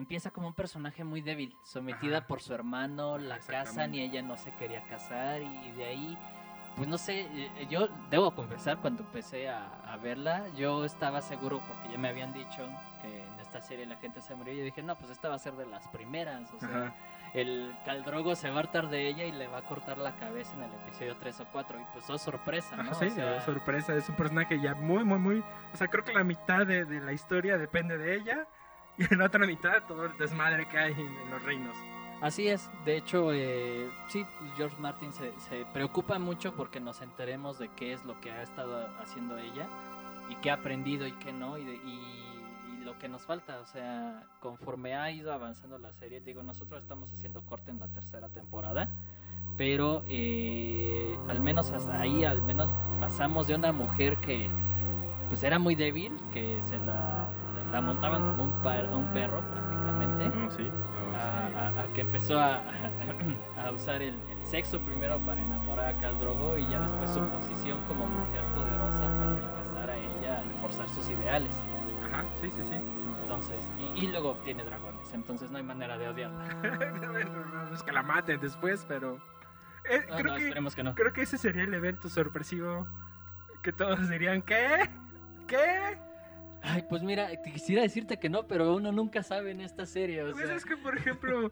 empieza 0.00 0.30
como 0.30 0.48
un 0.48 0.54
personaje 0.54 1.04
muy 1.04 1.20
débil, 1.20 1.56
sometida 1.62 2.18
Ajá. 2.18 2.26
por 2.26 2.40
su 2.40 2.52
hermano, 2.52 3.18
la 3.18 3.38
casan 3.38 3.94
y 3.94 4.00
ella 4.00 4.22
no 4.22 4.36
se 4.36 4.50
quería 4.56 4.82
casar 4.82 5.40
y 5.42 5.70
de 5.72 5.84
ahí, 5.84 6.18
pues 6.76 6.88
no 6.88 6.98
sé, 6.98 7.28
eh, 7.30 7.66
yo 7.70 7.88
debo 8.10 8.34
confesar 8.34 8.78
cuando 8.78 9.02
empecé 9.04 9.48
a, 9.48 9.66
a 9.84 9.96
verla, 9.98 10.48
yo 10.56 10.84
estaba 10.84 11.20
seguro 11.20 11.60
porque 11.68 11.92
ya 11.92 11.98
me 11.98 12.08
habían 12.08 12.32
dicho 12.32 12.66
que 13.02 13.22
en 13.22 13.40
esta 13.40 13.60
serie 13.60 13.86
la 13.86 13.96
gente 13.96 14.20
se 14.20 14.34
murió 14.34 14.52
y 14.54 14.58
yo 14.58 14.64
dije, 14.64 14.82
no, 14.82 14.96
pues 14.96 15.10
esta 15.10 15.28
va 15.28 15.36
a 15.36 15.38
ser 15.38 15.54
de 15.54 15.66
las 15.66 15.86
primeras, 15.88 16.52
o 16.52 16.58
sea, 16.60 16.68
Ajá. 16.68 16.94
el 17.34 17.74
Caldrogo 17.84 18.34
se 18.34 18.50
va 18.50 18.56
a 18.56 18.58
hartar 18.60 18.88
de 18.90 19.08
ella 19.08 19.24
y 19.24 19.32
le 19.32 19.46
va 19.48 19.58
a 19.58 19.62
cortar 19.62 19.98
la 19.98 20.16
cabeza 20.16 20.54
en 20.54 20.62
el 20.64 20.70
episodio 20.86 21.16
3 21.16 21.40
o 21.40 21.44
4 21.52 21.80
y 21.80 21.84
pues 21.92 22.08
oh 22.10 22.18
sorpresa, 22.18 22.76
¿no? 22.76 22.90
Ajá, 22.90 22.94
sí, 22.94 23.06
O 23.06 23.10
sea, 23.10 23.40
sorpresa, 23.42 23.94
es 23.94 24.08
un 24.08 24.16
personaje 24.16 24.60
ya 24.60 24.74
muy, 24.74 25.04
muy, 25.04 25.18
muy... 25.18 25.44
O 25.72 25.76
sea, 25.76 25.88
creo 25.88 26.04
que 26.04 26.12
la 26.12 26.24
mitad 26.24 26.66
de, 26.66 26.84
de 26.84 27.00
la 27.00 27.12
historia 27.12 27.58
depende 27.58 27.98
de 27.98 28.16
ella 28.16 28.46
y 28.98 29.04
en 29.12 29.18
la 29.18 29.26
otra 29.26 29.46
mitad 29.46 29.82
todo 29.86 30.06
el 30.06 30.16
desmadre 30.18 30.66
que 30.68 30.78
hay 30.78 30.92
en, 30.92 31.30
los 31.30 31.42
reinos. 31.42 31.76
Así 32.20 32.48
es, 32.48 32.68
de 32.84 32.98
hecho, 32.98 33.32
eh, 33.32 33.88
sí, 34.08 34.26
pues, 34.38 34.52
George 34.56 34.76
Martin 34.78 35.10
se, 35.12 35.32
se 35.40 35.64
preocupa 35.72 36.18
mucho 36.18 36.54
porque 36.54 36.78
nos 36.78 37.00
enteremos 37.00 37.58
de 37.58 37.68
qué 37.76 37.94
es 37.94 38.04
lo 38.04 38.20
que 38.20 38.30
ha 38.30 38.42
estado 38.42 38.86
haciendo 39.00 39.38
ella 39.38 39.66
y 40.28 40.34
qué 40.36 40.50
ha 40.50 40.54
aprendido 40.54 41.06
y 41.06 41.12
qué 41.12 41.32
no, 41.32 41.56
y, 41.56 41.64
de- 41.64 41.76
y- 41.76 42.26
y 42.76 42.84
lo 42.84 42.98
que 42.98 43.08
nos 43.08 43.22
falta, 43.22 43.58
o 43.60 43.66
sea, 43.66 44.22
conforme 44.40 44.94
ha 44.96 45.10
ido 45.10 45.32
avanzando 45.32 45.78
la 45.78 45.92
serie, 45.94 46.20
digo, 46.20 46.42
nosotros 46.42 46.82
estamos 46.82 47.10
haciendo 47.12 47.40
corte 47.46 47.70
en 47.70 47.78
la 47.78 47.88
tercera 47.88 48.28
temporada, 48.28 48.88
pero 49.56 50.02
eh, 50.08 51.16
al 51.28 51.40
menos 51.40 51.70
hasta 51.70 52.00
ahí, 52.00 52.24
al 52.24 52.42
menos 52.42 52.70
pasamos 53.00 53.46
de 53.46 53.54
una 53.54 53.72
mujer 53.72 54.18
que 54.18 54.48
pues 55.28 55.42
era 55.42 55.58
muy 55.58 55.74
débil, 55.74 56.16
que 56.32 56.60
se 56.62 56.78
la, 56.78 57.28
la 57.72 57.80
montaban 57.80 58.22
como 58.30 58.44
un, 58.44 58.52
par- 58.62 58.88
un 58.92 59.06
perro 59.12 59.40
prácticamente 59.42 60.28
No, 60.36 60.50
sí. 60.50 60.70
a, 61.16 61.58
a- 61.78 61.80
a 61.82 61.86
que 61.94 62.00
empezó 62.02 62.38
a, 62.40 62.60
a 63.64 63.70
usar 63.70 64.02
el, 64.02 64.14
el 64.30 64.44
sexo 64.46 64.80
primero 64.80 65.18
para 65.20 65.40
enamorar 65.40 65.94
a 65.94 65.98
Khal 66.00 66.18
Drogo 66.18 66.56
y 66.58 66.66
ya 66.68 66.80
después 66.80 67.10
su 67.10 67.20
posición 67.28 67.78
como 67.86 68.06
mujer 68.06 68.42
poderosa 68.54 69.00
para 69.18 69.30
empezar 69.30 69.90
a 69.90 69.96
ella 69.96 70.38
a 70.40 70.42
reforzar 70.42 70.88
sus 70.88 71.08
ideales. 71.10 71.54
Ajá, 72.06 72.24
sí, 72.40 72.50
sí, 72.50 72.60
sí. 72.68 72.74
Entonces, 73.22 73.70
y, 73.94 74.04
y 74.04 74.08
luego 74.08 74.34
tiene 74.44 74.64
dragones, 74.64 75.12
entonces 75.14 75.50
no 75.52 75.58
hay 75.58 75.62
manera 75.62 75.96
de 75.96 76.08
odiarla. 76.08 76.44
no 77.70 77.74
es 77.74 77.82
que 77.84 77.92
la 77.92 78.02
maten 78.02 78.40
después, 78.40 78.84
pero... 78.88 79.18
eh, 79.88 80.04
No, 80.10 80.16
creo 80.16 80.32
no, 80.32 80.36
que 80.36 80.42
esperemos 80.46 80.74
que 80.74 80.82
no. 80.82 80.94
Creo 80.96 81.12
que 81.12 81.22
ese 81.22 81.38
sería 81.38 81.62
el 81.62 81.72
evento 81.74 82.08
sorpresivo 82.08 82.88
que 83.62 83.72
todos 83.72 84.08
dirían, 84.08 84.42
¿qué? 84.42 84.90
¿Qué? 85.46 85.98
Ay, 86.62 86.84
pues 86.88 87.02
mira, 87.02 87.28
te 87.42 87.52
quisiera 87.52 87.82
decirte 87.82 88.18
que 88.18 88.28
no, 88.28 88.46
pero 88.46 88.74
uno 88.74 88.92
nunca 88.92 89.22
sabe 89.22 89.50
en 89.50 89.60
esta 89.60 89.86
serie, 89.86 90.22
o 90.22 90.32
Pues 90.32 90.46
sea, 90.46 90.56
es 90.56 90.64
que, 90.64 90.76
por 90.76 90.96
ejemplo, 90.96 91.50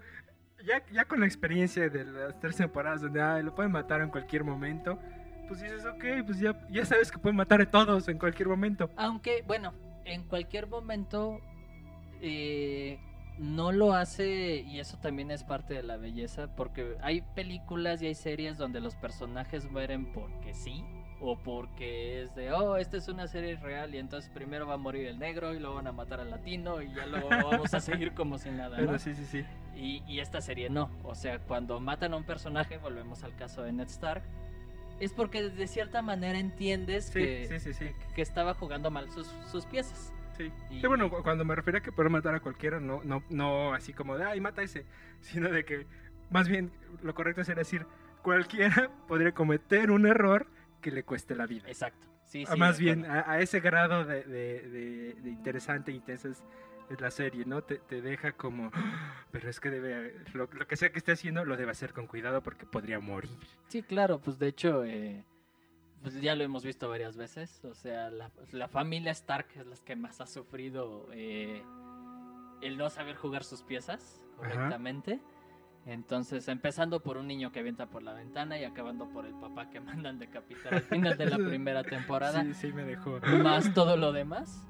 ya, 0.64 0.82
ya 0.92 1.04
con 1.04 1.20
la 1.20 1.26
experiencia 1.26 1.88
de 1.88 2.04
las 2.04 2.38
tres 2.40 2.56
temporadas 2.56 3.02
donde 3.02 3.42
lo 3.42 3.54
pueden 3.54 3.72
matar 3.72 4.00
en 4.02 4.10
cualquier 4.10 4.44
momento, 4.44 4.98
pues 5.46 5.62
dices, 5.62 5.84
ok, 5.86 6.04
pues 6.26 6.38
ya, 6.38 6.60
ya 6.70 6.84
sabes 6.84 7.10
que 7.10 7.18
pueden 7.18 7.36
matar 7.36 7.60
a 7.60 7.70
todos 7.70 8.06
en 8.08 8.18
cualquier 8.18 8.48
momento. 8.48 8.90
Aunque, 8.96 9.42
bueno, 9.46 9.72
en 10.04 10.24
cualquier 10.24 10.66
momento 10.66 11.40
eh, 12.20 12.98
no 13.38 13.72
lo 13.72 13.94
hace 13.94 14.56
y 14.56 14.80
eso 14.80 14.98
también 14.98 15.30
es 15.30 15.44
parte 15.44 15.74
de 15.74 15.82
la 15.82 15.96
belleza 15.96 16.54
porque 16.54 16.96
hay 17.00 17.22
películas 17.34 18.02
y 18.02 18.06
hay 18.06 18.14
series 18.14 18.58
donde 18.58 18.80
los 18.80 18.96
personajes 18.96 19.70
mueren 19.70 20.12
porque 20.12 20.54
sí 20.54 20.84
o 21.20 21.36
porque 21.36 22.22
es 22.22 22.34
de, 22.34 22.52
oh, 22.52 22.76
esta 22.76 22.96
es 22.96 23.08
una 23.08 23.26
serie 23.26 23.56
real 23.56 23.94
y 23.94 23.98
entonces 23.98 24.30
primero 24.30 24.66
va 24.66 24.74
a 24.74 24.78
morir 24.78 25.06
el 25.08 25.18
negro 25.18 25.52
y 25.54 25.58
luego 25.58 25.76
van 25.76 25.86
a 25.88 25.92
matar 25.92 26.20
al 26.20 26.30
latino 26.30 26.80
y 26.80 26.92
ya 26.94 27.06
luego 27.06 27.28
vamos 27.28 27.74
a 27.74 27.80
seguir 27.80 28.12
como 28.12 28.38
si 28.38 28.50
nada. 28.50 28.78
¿no? 28.78 28.86
Pero 28.86 28.98
sí, 28.98 29.14
sí, 29.14 29.24
sí. 29.24 29.44
Y, 29.76 30.02
y 30.06 30.20
esta 30.20 30.40
serie 30.40 30.70
no. 30.70 30.90
O 31.02 31.14
sea, 31.14 31.38
cuando 31.40 31.80
matan 31.80 32.12
a 32.14 32.16
un 32.16 32.24
personaje, 32.24 32.78
volvemos 32.78 33.24
al 33.24 33.34
caso 33.36 33.62
de 33.62 33.72
Ned 33.72 33.88
Stark, 33.88 34.22
es 35.00 35.12
porque 35.12 35.42
de 35.48 35.66
cierta 35.66 36.02
manera 36.02 36.38
entiendes 36.38 37.06
Sí, 37.06 37.20
que, 37.20 37.46
sí, 37.48 37.58
sí, 37.60 37.72
sí. 37.74 37.90
que 38.14 38.22
estaba 38.22 38.54
jugando 38.54 38.90
mal 38.90 39.10
sus, 39.10 39.26
sus 39.50 39.64
piezas. 39.66 40.12
Sí. 40.36 40.52
Y- 40.70 40.80
Sí, 40.80 40.86
bueno, 40.86 41.10
cu- 41.10 41.22
cuando 41.24 41.44
me 41.44 41.54
refería 41.56 41.80
a 41.80 41.82
que 41.82 41.90
poder 41.92 42.10
matar 42.10 42.34
a 42.34 42.40
cualquiera, 42.40 42.78
no, 42.80 43.02
no, 43.04 43.22
no 43.28 43.74
así 43.74 43.92
como 43.92 44.16
de, 44.16 44.24
ay, 44.24 44.40
mata 44.40 44.62
ese, 44.62 44.86
sino 45.20 45.48
de 45.50 45.64
que 45.64 45.86
más 46.30 46.48
bien 46.48 46.70
lo 47.02 47.14
correcto 47.14 47.42
sería 47.44 47.60
decir, 47.62 47.86
cualquiera 48.22 48.90
podría 49.08 49.32
cometer 49.32 49.90
un 49.90 50.06
error 50.06 50.46
que 50.80 50.90
le 50.90 51.04
cueste 51.04 51.34
la 51.34 51.46
vida. 51.46 51.68
Exacto. 51.68 52.06
Sí, 52.24 52.44
Ah, 52.46 52.52
sí, 52.52 52.58
más 52.58 52.78
bien, 52.78 53.04
a, 53.06 53.30
a 53.30 53.40
ese 53.40 53.60
grado 53.60 54.04
de, 54.04 54.22
de- 54.24 54.62
de- 54.68 55.14
de 55.14 55.30
interesante 55.30 55.90
e 55.90 55.94
intensa 55.94 56.28
es, 56.28 56.42
es 56.90 57.00
la 57.00 57.10
serie, 57.10 57.44
¿no? 57.46 57.62
Te, 57.62 57.76
te 57.78 58.02
deja 58.02 58.32
como, 58.32 58.70
"Ah, 58.74 59.24
pero 59.30 59.48
es 59.48 59.60
que 59.60 59.70
debe, 59.70 60.14
lo, 60.34 60.46
lo 60.52 60.66
que 60.66 60.76
sea 60.76 60.90
que 60.92 60.98
esté 60.98 61.12
haciendo, 61.12 61.44
lo 61.44 61.56
debe 61.56 61.70
hacer 61.70 61.92
con 61.94 62.06
cuidado 62.06 62.42
porque 62.42 62.66
podría 62.66 63.00
morir. 63.00 63.30
Sí, 63.68 63.82
claro, 63.82 64.20
pues 64.20 64.38
de 64.38 64.48
hecho, 64.48 64.84
eh, 64.84 65.24
pues 66.02 66.20
ya 66.20 66.34
lo 66.36 66.44
hemos 66.44 66.64
visto 66.64 66.88
varias 66.88 67.16
veces. 67.16 67.64
O 67.64 67.74
sea, 67.74 68.10
la, 68.10 68.30
la 68.52 68.68
familia 68.68 69.12
Stark 69.12 69.46
es 69.56 69.66
la 69.66 69.76
que 69.84 69.96
más 69.96 70.20
ha 70.20 70.26
sufrido 70.26 71.08
eh, 71.12 71.62
el 72.60 72.76
no 72.76 72.90
saber 72.90 73.16
jugar 73.16 73.42
sus 73.44 73.62
piezas 73.62 74.22
Ajá. 74.42 74.68
Entonces, 75.86 76.48
empezando 76.48 77.00
por 77.00 77.16
un 77.16 77.26
niño 77.26 77.50
que 77.50 77.60
avienta 77.60 77.86
por 77.86 78.02
la 78.02 78.12
ventana 78.12 78.58
y 78.58 78.64
acabando 78.64 79.08
por 79.08 79.26
el 79.26 79.34
papá 79.34 79.70
que 79.70 79.80
mandan 79.80 80.18
decapitar 80.18 80.74
al 80.74 80.82
final 80.82 81.16
de 81.16 81.26
la 81.26 81.36
primera 81.48 81.82
temporada. 81.82 82.42
Sí, 82.42 82.54
sí, 82.54 82.72
me 82.72 82.84
dejó. 82.84 83.18
más 83.42 83.72
todo 83.74 83.96
lo 83.96 84.12
demás, 84.12 84.66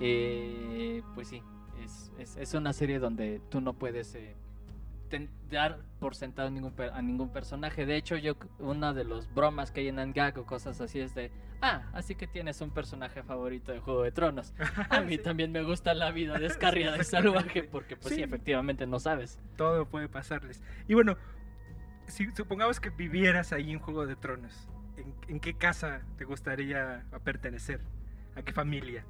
eh, 0.00 1.02
pues 1.14 1.28
sí, 1.28 1.42
es, 1.84 2.12
es, 2.18 2.36
es 2.36 2.54
una 2.54 2.72
serie 2.72 2.98
donde 2.98 3.40
tú 3.50 3.60
no 3.60 3.74
puedes 3.74 4.14
eh, 4.14 4.36
dar 5.50 5.78
por 6.00 6.14
sentado 6.14 6.48
a 6.48 6.50
ningún, 6.50 6.74
a 6.92 7.02
ningún 7.02 7.30
personaje. 7.30 7.86
De 7.86 7.96
hecho, 7.96 8.16
yo 8.16 8.34
una 8.58 8.92
de 8.92 9.04
los 9.04 9.32
bromas 9.34 9.70
que 9.70 9.80
hay 9.80 9.88
en 9.88 9.98
Angag 9.98 10.38
o 10.38 10.44
cosas 10.46 10.80
así 10.80 11.00
es 11.00 11.14
de, 11.14 11.30
ah, 11.60 11.82
así 11.92 12.14
que 12.14 12.26
tienes 12.26 12.60
un 12.60 12.70
personaje 12.70 13.22
favorito 13.22 13.72
de 13.72 13.80
Juego 13.80 14.02
de 14.02 14.12
Tronos. 14.12 14.54
A 14.90 15.00
mí 15.00 15.16
Sí. 15.16 15.22
también 15.22 15.52
me 15.52 15.62
gusta 15.62 15.94
la 15.94 16.10
vida 16.10 16.38
descarriada 16.38 16.96
y 17.00 17.04
salvaje 17.04 17.62
porque 17.64 17.96
pues 17.96 18.10
sí, 18.14 18.16
Sí. 18.20 18.22
efectivamente 18.22 18.86
no 18.86 18.98
sabes. 18.98 19.38
todo 19.56 19.86
puede 19.86 20.08
pasarles. 20.08 20.62
Y 20.88 20.94
bueno, 20.94 21.16
si 22.06 22.30
supongamos 22.32 22.80
que 22.80 22.90
vivieras 22.90 23.52
ahí 23.52 23.70
en 23.72 23.78
Juego 23.78 24.06
de 24.06 24.16
Tronos, 24.16 24.68
¿en, 24.96 25.14
en 25.28 25.40
qué 25.40 25.54
casa 25.54 26.02
te 26.16 26.24
gustaría 26.24 27.04
pertenecer? 27.24 27.80
¿A 28.34 28.42
qué 28.42 28.52
familia? 28.52 29.04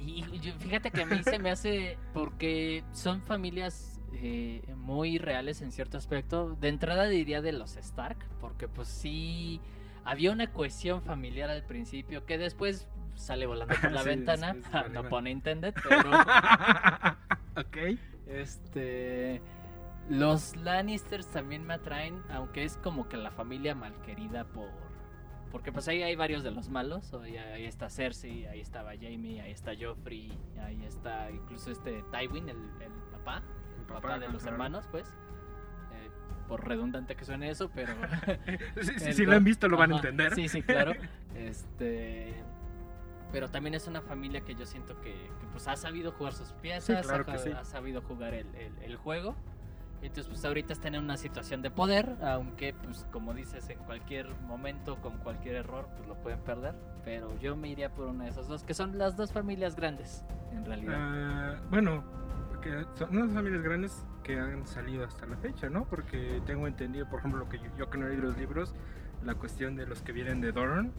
Y 0.00 0.22
fíjate 0.58 0.90
que 0.90 1.02
a 1.02 1.06
mí 1.06 1.22
se 1.22 1.38
me 1.38 1.50
hace 1.50 1.96
porque 2.12 2.84
son 2.92 3.22
familias 3.22 3.93
eh, 4.14 4.62
muy 4.76 5.18
reales 5.18 5.62
en 5.62 5.72
cierto 5.72 5.98
aspecto. 5.98 6.56
De 6.60 6.68
entrada 6.68 7.04
diría 7.06 7.42
de 7.42 7.52
los 7.52 7.76
Stark, 7.76 8.18
porque 8.40 8.68
pues 8.68 8.88
sí 8.88 9.60
había 10.04 10.32
una 10.32 10.52
cohesión 10.52 11.02
familiar 11.02 11.50
al 11.50 11.64
principio 11.64 12.24
que 12.26 12.38
después 12.38 12.88
sale 13.14 13.46
volando 13.46 13.74
por 13.80 13.92
la 13.92 14.02
Sí, 14.02 14.08
ventana. 14.08 14.56
no 14.92 15.08
pone 15.08 15.30
intended, 15.30 15.74
pero 15.88 16.10
ok. 17.56 17.98
este 18.26 19.40
los 20.10 20.54
Lannisters 20.56 21.26
también 21.28 21.64
me 21.66 21.74
atraen, 21.74 22.22
aunque 22.30 22.64
es 22.64 22.76
como 22.76 23.08
que 23.08 23.16
la 23.16 23.30
familia 23.30 23.74
malquerida 23.74 24.44
por 24.44 24.68
porque 25.50 25.70
pues 25.70 25.86
ahí 25.86 26.02
hay 26.02 26.16
varios 26.16 26.42
de 26.42 26.50
los 26.50 26.68
malos, 26.68 27.14
ahí, 27.14 27.36
ahí 27.36 27.64
está 27.64 27.88
Cersei, 27.88 28.44
ahí 28.46 28.60
estaba 28.60 28.90
Jamie, 29.00 29.40
ahí 29.40 29.52
está 29.52 29.70
Joffrey, 29.80 30.36
ahí 30.60 30.84
está 30.84 31.30
incluso 31.30 31.70
este 31.70 32.02
Tywin, 32.10 32.48
el, 32.48 32.56
el 32.56 32.92
papá, 33.12 33.40
el 33.86 34.00
papá, 34.02 34.18
de 34.18 34.28
los 34.28 34.42
ajá. 34.42 34.50
hermanos, 34.52 34.86
pues. 34.90 35.06
Eh, 35.92 36.10
por 36.48 36.66
redundante 36.66 37.14
que 37.16 37.24
suene 37.24 37.50
eso, 37.50 37.70
pero 37.74 37.92
Si, 38.82 38.98
si- 38.98 39.04
el 39.08 39.14
si 39.14 39.26
lo 39.26 39.36
han 39.36 39.44
visto, 39.44 39.68
lo 39.68 39.76
van 39.76 39.92
a 39.92 39.96
Ajá, 39.96 40.08
entender. 40.08 40.34
Sí, 40.34 40.48
sí, 40.48 40.62
claro. 40.62 40.92
Este. 41.34 42.34
Pero 43.32 43.48
también 43.50 43.74
es 43.74 43.88
una 43.88 44.00
familia 44.00 44.42
que 44.42 44.54
yo 44.54 44.64
siento 44.64 45.00
que, 45.00 45.10
que, 45.12 45.46
pues 45.50 45.66
ha 45.66 45.74
sabido 45.74 46.12
jugar 46.12 46.32
sus 46.34 46.52
piezas, 46.52 47.04
claro 47.04 47.24
ha, 47.28 47.38
sí. 47.38 47.50
ha 47.50 47.64
sabido 47.64 48.00
jugar 48.02 48.32
el, 48.34 48.46
el- 48.54 48.78
el 48.82 48.96
juego. 48.96 49.34
Entonces, 50.02 50.28
pues 50.28 50.44
ahorita 50.44 50.72
están 50.74 50.94
en 50.94 51.02
una 51.02 51.16
situación 51.16 51.62
de 51.62 51.70
poder, 51.70 52.14
aunque, 52.22 52.74
pues 52.74 53.06
como 53.10 53.32
dices, 53.32 53.68
en 53.70 53.78
cualquier 53.78 54.28
momento, 54.42 54.96
con 55.00 55.16
cualquier 55.18 55.54
error, 55.56 55.88
pues 55.96 56.06
lo 56.06 56.14
pueden 56.16 56.40
perder. 56.40 56.74
Pero 57.04 57.36
yo 57.40 57.56
me 57.56 57.68
iría 57.68 57.88
por 57.92 58.06
una 58.08 58.24
de 58.24 58.30
esas 58.30 58.46
dos, 58.46 58.62
que 58.64 58.74
son 58.74 58.98
las 58.98 59.16
dos 59.16 59.32
familias 59.32 59.74
grandes, 59.76 60.22
en 60.52 60.64
realidad. 60.66 60.94
Ah, 60.96 61.60
bueno, 61.70 62.04
que 62.64 62.84
son 62.98 63.16
unas 63.16 63.32
familias 63.32 63.62
grandes 63.62 64.04
que 64.22 64.40
han 64.40 64.66
salido 64.66 65.04
hasta 65.04 65.26
la 65.26 65.36
fecha, 65.36 65.68
¿no? 65.68 65.84
Porque 65.84 66.40
tengo 66.46 66.66
entendido, 66.66 67.06
por 67.08 67.18
ejemplo, 67.20 67.40
lo 67.40 67.48
que 67.48 67.58
yo, 67.58 67.64
yo 67.78 67.90
que 67.90 67.98
no 67.98 68.06
he 68.06 68.10
leído 68.10 68.24
los 68.24 68.38
libros, 68.38 68.74
la 69.22 69.34
cuestión 69.34 69.76
de 69.76 69.86
los 69.86 70.00
que 70.02 70.12
vienen 70.12 70.40
de 70.40 70.50
Dorn. 70.52 70.92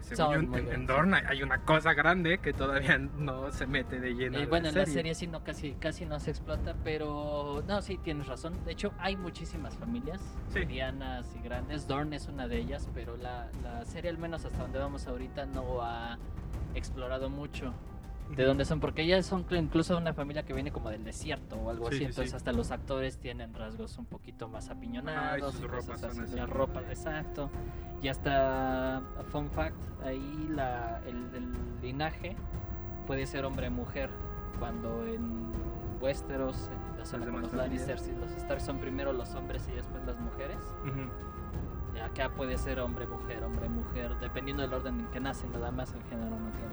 Según 0.00 0.52
yo, 0.52 0.58
en, 0.58 0.72
en. 0.72 0.86
Dorne 0.86 1.22
hay- 1.26 1.42
una 1.42 1.58
cosa 1.64 1.92
grande 1.92 2.38
que 2.38 2.52
todavía 2.54 2.96
no 2.98 3.50
se 3.52 3.66
mete 3.66 4.00
de 4.00 4.14
lleno. 4.14 4.38
Eh, 4.38 4.46
bueno, 4.46 4.68
en 4.68 4.74
la 4.76 4.86
serie 4.86 5.14
sí 5.14 5.26
no 5.26 5.44
casi 5.44 5.72
casi 5.72 6.06
no 6.06 6.18
se 6.20 6.30
explota, 6.30 6.74
pero 6.84 7.62
no, 7.66 7.82
sí 7.82 7.98
tienes 7.98 8.26
razón. 8.26 8.54
De 8.64 8.72
hecho, 8.72 8.92
hay 8.98 9.16
muchísimas 9.16 9.76
familias 9.76 10.22
Sí. 10.52 10.60
medianas 10.60 11.26
y 11.38 11.42
grandes. 11.42 11.86
Dorn 11.86 12.12
es 12.14 12.26
una 12.28 12.48
de 12.48 12.58
ellas, 12.58 12.88
pero 12.94 13.16
la, 13.18 13.48
la 13.62 13.84
serie 13.84 14.08
al 14.10 14.18
menos 14.18 14.44
hasta 14.46 14.58
donde 14.58 14.78
vamos 14.78 15.06
ahorita 15.06 15.44
no 15.46 15.82
ha 15.82 16.16
explorado 16.74 17.28
mucho 17.28 17.74
de 18.36 18.44
dónde 18.44 18.64
son, 18.64 18.78
porque 18.80 19.02
ellas 19.02 19.24
son 19.26 19.46
cl- 19.46 19.58
incluso 19.62 19.96
una 19.96 20.12
familia 20.14 20.44
que 20.44 20.52
viene 20.52 20.70
como 20.70 20.90
del 20.90 21.02
desierto 21.04 21.56
o 21.56 21.70
algo 21.70 21.86
Sí, 21.86 21.88
así, 21.88 21.98
sí, 21.98 22.04
entonces 22.04 22.30
sí. 22.30 22.36
hasta 22.36 22.52
los 22.52 22.70
actores 22.70 23.18
tienen 23.18 23.52
rasgos 23.54 23.96
un 23.98 24.06
poquito 24.06 24.48
más 24.48 24.68
apiñonados, 24.70 25.54
sus 25.54 25.64
y 25.64 25.66
cosas 25.68 25.86
ropas 25.86 26.00
son 26.00 26.10
así, 26.10 26.20
así. 26.20 26.36
la 26.36 26.46
ropa, 26.46 26.80
exacto. 26.88 27.50
Y 28.02 28.08
hasta, 28.08 29.02
fun 29.30 29.48
fact, 29.50 29.76
ahí 30.04 30.46
la, 30.50 31.00
el, 31.06 31.16
el 31.34 31.52
linaje 31.82 32.36
puede 33.06 33.26
ser 33.26 33.44
hombre-mujer, 33.44 34.10
cuando 34.58 35.04
en 35.06 35.48
Westeros, 36.00 36.70
en 36.92 36.98
la 36.98 37.04
zona 37.04 37.24
con 37.24 37.34
demás 37.36 37.52
los. 37.52 37.54
Lannisters 37.54 38.08
y 38.08 38.12
los 38.14 38.30
Stark 38.32 38.60
son 38.60 38.78
primero 38.78 39.12
los 39.12 39.34
hombres 39.34 39.66
y 39.68 39.72
después 39.72 40.04
las 40.04 40.18
mujeres. 40.20 40.58
Ujú. 40.84 41.08
Acá 42.04 42.28
puede 42.30 42.56
ser 42.58 42.78
hombre-mujer, 42.78 43.42
hombre-mujer, 43.42 44.16
dependiendo 44.20 44.62
del 44.62 44.72
orden 44.72 45.00
en 45.00 45.06
que 45.08 45.18
nacen, 45.18 45.50
nada 45.50 45.72
más 45.72 45.92
el 45.94 46.02
género 46.04 46.38
no 46.38 46.50
tiene 46.50 46.68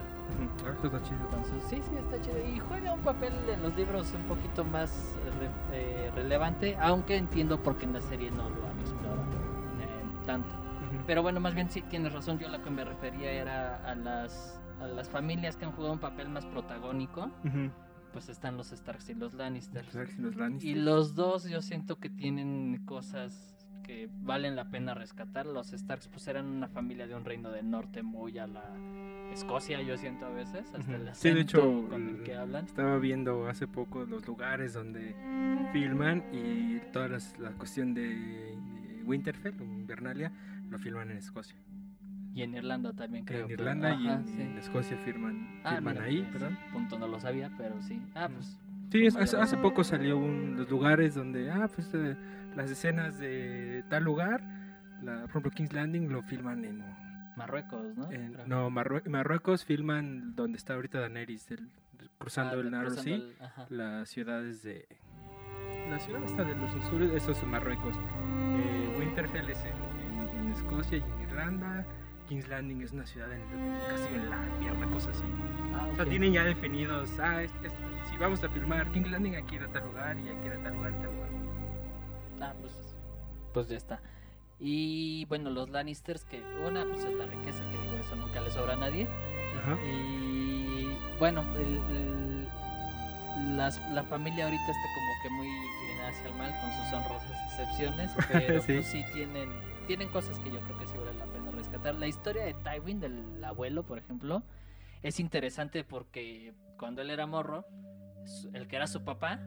ver. 0.00 0.76
Eso 0.78 0.86
está 0.86 1.02
chido. 1.02 1.18
Entonces, 1.24 1.62
sí, 1.68 1.76
sí, 1.88 1.96
está 1.96 2.20
chido. 2.20 2.38
Y 2.48 2.58
juega 2.58 2.92
un 2.94 3.00
papel 3.00 3.32
en 3.52 3.62
los 3.62 3.76
libros 3.76 4.12
un 4.14 4.22
poquito 4.24 4.64
más 4.64 5.16
re- 5.40 5.76
eh, 5.76 6.10
relevante, 6.14 6.76
aunque 6.80 7.16
entiendo 7.16 7.62
por 7.62 7.76
qué 7.76 7.84
en 7.84 7.92
la 7.92 8.00
serie 8.00 8.30
no 8.30 8.48
lo 8.50 8.66
han 8.66 8.78
explorado 8.80 9.22
eh, 9.80 10.24
tanto. 10.26 10.54
Pero 11.06 11.22
bueno, 11.22 11.40
más 11.40 11.54
bien 11.54 11.70
sí 11.70 11.82
tienes 11.82 12.12
razón. 12.12 12.38
Yo 12.38 12.48
lo 12.48 12.62
que 12.62 12.70
me 12.70 12.84
refería 12.84 13.30
era 13.32 13.76
a 13.88 13.94
las, 13.94 14.60
a 14.80 14.86
las 14.86 15.08
familias 15.08 15.56
que 15.56 15.64
han 15.64 15.72
jugado 15.72 15.92
un 15.92 16.00
papel 16.00 16.28
más 16.28 16.44
protagónico. 16.46 17.30
Pues 18.12 18.28
están 18.30 18.56
los 18.56 18.68
Starks 18.68 19.10
y 19.10 19.14
los 19.14 19.34
Lannisters. 19.34 19.84
Los 19.86 19.92
Starks 19.92 20.18
y 20.18 20.22
los 20.22 20.36
Lannisters. 20.36 20.64
Y 20.64 20.74
los 20.80 21.14
dos 21.14 21.44
yo 21.48 21.60
siento 21.60 21.98
que 21.98 22.08
tienen 22.08 22.82
cosas 22.86 23.55
que 23.86 24.08
valen 24.22 24.56
la 24.56 24.68
pena 24.70 24.94
rescatar. 24.94 25.46
Los 25.46 25.68
Starks 25.70 26.08
pues 26.08 26.26
eran 26.28 26.46
una 26.46 26.68
familia 26.68 27.06
de 27.06 27.14
un 27.14 27.24
reino 27.24 27.50
del 27.50 27.70
norte 27.70 28.02
muy 28.02 28.36
a 28.38 28.46
la 28.46 28.64
Escocia, 29.32 29.80
yo 29.82 29.96
siento 29.96 30.26
a 30.26 30.30
veces, 30.30 30.66
hasta 30.74 30.94
el 30.96 31.08
acento 31.08 31.14
Sí, 31.14 31.30
de 31.34 31.40
hecho, 31.40 31.88
con 31.88 32.08
el 32.08 32.22
que 32.22 32.34
hablan. 32.36 32.64
Estaba 32.64 32.98
viendo 32.98 33.48
hace 33.48 33.66
poco 33.66 34.04
los 34.04 34.26
lugares 34.26 34.72
donde 34.72 35.14
filman 35.72 36.22
y 36.32 36.78
toda 36.92 37.08
las- 37.08 37.38
la 37.38 37.50
cuestión 37.50 37.92
de, 37.94 38.08
de 38.14 39.02
Winterfell, 39.04 39.54
o 39.60 39.64
Invernalia, 39.64 40.32
lo 40.70 40.78
filman 40.78 41.10
en 41.10 41.18
Escocia. 41.18 41.56
Y 42.34 42.42
en 42.42 42.54
Irlanda 42.54 42.92
también 42.92 43.24
creo. 43.24 43.46
en 43.46 43.50
Irlanda 43.52 43.94
y 43.94 44.06
Ajá, 44.08 44.16
en, 44.20 44.26
sí. 44.28 44.40
en 44.42 44.58
Escocia 44.58 44.96
firman, 44.98 45.60
Ah, 45.64 45.74
firman 45.74 45.94
mira, 45.94 46.06
ahí, 46.06 46.28
perdón. 46.32 46.58
Punto 46.72 46.98
no 46.98 47.06
lo 47.08 47.18
sabía, 47.20 47.50
pero 47.56 47.80
sí. 47.82 48.00
Ah, 48.14 48.28
pues 48.32 48.58
Sí, 48.92 49.04
es- 49.04 49.14
Como 49.14 49.24
hace, 49.24 49.36
hace 49.38 49.56
poco 49.56 49.82
salió 49.84 50.16
un, 50.16 50.56
los 50.56 50.70
lugares 50.70 51.14
donde, 51.14 51.50
ah, 51.50 51.68
pues 51.74 51.90
eh, 51.94 52.14
las 52.56 52.70
escenas 52.70 53.18
de 53.18 53.84
tal 53.88 54.02
lugar, 54.04 54.40
la, 55.02 55.20
por 55.22 55.30
ejemplo, 55.30 55.50
King's 55.52 55.72
Landing 55.72 56.10
lo 56.10 56.22
filman 56.22 56.64
en, 56.64 56.82
Marruecos, 57.36 57.94
¿no? 57.96 58.10
en- 58.10 58.36
no, 58.46 58.70
Marrue- 58.70 59.06
Marruecos 59.08 59.64
filman 59.64 60.34
donde 60.34 60.56
está 60.58 60.74
ahorita 60.74 61.00
Daenerys, 61.00 61.50
el- 61.50 61.68
cruzando 62.18 62.56
Ah, 62.56 62.60
el 62.60 62.70
Narrow 62.70 62.90
Sea. 62.94 63.14
el- 63.16 63.34
las 63.70 64.08
ciudades 64.08 64.62
de 64.62 64.88
la 65.90 65.98
ciudad 65.98 66.22
está 66.24 66.44
de 66.44 66.56
los 66.56 66.74
Azores, 66.76 67.12
eso 67.12 67.32
es 67.32 67.42
Marruecos. 67.44 67.94
Eh, 67.96 68.96
Winterfell 68.98 69.48
es 69.50 69.58
en, 69.64 70.40
en- 70.40 70.52
Escocia 70.52 70.96
y 70.98 71.02
en 71.02 71.20
Irlanda. 71.28 71.84
King's 72.28 72.48
Landing 72.48 72.80
es 72.82 72.92
una 72.92 73.04
ciudad 73.06 73.30
en 73.32 73.40
casi 73.88 74.12
en 74.14 74.28
Latvia, 74.30 74.72
una 74.72 74.90
cosa 74.90 75.10
así. 75.10 75.22
Ah, 75.74 75.86
O 75.92 75.94
sea, 75.96 76.04
tienen 76.06 76.32
ya 76.32 76.42
definidos, 76.44 77.16
ah, 77.20 77.42
es- 77.42 77.52
es- 77.62 77.72
si 78.10 78.16
vamos 78.16 78.42
a 78.42 78.48
filmar 78.48 78.90
King's 78.90 79.10
Landing, 79.10 79.36
aquí 79.36 79.56
ir 79.56 79.62
a 79.62 79.68
tal 79.68 79.84
lugar 79.84 80.16
y 80.18 80.28
aquí 80.30 80.46
ir 80.46 80.52
a 80.54 80.62
tal 80.62 80.74
lugar 80.74 80.92
y 80.92 81.02
tal 81.02 81.14
lugar. 81.14 81.25
Ah, 82.40 82.54
pues, 82.60 82.72
pues 83.52 83.68
ya 83.68 83.76
está. 83.76 84.00
Y 84.58 85.24
bueno, 85.26 85.50
los 85.50 85.68
Lannisters, 85.70 86.24
que 86.24 86.42
una 86.66 86.84
pues 86.84 87.04
es 87.04 87.14
la 87.14 87.26
riqueza, 87.26 87.58
que 87.70 87.78
digo, 87.78 87.96
eso 87.98 88.16
nunca 88.16 88.40
le 88.40 88.50
sobra 88.50 88.72
a 88.74 88.76
nadie. 88.76 89.06
Ajá. 89.58 89.76
Y 89.84 90.88
bueno, 91.18 91.42
el- 91.56 91.80
el- 91.96 93.56
las- 93.56 93.80
la 93.92 94.02
familia 94.04 94.44
ahorita 94.44 94.62
está 94.62 94.88
como 94.94 95.12
que 95.22 95.30
muy 95.30 95.46
inclinada 95.48 96.08
hacia 96.08 96.26
el 96.28 96.34
mal 96.34 96.54
con 96.60 96.70
sus 96.72 96.92
honrosas 96.92 97.30
excepciones, 97.52 98.10
pero 98.32 98.62
Sí. 98.62 98.72
pues 98.74 98.86
sí 98.86 99.04
tienen, 99.12 99.50
tienen 99.86 100.08
cosas 100.08 100.38
que 100.38 100.50
yo 100.50 100.60
creo 100.60 100.78
que 100.78 100.86
sí 100.86 100.94
vale 100.98 101.14
la 101.18 101.26
pena 101.26 101.50
rescatar. 101.50 101.94
La 101.94 102.06
historia 102.06 102.44
de 102.44 102.54
Tywin, 102.54 103.00
del 103.00 103.44
abuelo, 103.44 103.82
por 103.84 103.98
ejemplo, 103.98 104.42
es 105.02 105.20
interesante 105.20 105.84
porque 105.84 106.54
cuando 106.78 107.02
él 107.02 107.10
era 107.10 107.26
morro, 107.26 107.66
el 108.54 108.66
que 108.68 108.76
era 108.76 108.86
su 108.86 109.04
papá 109.04 109.38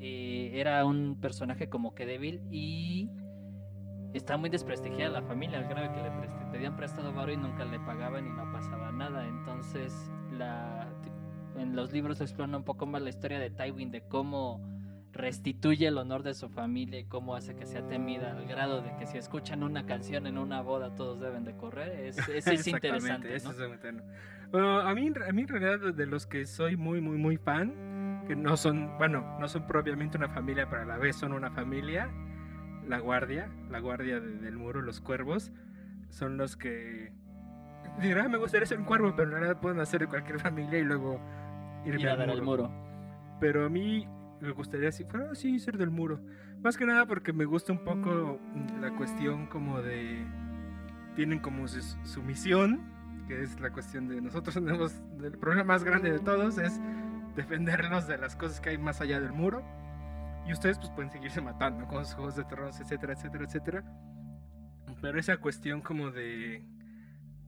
eh, 0.00 0.50
era 0.54 0.84
un 0.84 1.18
personaje 1.20 1.68
como 1.68 1.94
que 1.94 2.06
débil 2.06 2.42
y 2.50 3.10
está 4.12 4.36
muy 4.36 4.50
desprestigiada 4.50 5.20
la 5.20 5.26
familia, 5.26 5.58
al 5.58 5.68
grado 5.68 5.92
que 5.94 6.02
le 6.02 6.10
prest- 6.10 6.50
pedían 6.52 6.76
prestado 6.76 7.12
varo 7.12 7.32
y 7.32 7.36
nunca 7.36 7.64
le 7.64 7.78
pagaban 7.80 8.26
y 8.26 8.30
no 8.30 8.50
pasaba 8.52 8.92
nada. 8.92 9.26
Entonces, 9.26 9.92
la, 10.30 10.88
en 11.56 11.74
los 11.74 11.92
libros 11.92 12.18
se 12.18 12.24
explora 12.24 12.56
un 12.56 12.64
poco 12.64 12.86
más 12.86 13.02
la 13.02 13.10
historia 13.10 13.38
de 13.38 13.50
Tywin, 13.50 13.90
de 13.90 14.02
cómo 14.02 14.60
restituye 15.12 15.86
el 15.86 15.96
honor 15.98 16.24
de 16.24 16.34
su 16.34 16.48
familia 16.48 16.98
y 16.98 17.04
cómo 17.04 17.36
hace 17.36 17.54
que 17.54 17.66
sea 17.66 17.86
temida 17.86 18.32
al 18.32 18.46
grado 18.46 18.82
de 18.82 18.96
que 18.96 19.06
si 19.06 19.16
escuchan 19.16 19.62
una 19.62 19.86
canción 19.86 20.26
en 20.26 20.38
una 20.38 20.60
boda 20.60 20.94
todos 20.96 21.20
deben 21.20 21.44
de 21.44 21.56
correr. 21.56 21.88
Es, 22.00 22.18
es, 22.28 22.46
es 22.48 22.66
interesante. 22.66 23.34
eso 23.34 23.52
¿no? 23.52 23.62
es 23.62 23.68
muy 23.68 23.78
bueno. 23.78 24.02
Bueno, 24.50 24.80
a, 24.80 24.92
mí, 24.94 25.08
a 25.28 25.32
mí 25.32 25.42
en 25.42 25.48
realidad 25.48 25.94
de 25.94 26.06
los 26.06 26.26
que 26.26 26.46
soy 26.46 26.76
muy, 26.76 27.00
muy, 27.00 27.16
muy 27.16 27.36
fan, 27.36 27.72
que 28.26 28.36
no 28.36 28.56
son, 28.56 28.96
bueno, 28.98 29.36
no 29.38 29.48
son 29.48 29.66
propiamente 29.66 30.16
una 30.16 30.28
familia, 30.28 30.68
pero 30.68 30.82
a 30.82 30.84
la 30.86 30.96
vez 30.98 31.16
son 31.16 31.32
una 31.32 31.50
familia, 31.50 32.10
la 32.86 32.98
guardia, 32.98 33.48
la 33.70 33.80
guardia 33.80 34.20
de- 34.20 34.38
del 34.38 34.56
muro, 34.56 34.82
los 34.82 35.00
cuervos, 35.00 35.52
son 36.08 36.36
los 36.36 36.56
que... 36.56 37.12
Dirán, 38.00 38.30
me 38.30 38.38
gustaría 38.38 38.66
ser 38.66 38.78
un 38.78 38.84
cuervo, 38.86 39.12
pero 39.14 39.24
en 39.28 39.34
realidad 39.34 39.60
pueden 39.60 39.78
hacer 39.80 40.00
de 40.00 40.06
cualquier 40.08 40.38
familia 40.40 40.78
y 40.78 40.84
luego 40.84 41.20
irme 41.84 42.00
Ir 42.02 42.08
a 42.08 42.12
al 42.12 42.18
dar 42.18 42.30
al 42.30 42.42
muro. 42.42 42.68
muro. 42.68 43.36
Pero 43.40 43.66
a 43.66 43.68
mí 43.68 44.06
me 44.40 44.50
gustaría 44.52 44.90
si 44.90 45.04
fuera 45.04 45.30
así 45.30 45.58
ser 45.58 45.76
del 45.78 45.90
muro. 45.90 46.20
Más 46.62 46.76
que 46.78 46.86
nada 46.86 47.06
porque 47.06 47.32
me 47.32 47.44
gusta 47.44 47.72
un 47.72 47.84
poco 47.84 48.38
la 48.80 48.90
cuestión 48.96 49.46
como 49.48 49.82
de 49.82 50.24
tienen 51.14 51.38
como 51.40 51.68
su, 51.68 51.80
su 52.04 52.22
misión, 52.22 52.80
que 53.28 53.42
es 53.42 53.60
la 53.60 53.70
cuestión 53.70 54.08
de 54.08 54.20
nosotros 54.20 54.54
tenemos 54.54 54.94
el 55.22 55.38
problema 55.38 55.64
más 55.64 55.84
grande 55.84 56.10
de 56.10 56.18
todos 56.20 56.58
es 56.58 56.80
defendernos 57.36 58.06
de 58.06 58.18
las 58.18 58.36
cosas 58.36 58.60
que 58.60 58.70
hay 58.70 58.78
más 58.78 59.00
allá 59.00 59.20
del 59.20 59.32
muro. 59.32 59.62
Y 60.46 60.52
ustedes 60.52 60.78
pues 60.78 60.90
pueden 60.90 61.10
seguirse 61.10 61.40
matando 61.40 61.86
con 61.86 62.04
sus 62.04 62.14
juegos 62.14 62.36
de 62.36 62.44
tronos, 62.44 62.78
etcétera, 62.80 63.14
etcétera, 63.14 63.44
etcétera. 63.44 63.84
Pero 65.00 65.18
esa 65.18 65.38
cuestión 65.38 65.80
como 65.80 66.10
de 66.10 66.66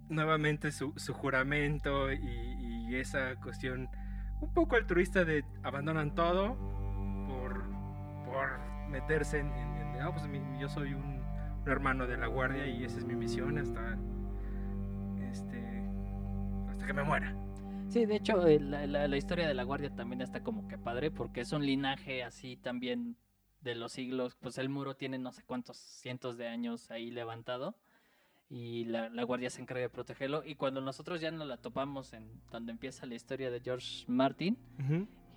nuevamente 0.09 0.72
su, 0.72 0.93
su 0.97 1.12
juramento 1.12 2.12
y, 2.12 2.95
esa 2.97 3.34
cuestión 3.43 3.91
un 4.41 4.55
poco 4.55 4.76
altruista 4.76 5.24
de 5.24 5.45
abandonan 5.64 6.14
todo 6.14 6.57
por, 7.26 7.64
por 8.24 8.59
meterse 8.89 9.41
en, 9.41 9.49
en- 9.53 10.01
ah, 10.01 10.11
pues 10.12 10.24
yo 10.61 10.68
soy 10.68 10.95
un, 10.95 11.03
un 11.62 11.68
hermano 11.68 12.07
de 12.07 12.16
la 12.16 12.28
guardia 12.28 12.66
y 12.66 12.84
esa 12.84 12.99
es 12.99 13.05
mi 13.05 13.16
misión 13.16 13.59
hasta 13.59 13.99
este 15.30 15.84
hasta 16.70 16.87
que 16.87 16.93
me 16.93 17.03
muera. 17.03 17.34
Sí, 17.97 18.05
de 18.05 18.16
hecho, 18.16 18.47
eh, 18.47 18.61
la, 18.61 18.86
la- 18.86 19.09
la 19.09 19.16
historia 19.16 19.49
de 19.49 19.55
la 19.55 19.62
guardia 19.62 19.88
también 19.88 20.20
está 20.20 20.42
como 20.42 20.68
que 20.68 20.76
padre, 20.76 21.11
porque 21.11 21.40
es 21.40 21.53
un 21.53 21.64
linaje 21.64 22.22
así 22.22 22.59
también 22.59 23.16
de 23.62 23.74
los 23.74 23.92
siglos. 23.92 24.36
Pues 24.38 24.59
el 24.59 24.68
muro 24.68 24.97
tiene 24.97 25.18
no 25.18 25.32
sé 25.32 25.42
cuántos 25.44 25.78
cientos 25.78 26.36
de 26.36 26.47
años 26.47 26.90
ahí 26.90 27.11
levantado 27.11 27.74
y 28.51 28.84
la, 28.84 29.09
la 29.09 29.22
guardia 29.22 29.49
se 29.49 29.62
encarga 29.62 29.80
de 29.84 29.88
protegerlo. 29.88 30.44
Y 30.44 30.57
cuando 30.57 30.82
nosotros 30.82 31.22
ya 31.22 31.30
nos 31.30 31.49
la 31.49 31.57
topamos 31.57 32.12
en 32.12 32.28
donde 32.51 32.72
empieza 32.72 33.07
la 33.07 33.14
historia 33.14 33.51
de 33.51 33.61
George 33.61 34.05
Martin, 34.09 34.59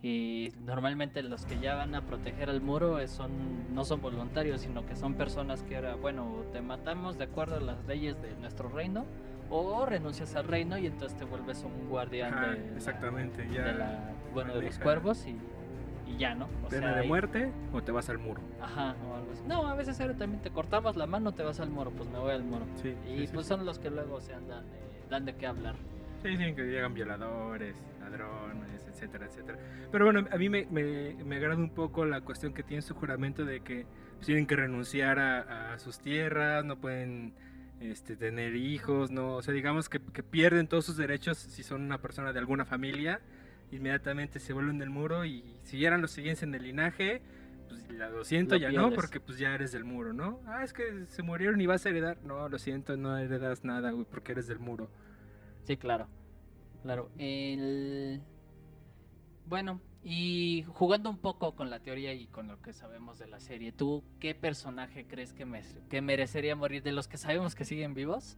y 0.03 0.49
normalmente 0.65 1.23
los 1.23 1.45
que 1.45 1.59
ya 1.61 1.75
van 1.75 1.95
a 1.95 2.05
proteger 2.05 2.49
al 2.49 2.59
muro 2.59 2.99
es- 2.99 3.11
son 3.11 3.73
no 3.73 3.85
son 3.85 4.01
voluntarios, 4.01 4.59
sino 4.59 4.85
que 4.85 4.97
son 4.97 5.13
personas 5.13 5.63
que 5.63 5.77
ahora, 5.77 5.95
bueno, 5.95 6.43
te 6.51 6.59
matamos 6.61 7.17
de 7.17 7.23
acuerdo 7.23 7.55
a 7.55 7.61
las 7.61 7.85
leyes 7.85 8.21
de 8.21 8.35
nuestro 8.35 8.67
reino 8.67 9.05
o 9.49 9.85
renuncias 9.85 10.35
al 10.35 10.45
reino 10.47 10.77
y 10.77 10.87
entonces 10.87 11.17
te 11.17 11.25
vuelves 11.25 11.63
un 11.63 11.89
guardián 11.89 12.33
Ajá, 12.33 12.47
de, 12.51 12.57
la- 12.69 12.75
exactamente, 12.75 13.47
ya 13.51 13.63
de 13.65 13.73
la- 13.73 14.11
bueno, 14.33 14.53
de 14.55 14.61
los 14.63 14.77
cuervos 14.79 15.25
y, 15.25 15.35
y 16.11 16.17
ya, 16.17 16.35
¿no? 16.35 16.45
O 16.63 16.67
pena 16.69 16.87
sea, 16.87 16.93
de 16.95 17.01
ahí- 17.01 17.07
muerte 17.07 17.51
o 17.73 17.81
te 17.81 17.91
vas 17.91 18.09
al 18.09 18.19
muro. 18.19 18.41
Ajá, 18.61 18.95
o 19.09 19.15
algo 19.15 19.31
así. 19.33 19.41
No, 19.47 19.67
a 19.67 19.75
veces 19.75 19.99
era 19.99 20.13
también 20.15 20.41
te 20.41 20.51
cortamos 20.51 20.95
la 20.95 21.07
mano, 21.07 21.33
te 21.33 21.43
vas 21.43 21.59
al 21.59 21.69
muro, 21.69 21.91
pues 21.91 22.09
me 22.09 22.19
voy 22.19 22.31
al 22.31 22.43
muro. 22.43 22.65
Sí, 22.75 22.95
Y 23.07 23.25
sí, 23.27 23.29
pues 23.33 23.45
sí. 23.47 23.49
son 23.53 23.65
los 23.65 23.79
que 23.79 23.89
luego 23.89 24.19
se 24.21 24.33
andan, 24.33 24.63
eh, 24.65 25.03
dan 25.09 25.25
de 25.25 25.35
qué 25.35 25.47
hablar. 25.47 25.75
Sí, 26.21 26.35
sí, 26.35 26.53
que 26.53 26.63
llegan 26.63 26.93
violadores, 26.93 27.75
ladrones, 28.01 28.85
etcétera, 28.87 29.25
etcétera. 29.27 29.57
Pero 29.91 30.05
bueno, 30.05 30.27
a 30.31 30.37
mí 30.37 30.49
me, 30.49 30.67
me, 30.69 31.15
me 31.23 31.37
agrada 31.37 31.55
un 31.57 31.69
poco 31.69 32.05
la 32.05 32.21
cuestión 32.21 32.53
que 32.53 32.61
tiene 32.61 32.81
su 32.81 32.93
juramento 32.93 33.45
de 33.45 33.61
que 33.61 33.85
pues, 34.15 34.25
tienen 34.27 34.45
que 34.45 34.55
renunciar 34.57 35.17
a, 35.17 35.73
a 35.73 35.79
sus 35.79 35.99
tierras, 35.99 36.65
no 36.65 36.75
pueden 36.77 37.33
este, 37.81 38.15
tener 38.15 38.55
hijos, 38.55 39.11
no, 39.11 39.35
o 39.35 39.41
sea, 39.41 39.53
digamos 39.53 39.89
que, 39.89 39.99
que 39.99 40.23
pierden 40.23 40.67
todos 40.67 40.85
sus 40.85 40.97
derechos 40.97 41.37
si 41.37 41.63
son 41.63 41.81
una 41.81 41.99
persona 41.99 42.33
de 42.33 42.39
alguna 42.39 42.65
familia, 42.65 43.21
inmediatamente 43.71 44.39
se 44.39 44.53
vuelven 44.53 44.79
del 44.79 44.89
muro 44.89 45.25
y 45.25 45.43
si 45.63 45.85
eran 45.85 46.01
los 46.01 46.11
siguientes 46.11 46.43
en 46.43 46.53
el 46.55 46.63
linaje, 46.63 47.21
pues 47.67 47.89
la- 47.91 48.09
lo 48.09 48.23
siento, 48.25 48.55
Lo 48.55 48.61
ya 48.61 48.71
no, 48.71 48.91
porque 48.91 49.19
pues 49.19 49.37
ya 49.37 49.53
eres 49.53 49.71
del 49.71 49.83
muro, 49.83 50.11
¿no? 50.13 50.39
Ah, 50.47 50.63
es 50.63 50.73
que 50.73 51.05
se 51.07 51.21
murieron 51.23 51.61
y 51.61 51.67
vas 51.67 51.85
a 51.85 51.89
heredar. 51.89 52.17
No, 52.23 52.49
lo 52.49 52.57
siento, 52.59 52.97
no 52.97 53.17
heredas 53.17 53.63
nada, 53.63 53.91
güey, 53.91 54.05
porque 54.09 54.31
eres 54.31 54.47
del 54.47 54.59
muro. 54.59 54.89
Sí, 55.63 55.77
claro. 55.77 56.07
Claro. 56.81 57.11
El... 57.17 58.21
Bueno, 59.45 59.81
y 60.03 60.63
jugando 60.73 61.09
un 61.09 61.17
poco 61.17 61.55
con 61.55 61.69
la 61.69 61.79
teoría 61.79 62.13
y 62.13 62.27
con 62.27 62.47
lo 62.47 62.61
que 62.61 62.71
sabemos 62.73 63.19
de 63.19 63.27
la 63.27 63.39
serie, 63.39 63.71
¿tú 63.71 64.03
qué 64.19 64.33
personaje 64.33 65.05
crees 65.05 65.33
que, 65.33 65.45
me- 65.45 65.61
que 65.89 66.01
merecería 66.01 66.55
morir 66.55 66.81
de 66.83 66.91
los 66.93 67.07
que 67.07 67.17
sabemos 67.17 67.53
que 67.55 67.65
siguen 67.65 67.93
vivos? 67.93 68.37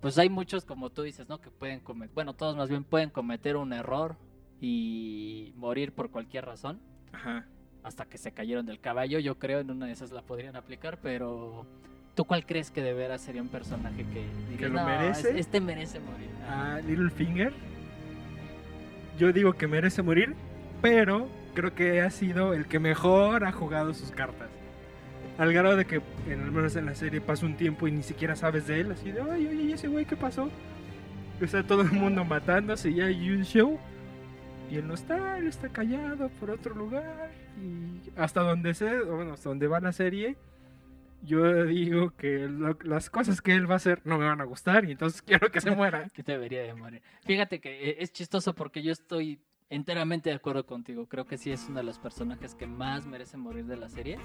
Pues 0.00 0.18
hay 0.18 0.28
muchos, 0.28 0.66
como 0.66 0.90
tú 0.90 1.02
dices, 1.02 1.28
¿no? 1.28 1.40
Que 1.40 1.50
pueden 1.50 1.80
cometer, 1.80 2.14
bueno, 2.14 2.34
todos 2.34 2.54
más 2.56 2.68
bien 2.68 2.84
pueden 2.84 3.08
cometer 3.08 3.56
un 3.56 3.72
error 3.72 4.16
y 4.60 5.52
morir 5.56 5.92
por 5.92 6.10
cualquier 6.10 6.44
razón, 6.44 6.78
Ajá. 7.12 7.46
hasta 7.82 8.04
que 8.04 8.18
se 8.18 8.32
cayeron 8.32 8.66
del 8.66 8.80
caballo. 8.80 9.18
Yo 9.18 9.38
creo 9.38 9.60
en 9.60 9.70
una 9.70 9.86
de 9.86 9.92
esas 9.92 10.10
la 10.12 10.20
podrían 10.20 10.56
aplicar, 10.56 10.98
pero 11.00 11.64
¿tú 12.14 12.26
cuál 12.26 12.44
crees 12.44 12.70
que 12.70 12.82
de 12.82 12.92
veras 12.92 13.22
sería 13.22 13.40
un 13.40 13.48
personaje 13.48 14.04
que 14.04 14.26
dirías, 14.50 14.70
lo 14.70 14.80
"No, 14.80 14.86
merece? 14.86 15.30
es- 15.30 15.36
Este 15.36 15.60
merece 15.62 15.98
morir. 16.00 16.28
a 16.46 16.78
Littlefinger. 16.80 17.54
Yo 19.18 19.32
digo 19.32 19.54
que 19.54 19.66
merece 19.66 20.02
morir, 20.02 20.34
pero 20.84 21.30
creo 21.54 21.74
que 21.74 22.02
ha 22.02 22.10
sido 22.10 22.52
el 22.52 22.66
que 22.66 22.78
mejor 22.78 23.46
ha 23.46 23.52
jugado 23.52 23.94
sus 23.94 24.10
cartas. 24.10 24.50
Al 25.38 25.50
grado 25.50 25.76
de 25.76 25.86
que, 25.86 26.02
al 26.30 26.52
menos 26.52 26.76
en 26.76 26.84
la 26.84 26.94
serie, 26.94 27.22
pasa 27.22 27.46
un 27.46 27.56
tiempo 27.56 27.88
y 27.88 27.92
ni 27.92 28.02
siquiera 28.02 28.36
sabes 28.36 28.66
de 28.66 28.80
él. 28.80 28.92
Así 28.92 29.10
de, 29.10 29.22
ay, 29.22 29.46
oye, 29.46 29.62
¿y 29.62 29.72
ese 29.72 29.88
güey 29.88 30.04
qué 30.04 30.14
pasó? 30.14 30.50
Está 31.40 31.62
todo 31.62 31.80
el 31.80 31.90
mundo 31.90 32.22
matándose 32.26 32.90
y 32.90 33.00
hay 33.00 33.30
un 33.30 33.44
show. 33.44 33.78
Y 34.70 34.76
él 34.76 34.86
no 34.86 34.92
está, 34.92 35.38
él 35.38 35.46
está 35.46 35.70
callado 35.70 36.28
por 36.38 36.50
otro 36.50 36.74
lugar. 36.74 37.30
Y 37.58 38.10
hasta 38.18 38.42
donde 38.42 38.72
o 39.08 39.16
bueno, 39.16 39.32
hasta 39.32 39.48
donde 39.48 39.66
va 39.68 39.80
la 39.80 39.92
serie, 39.92 40.36
yo 41.22 41.64
digo 41.64 42.10
que 42.10 42.46
las 42.84 43.08
cosas 43.08 43.40
que 43.40 43.54
él 43.54 43.70
va 43.70 43.74
a 43.74 43.76
hacer 43.76 44.02
no 44.04 44.18
me 44.18 44.26
van 44.26 44.42
a 44.42 44.44
gustar 44.44 44.84
y 44.84 44.92
entonces 44.92 45.22
quiero 45.26 45.50
que 45.50 45.62
se 45.62 45.70
muera. 45.70 46.10
que 46.10 46.22
debería 46.22 46.62
de 46.62 46.74
morir. 46.74 47.00
Fíjate 47.24 47.58
que 47.58 47.88
eh, 47.88 47.96
es 48.00 48.12
chistoso 48.12 48.54
porque 48.54 48.82
yo 48.82 48.92
estoy 48.92 49.40
enteramente 49.70 50.30
de 50.30 50.36
acuerdo 50.36 50.66
contigo. 50.66 51.06
Creo 51.06 51.24
que 51.26 51.38
sí 51.38 51.50
es 51.50 51.66
uno 51.68 51.78
de 51.78 51.84
los 51.84 51.98
personajes 51.98 52.54
que 52.54 52.66
más 52.66 53.06
merece 53.06 53.36
morir 53.36 53.66
de 53.66 53.76
la 53.76 53.88
serie. 53.88 54.18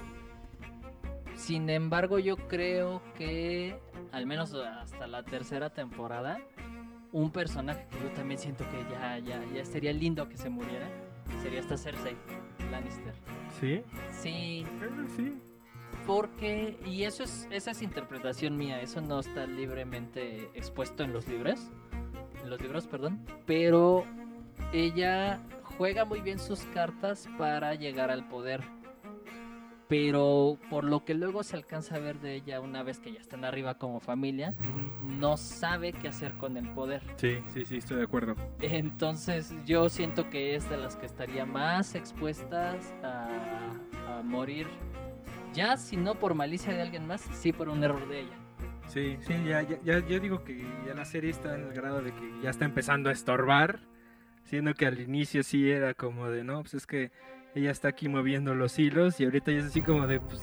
Sin 1.34 1.70
embargo, 1.70 2.18
yo 2.18 2.36
creo 2.36 3.02
que 3.16 3.78
al 4.12 4.26
menos 4.26 4.52
hasta 4.54 5.06
la 5.06 5.22
tercera 5.24 5.70
temporada, 5.70 6.38
un 7.12 7.30
personaje 7.30 7.86
que 7.90 7.98
yo 8.00 8.10
también 8.12 8.38
siento 8.38 8.64
que 8.70 8.84
ya, 8.92 9.18
ya, 9.18 9.42
ya 9.54 9.64
sería 9.64 9.92
lindo 9.92 10.28
que 10.28 10.36
se 10.36 10.50
muriera, 10.50 10.88
sería 11.42 11.60
esta 11.60 11.76
Cersei 11.76 12.16
Lannister. 12.70 13.14
¿Sí? 13.60 13.82
Sí, 14.10 14.66
Sí. 15.16 15.40
porque, 16.06 16.78
y 16.86 17.04
eso 17.04 17.24
es, 17.24 17.48
esa 17.50 17.70
es 17.72 17.82
interpretación 17.82 18.56
mía, 18.56 18.80
eso 18.80 19.00
no 19.00 19.18
está 19.20 19.46
libremente 19.46 20.50
expuesto 20.54 21.02
en 21.02 21.12
los 21.12 21.26
libros, 21.26 21.70
en 22.42 22.50
los 22.50 22.60
libros, 22.60 22.86
perdón, 22.86 23.24
pero 23.46 24.04
ella 24.72 25.40
juega 25.76 26.04
muy 26.04 26.20
bien 26.20 26.38
sus 26.38 26.60
cartas 26.74 27.28
para 27.38 27.74
llegar 27.74 28.10
al 28.10 28.28
poder. 28.28 28.62
Pero 29.88 30.56
por 30.70 30.84
lo 30.84 31.04
que 31.04 31.14
luego 31.14 31.42
se 31.42 31.56
alcanza 31.56 31.96
a 31.96 31.98
ver 31.98 32.20
de 32.20 32.36
ella 32.36 32.60
una 32.60 32.84
vez 32.84 33.00
que 33.00 33.12
ya 33.12 33.18
están 33.18 33.44
arriba 33.44 33.74
como 33.74 33.98
familia, 33.98 34.54
no 35.02 35.36
sabe 35.36 35.92
qué 35.92 36.06
hacer 36.06 36.34
con 36.34 36.56
el 36.56 36.68
poder. 36.68 37.02
Sí, 37.16 37.38
sí, 37.48 37.64
sí, 37.64 37.78
estoy 37.78 37.96
de 37.96 38.04
acuerdo. 38.04 38.36
Entonces 38.60 39.52
yo 39.66 39.88
siento 39.88 40.30
que 40.30 40.54
es 40.54 40.70
de 40.70 40.76
las 40.76 40.94
que 40.94 41.06
estaría 41.06 41.44
más 41.44 41.96
expuestas 41.96 42.94
a, 43.02 43.28
a 44.06 44.22
morir. 44.22 44.68
Ya 45.54 45.76
si 45.76 45.96
no 45.96 46.14
por 46.14 46.34
malicia 46.34 46.72
de 46.72 46.82
alguien 46.82 47.08
más, 47.08 47.22
sí 47.32 47.52
por 47.52 47.68
un 47.68 47.82
error 47.82 48.08
de 48.08 48.20
ella. 48.20 48.36
Sí, 48.86 49.16
sí, 49.20 49.34
ya, 49.44 49.62
ya, 49.62 49.78
ya, 49.82 50.06
yo 50.06 50.18
digo 50.18 50.42
que 50.42 50.64
ya 50.84 50.94
la 50.94 51.04
serie 51.04 51.30
está 51.30 51.54
en 51.56 51.62
el 51.62 51.72
grado 51.72 52.02
de 52.02 52.12
que 52.12 52.40
ya 52.42 52.50
está 52.50 52.64
empezando 52.64 53.08
a 53.08 53.12
estorbar, 53.12 53.80
siendo 54.44 54.74
que 54.74 54.86
al 54.86 55.00
inicio 55.00 55.42
sí 55.42 55.70
era 55.70 55.94
como 55.94 56.28
de, 56.28 56.44
no, 56.44 56.60
pues 56.62 56.74
es 56.74 56.86
que 56.86 57.10
ella 57.54 57.70
está 57.70 57.88
aquí 57.88 58.08
moviendo 58.08 58.54
los 58.54 58.78
hilos 58.78 59.20
y 59.20 59.24
ahorita 59.24 59.52
ya 59.52 59.58
es 59.58 59.66
así 59.66 59.82
como 59.82 60.06
de, 60.06 60.20
pues, 60.20 60.40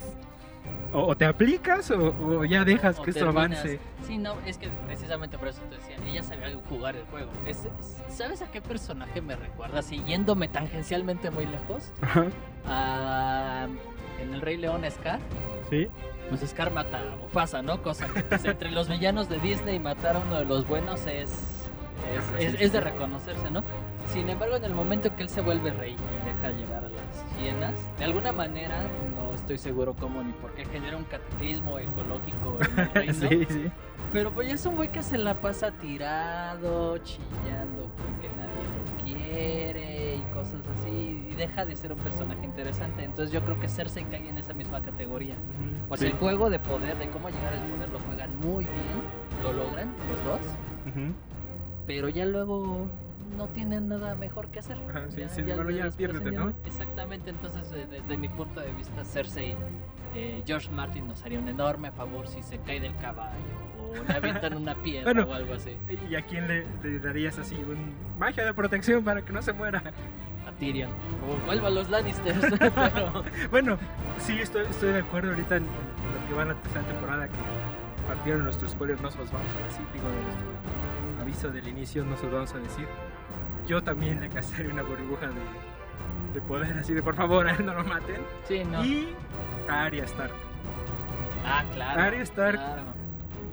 O, 0.91 1.15
te 1.15 1.25
aplicas 1.25 1.91
o, 1.91 2.43
ya 2.45 2.65
dejas 2.65 2.99
que 2.99 3.11
esto 3.11 3.29
avance. 3.29 3.79
Sí, 4.05 4.17
no, 4.17 4.35
es 4.45 4.57
que 4.57 4.69
precisamente 4.85 5.37
por 5.37 5.49
eso 5.49 5.61
te 5.63 5.75
decía, 5.75 5.95
ella 6.05 6.23
sabía 6.23 6.49
jugar 6.69 6.95
el 6.95 7.03
juego. 7.05 7.31
¿Sabes 8.09 8.41
a 8.41 8.51
qué 8.51 8.61
personaje 8.61 9.21
me 9.21 9.35
recuerda? 9.35 9.81
Siguiéndome 9.81 10.47
tangencialmente 10.47 11.29
muy 11.31 11.45
lejos. 11.45 11.91
Ajá. 12.01 13.67
en 14.21 14.33
El 14.33 14.41
Rey 14.41 14.57
León, 14.57 14.83
Scar. 14.89 15.19
Sí. 15.69 15.87
Pues 16.29 16.41
Scar 16.49 16.71
mata 16.71 16.99
a 16.99 17.15
Mufasa, 17.15 17.61
¿no? 17.61 17.81
Cosa 17.81 18.07
que 18.07 18.23
pues, 18.23 18.43
entre 18.45 18.71
los 18.71 18.89
villanos 18.89 19.29
de 19.29 19.39
Disney 19.39 19.79
matar 19.79 20.17
a 20.17 20.19
uno 20.19 20.37
de 20.37 20.45
los 20.45 20.67
buenos 20.67 21.05
es 21.07 21.56
es, 22.39 22.71
de 22.71 22.81
reconocerse, 22.81 23.51
¿no? 23.51 23.63
Sin 24.13 24.29
embargo, 24.29 24.55
en 24.55 24.63
el 24.63 24.73
momento 24.73 25.15
que 25.15 25.23
él 25.23 25.29
se 25.29 25.41
vuelve 25.41 25.71
rey 25.71 25.95
y 25.95 26.25
deja 26.25 26.51
llegar 26.51 26.85
a 26.85 26.89
las 26.89 27.41
hienas, 27.41 27.73
de 27.97 28.05
alguna 28.05 28.31
manera, 28.31 28.83
no 29.15 29.33
estoy 29.33 29.57
seguro 29.57 29.95
cómo 29.95 30.23
ni 30.23 30.31
por 30.33 30.53
qué 30.53 30.65
genera 30.65 30.97
un 30.97 31.03
cataclismo 31.03 31.79
ecológico 31.79 32.57
en 32.61 32.79
el 32.79 32.89
reino. 32.93 33.13
sí, 33.13 33.45
sí. 33.49 33.71
Pero 34.13 34.31
pues 34.31 34.47
ya 34.47 34.53
es 34.53 34.65
un 34.65 34.75
güey 34.75 34.89
que 34.89 35.03
se 35.03 35.17
la 35.17 35.41
pasa 35.41 35.71
tirado, 35.71 36.97
chillando 36.99 37.91
porque 37.97 38.29
nadie 38.37 38.63
lo 38.63 39.03
quiere 39.03 40.15
y 40.15 40.21
cosas 40.33 40.61
así. 40.79 41.27
Y 41.29 41.35
deja 41.35 41.65
de 41.65 41.75
ser 41.75 41.91
un 41.91 41.99
personaje 41.99 42.45
interesante. 42.45 43.03
Entonces 43.03 43.33
yo 43.33 43.41
creo 43.43 43.59
que 43.59 43.67
Cersei 43.67 44.05
cae 44.05 44.29
en 44.29 44.37
esa 44.37 44.53
misma 44.53 44.81
categoría. 44.81 45.35
Pues 45.89 46.01
el 46.03 46.13
juego 46.13 46.49
de 46.49 46.59
poder, 46.59 46.97
de 46.97 47.09
cómo 47.09 47.29
llegar 47.29 47.53
al 47.53 47.69
poder, 47.69 47.89
lo 47.89 47.99
juegan 47.99 48.39
muy 48.39 48.63
bien. 48.63 49.43
Lo 49.43 49.51
logran 49.51 49.93
los 50.09 50.23
dos 50.23 50.39
pero 51.87 52.09
ya 52.09 52.25
luego 52.25 52.87
no 53.35 53.47
tienen 53.47 53.87
nada 53.87 54.13
mejor 54.13 54.49
que 54.49 54.59
hacer. 54.59 54.77
Ajá, 54.89 55.05
sí, 55.09 55.43
ya, 55.45 55.55
bueno, 55.55 55.71
ya 55.71 55.89
piérdete, 55.89 56.31
¿no? 56.31 56.53
Exactamente, 56.65 57.29
entonces 57.29 57.71
desde 57.71 58.17
mi 58.17 58.27
punto 58.27 58.59
de 58.59 58.71
vista, 58.73 59.03
Cersei, 59.03 59.55
eh, 60.13 60.43
George 60.45 60.69
Martin 60.69 61.07
nos 61.07 61.23
haría 61.23 61.39
un 61.39 61.47
enorme 61.47 61.91
favor 61.91 62.27
si 62.27 62.43
se 62.43 62.59
cae 62.59 62.79
del 62.79 62.95
caballo 62.97 63.35
o 63.79 63.93
le 64.03 64.13
avientan 64.13 64.55
una 64.55 64.75
piedra 64.83 65.23
o 65.23 65.33
algo 65.33 65.53
así. 65.53 65.77
¿Y 66.09 66.15
a 66.15 66.21
quién 66.21 66.47
le, 66.47 66.99
darías 66.99 67.39
así 67.39 67.55
un 67.55 67.93
magia 68.19 68.45
de 68.45 68.53
protección 68.53 69.03
para 69.03 69.23
que 69.23 69.31
no 69.31 69.41
se 69.41 69.53
muera? 69.53 69.81
A 70.47 70.51
Tyrion. 70.59 70.89
O 71.27 71.45
vuelva 71.45 71.67
a 71.67 71.71
los 71.71 71.89
Lannisters. 71.89 72.41
bueno, 73.51 73.77
sí, 74.17 74.39
estoy, 74.39 74.65
estoy 74.69 74.93
de 74.93 74.99
acuerdo 74.99 75.29
ahorita 75.29 75.57
en, 75.57 75.63
lo 75.63 76.27
que 76.27 76.33
va 76.33 76.43
a 76.43 76.45
la 76.45 76.55
tercera 76.55 76.85
temporada 76.85 77.27
que 77.27 77.35
partieron 78.07 78.43
nuestros 78.43 78.71
spoilers, 78.71 79.01
no 79.01 79.11
se 79.11 79.17
los 79.19 79.31
vamos 79.31 79.51
a 79.51 79.65
decir, 79.65 79.85
digo, 79.93 80.07
de 80.07 80.23
nuestro 80.23 80.47
aviso 81.21 81.49
del 81.49 81.67
inicio, 81.67 82.03
no 82.05 82.15
se 82.17 82.25
lo 82.27 82.33
vamos 82.33 82.53
a 82.53 82.59
decir. 82.59 82.87
Yo 83.67 83.81
también 83.81 84.21
le 84.21 84.29
casaría 84.29 84.71
una 84.71 84.83
burbuja 84.83 85.27
de, 85.27 86.33
de 86.33 86.41
poder, 86.41 86.77
así 86.77 86.93
de 86.93 87.01
por 87.03 87.15
favor, 87.15 87.45
no 87.63 87.73
lo 87.73 87.83
maten. 87.83 88.21
Sí, 88.47 88.63
no. 88.63 88.83
Y 88.83 89.09
a 89.69 89.85
Arya 89.85 90.05
Stark. 90.05 90.33
Ah, 91.45 91.63
claro. 91.73 92.01
Arya 92.01 92.21
Stark, 92.21 92.59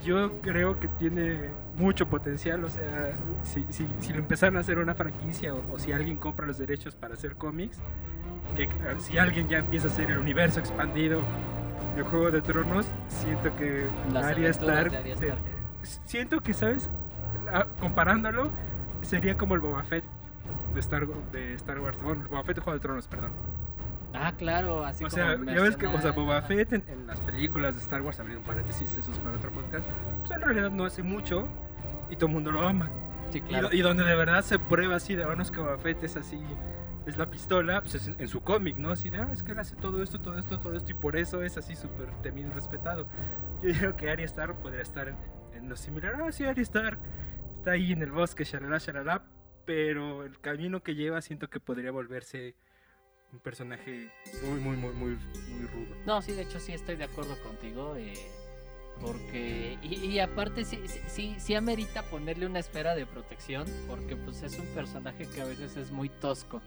yo 0.04 0.40
creo 0.40 0.78
que 0.78 0.88
tiene 0.88 1.50
mucho 1.76 2.06
potencial. 2.06 2.64
O 2.64 2.70
sea, 2.70 3.16
si, 3.42 3.64
si, 3.70 3.86
si 4.00 4.12
lo 4.12 4.18
empezaron 4.18 4.56
a 4.56 4.60
hacer 4.60 4.78
una 4.78 4.94
franquicia 4.94 5.54
o, 5.54 5.78
si 5.78 5.92
alguien 5.92 6.16
compra 6.16 6.46
los 6.46 6.58
derechos 6.58 6.94
para 6.94 7.14
hacer 7.14 7.36
cómics, 7.36 7.78
que 8.56 8.68
si 8.98 9.18
alguien 9.18 9.48
ya 9.48 9.58
empieza 9.58 9.88
a 9.88 9.90
hacer 9.90 10.10
el 10.10 10.18
universo 10.18 10.60
expandido 10.60 11.20
de 11.96 12.02
Juego 12.02 12.30
de 12.30 12.42
Tronos, 12.42 12.86
siento 13.08 13.54
que 13.56 13.86
Arya 14.14 14.50
Stark, 14.50 14.92
Stark. 14.94 15.38
siento 16.04 16.40
que, 16.40 16.52
¿sabes? 16.52 16.90
Ah, 17.54 17.68
comparándolo, 17.78 18.50
sería 19.02 19.36
como 19.36 19.54
el 19.54 19.60
Boba 19.60 19.84
Fett 19.84 20.02
de 20.74 20.80
Star, 20.80 21.06
de 21.06 21.54
Star 21.54 21.78
Wars. 21.78 22.02
Bueno, 22.02 22.22
el 22.22 22.28
Boba 22.28 22.42
Fett 22.42 22.56
de 22.56 22.62
Juego 22.62 22.76
de 22.76 22.82
Tronos, 22.82 23.06
perdón. 23.06 23.30
Ah, 24.12 24.32
claro, 24.36 24.84
así 24.84 25.04
o 25.04 25.10
sea, 25.10 25.36
ya 25.36 25.62
ves 25.62 25.76
que, 25.76 25.86
o 25.86 26.00
sea, 26.00 26.10
Boba 26.10 26.42
Fett 26.42 26.72
en, 26.72 27.06
las 27.06 27.20
películas 27.20 27.76
de 27.76 27.80
Star 27.80 28.02
Wars, 28.02 28.18
abrir 28.18 28.38
un 28.38 28.42
paréntesis, 28.42 28.96
eso 28.96 29.10
es 29.10 29.18
para 29.18 29.36
otro 29.36 29.52
podcast, 29.52 29.86
pues 30.20 30.30
en 30.32 30.40
realidad 30.40 30.70
no 30.70 30.84
hace 30.84 31.02
mucho 31.04 31.48
y 32.10 32.16
todo 32.16 32.26
el 32.26 32.32
mundo 32.32 32.50
lo 32.50 32.62
ama. 32.62 32.90
Sí, 33.30 33.40
claro. 33.40 33.68
Y, 33.72 33.80
donde 33.82 34.04
de 34.04 34.14
verdad 34.16 34.42
se 34.42 34.58
prueba 34.58 34.96
así 34.96 35.14
de, 35.14 35.24
bueno, 35.24 35.42
es 35.42 35.50
que 35.52 35.60
Boba 35.60 35.78
Fett 35.78 36.02
es 36.02 36.16
así, 36.16 36.40
es 37.06 37.18
la 37.18 37.26
pistola, 37.26 37.82
pues 37.82 37.94
es 37.94 38.08
en, 38.18 38.28
su 38.28 38.40
cómic, 38.40 38.78
¿no? 38.78 38.90
Así 38.90 39.10
de, 39.10 39.18
ah, 39.18 39.28
es 39.32 39.44
que 39.44 39.52
él 39.52 39.60
hace 39.60 39.76
todo 39.76 40.02
esto, 40.02 40.20
todo 40.20 40.38
esto, 40.38 40.58
todo 40.58 40.76
esto, 40.76 40.90
y 40.90 40.94
por 40.94 41.16
eso 41.16 41.42
es 41.42 41.56
así 41.56 41.76
súper 41.76 42.10
temido 42.22 42.50
y 42.50 42.52
respetado. 42.52 43.06
Yo 43.62 43.72
digo 43.72 43.96
que 43.96 44.10
Arya 44.10 44.26
Stark 44.26 44.56
podría 44.56 44.82
estar 44.82 45.08
en, 45.08 45.16
en 45.54 45.68
lo 45.68 45.76
similar, 45.76 46.14
ah, 46.20 46.32
sí, 46.32 46.44
Arya 46.44 46.62
Stark 46.62 46.98
está 47.64 47.72
ahí 47.72 47.92
en 47.92 48.02
el 48.02 48.10
bosque, 48.10 48.44
shalala, 48.44 48.76
shalala, 48.76 49.24
pero 49.64 50.22
el 50.22 50.38
camino 50.38 50.82
que 50.82 50.94
lleva 50.94 51.22
siento 51.22 51.48
que 51.48 51.60
podría 51.60 51.92
volverse 51.92 52.54
un 53.32 53.38
personaje 53.38 54.12
muy, 54.42 54.60
muy, 54.60 54.76
muy, 54.76 54.92
muy, 54.92 55.16
muy 55.16 55.66
rudo. 55.68 55.96
No, 56.04 56.20
sí, 56.20 56.32
de 56.32 56.42
hecho 56.42 56.60
sí 56.60 56.72
estoy 56.72 56.96
de 56.96 57.04
acuerdo 57.04 57.42
contigo. 57.42 57.96
Eh, 57.96 58.12
porque, 59.00 59.78
y, 59.82 60.18
aparte 60.18 60.66
sí, 60.66 60.78
sí, 61.06 61.36
sí 61.38 61.54
amerita 61.54 62.02
ponerle 62.02 62.44
una 62.44 62.58
esfera 62.58 62.94
de 62.94 63.06
protección, 63.06 63.66
porque 63.88 64.14
pues 64.14 64.42
es 64.42 64.58
un 64.58 64.66
personaje 64.66 65.26
que 65.26 65.40
a 65.40 65.46
veces 65.46 65.78
es 65.78 65.90
muy 65.90 66.10
tosco. 66.10 66.60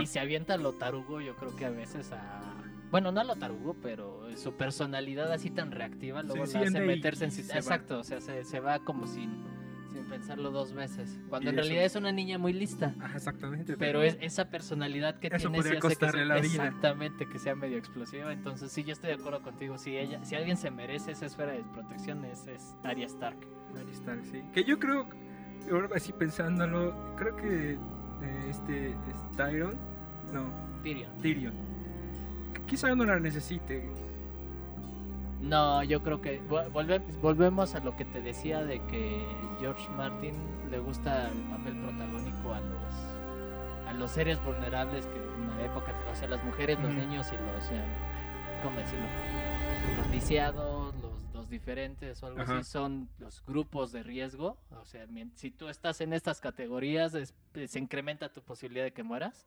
Y, 0.00 0.06
se 0.06 0.20
avienta 0.20 0.56
lo 0.56 0.74
tarugo, 0.74 1.20
yo 1.20 1.34
creo 1.34 1.56
que 1.56 1.64
a 1.64 1.70
veces 1.70 2.12
a... 2.12 2.54
Bueno, 2.92 3.10
no 3.10 3.20
a 3.20 3.24
lo 3.24 3.34
tarugo, 3.34 3.74
pero 3.82 4.24
su 4.36 4.54
personalidad 4.54 5.32
así 5.32 5.50
tan 5.50 5.72
reactiva 5.72 6.22
luego 6.22 6.44
hace 6.44 6.70
meterse 6.70 7.24
en... 7.24 7.32
Exacto, 7.32 7.98
o 7.98 8.04
sea, 8.04 8.20
se, 8.20 8.44
se 8.44 8.60
va 8.60 8.78
como 8.78 9.08
sin 9.08 9.55
sin 9.96 10.04
pensarlo 10.10 10.50
dos 10.50 10.74
veces. 10.74 11.18
Cuando 11.28 11.50
en 11.50 11.56
realidad 11.56 11.84
es 11.84 11.96
una 11.96 12.12
niña 12.12 12.36
muy 12.38 12.52
lista. 12.52 12.94
exactamente. 13.14 13.76
Pero, 13.76 14.02
es 14.02 14.18
esa 14.20 14.50
personalidad 14.50 15.18
que 15.18 15.28
eso 15.28 15.48
tiene. 15.48 15.56
Podría 15.56 15.80
costarle 15.80 16.26
la 16.26 16.36
vida. 16.36 16.66
Exactamente, 16.66 17.26
que 17.26 17.38
sea 17.38 17.54
medio 17.54 17.78
explosiva. 17.78 18.32
Entonces, 18.32 18.70
sí, 18.70 18.84
yo 18.84 18.92
estoy 18.92 19.08
de 19.08 19.14
acuerdo 19.14 19.42
contigo. 19.42 19.78
Si 19.78 19.96
ella, 19.96 20.22
si 20.24 20.34
alguien 20.34 20.56
se 20.56 20.70
merece 20.70 21.12
esa 21.12 21.26
esfera 21.26 21.52
de 21.52 21.64
protección, 21.72 22.24
es, 22.24 22.46
es 22.46 22.76
Arya 22.84 23.06
Stark. 23.06 23.38
Arya 23.74 23.92
Stark, 23.92 24.24
sí. 24.30 24.42
Que 24.52 24.64
yo 24.64 24.78
creo, 24.78 25.08
ahora 25.70 25.88
así 25.94 26.12
pensándolo, 26.12 26.94
creo 27.16 27.36
que 27.36 27.72
eh, 27.72 28.46
este 28.50 28.90
es 28.90 29.36
Tyron. 29.36 29.76
No. 30.32 30.50
Tyrion. 30.82 31.16
Tyrion. 31.18 31.54
Quizá 32.66 32.94
no 32.94 33.04
la 33.04 33.18
necesite 33.18 33.88
no, 35.40 35.82
yo 35.82 36.02
creo 36.02 36.20
que 36.20 36.40
volvemos 37.22 37.74
a 37.74 37.80
lo 37.80 37.96
que 37.96 38.04
te 38.04 38.20
decía 38.20 38.64
de 38.64 38.80
que 38.86 39.24
George 39.60 39.88
Martin 39.90 40.34
le 40.70 40.78
gusta 40.78 41.28
el 41.28 41.38
papel 41.44 41.76
protagónico 41.80 42.54
a 42.54 42.60
los 42.60 43.16
a 43.86 43.92
los 43.92 44.10
seres 44.10 44.42
vulnerables 44.44 45.06
que 45.06 45.16
en 45.16 45.50
una 45.50 45.64
época, 45.64 45.94
o 46.10 46.14
sea, 46.16 46.28
las 46.28 46.42
mujeres, 46.44 46.78
los 46.80 46.92
niños 46.92 47.28
y 47.32 47.36
los, 47.36 47.70
eh, 47.70 47.84
¿cómo 48.62 48.78
decirlo? 48.78 49.06
Los 49.96 50.08
lisiados, 50.10 50.94
los, 51.02 51.16
diferentes 51.48 52.20
o 52.24 52.26
algo 52.26 52.42
así, 52.42 52.64
son 52.64 53.08
los 53.18 53.44
grupos 53.46 53.92
de 53.92 54.02
riesgo. 54.02 54.58
O 54.80 54.84
sea, 54.84 55.06
si 55.36 55.52
tú 55.52 55.68
estás 55.68 56.00
en 56.00 56.12
estas 56.12 56.40
categorías, 56.40 57.12
se 57.12 57.78
incrementa 57.78 58.32
tu 58.32 58.42
posibilidad 58.42 58.84
de 58.84 58.92
que 58.92 59.04
mueras. 59.04 59.46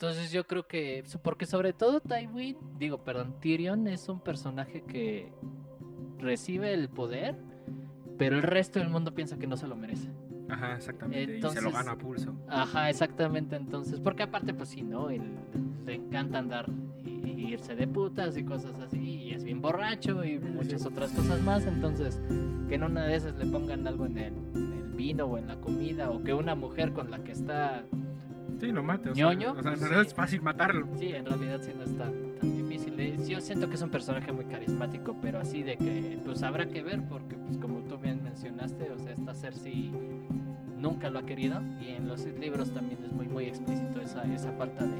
Entonces 0.00 0.30
yo 0.30 0.46
creo 0.46 0.64
que, 0.68 1.02
porque 1.24 1.44
sobre 1.44 1.72
todo 1.72 1.98
Tywin, 1.98 2.56
digo, 2.78 3.02
perdón, 3.02 3.34
Tyrion 3.40 3.88
es 3.88 4.08
un 4.08 4.20
personaje 4.20 4.82
que 4.82 5.32
recibe 6.18 6.72
el 6.72 6.88
poder, 6.88 7.34
pero 8.16 8.36
el 8.36 8.44
resto 8.44 8.78
del 8.78 8.90
mundo 8.90 9.12
piensa 9.12 9.38
que 9.38 9.48
no 9.48 9.56
se 9.56 9.66
lo 9.66 9.74
merece. 9.74 10.08
Ajá, 10.48 10.76
exactamente. 10.76 11.38
y 11.38 11.50
se 11.50 11.60
lo 11.60 11.72
gana 11.72 11.90
a 11.90 11.98
pulso. 11.98 12.32
Ajá, 12.46 12.88
exactamente. 12.88 13.56
Entonces, 13.56 13.98
porque 13.98 14.22
aparte, 14.22 14.54
pues 14.54 14.68
sí, 14.68 14.82
¿no? 14.82 15.08
le 15.08 15.94
encanta 15.94 16.38
andar 16.38 16.66
y, 17.04 17.52
irse 17.52 17.74
de 17.74 17.88
putas 17.88 18.36
y 18.36 18.44
cosas 18.44 18.78
así. 18.78 19.00
Y 19.00 19.32
es 19.32 19.42
bien 19.42 19.60
borracho 19.60 20.24
y 20.24 20.38
muchas 20.38 20.86
otras 20.86 21.10
cosas 21.10 21.42
más. 21.42 21.66
Entonces, 21.66 22.22
que 22.68 22.76
en 22.76 22.84
una 22.84 23.04
de 23.04 23.16
esas 23.16 23.34
le 23.34 23.46
pongan 23.46 23.84
algo 23.88 24.06
en 24.06 24.16
el, 24.16 24.34
en 24.54 24.72
el 24.74 24.92
vino 24.92 25.24
o 25.24 25.38
en 25.38 25.48
la 25.48 25.56
comida. 25.56 26.08
O 26.08 26.22
que 26.22 26.32
una 26.32 26.54
mujer 26.54 26.92
con 26.92 27.10
la 27.10 27.24
que 27.24 27.32
está 27.32 27.84
Sí, 28.60 28.72
lo 28.72 28.82
mate. 28.82 29.10
O 29.10 29.14
Sea, 29.14 29.32
en 29.32 29.40
realidad 29.40 30.02
es 30.02 30.14
fácil 30.14 30.42
matarlo. 30.42 30.88
Sí, 30.98 31.12
en 31.14 31.24
realidad 31.24 31.60
sí 31.62 31.72
no 31.76 31.84
está 31.84 32.10
tan 32.40 32.56
difícil. 32.56 32.98
Eh, 32.98 33.16
yo 33.26 33.40
siento 33.40 33.68
que 33.68 33.76
es 33.76 33.82
un 33.82 33.90
personaje 33.90 34.32
muy 34.32 34.46
carismático, 34.46 35.16
pero 35.22 35.38
así 35.38 35.62
de 35.62 35.76
que 35.76 36.18
pues 36.24 36.42
habrá 36.42 36.66
que 36.66 36.82
ver 36.82 37.02
porque 37.08 37.36
pues 37.36 37.56
como 37.58 37.80
tú 37.80 37.98
bien 37.98 38.22
mencionaste, 38.22 38.90
o 38.90 38.98
sea, 38.98 39.12
esta 39.12 39.34
Cersei 39.34 39.92
nunca 40.76 41.10
lo 41.10 41.20
ha 41.20 41.26
querido 41.26 41.60
y 41.80 41.90
en 41.90 42.08
los 42.08 42.24
libros 42.24 42.72
también 42.72 43.04
es 43.04 43.12
muy 43.12 43.28
muy 43.28 43.44
explícito 43.46 44.00
esa, 44.00 44.22
esa 44.32 44.52
falta 44.52 44.84
de, 44.84 44.96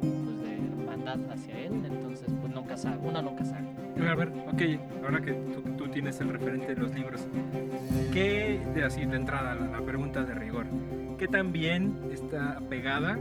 pues, 0.00 0.40
de 0.42 0.56
hermandad 0.56 1.32
hacia 1.32 1.58
él, 1.58 1.72
entonces 1.86 2.28
pues 2.40 2.52
nunca 2.52 2.76
sabe, 2.76 2.98
uno 3.02 3.22
nunca 3.22 3.44
sabe. 3.44 3.66
A 4.08 4.14
ver, 4.14 4.28
ok, 4.28 4.62
ahora 5.04 5.20
que 5.20 5.32
tú, 5.32 5.88
tienes 5.88 6.20
el 6.20 6.28
referente 6.28 6.74
de 6.74 6.80
los 6.80 6.94
libros, 6.94 7.26
¿qué, 8.12 8.60
de 8.74 8.84
así 8.84 9.04
de 9.04 9.16
entrada, 9.16 9.54
la 9.54 9.80
pregunta 9.80 10.22
de 10.22 10.34
rigor, 10.34 10.66
qué 11.18 11.26
tan 11.26 11.52
bien 11.52 12.10
está 12.12 12.60
pegada 12.70 13.18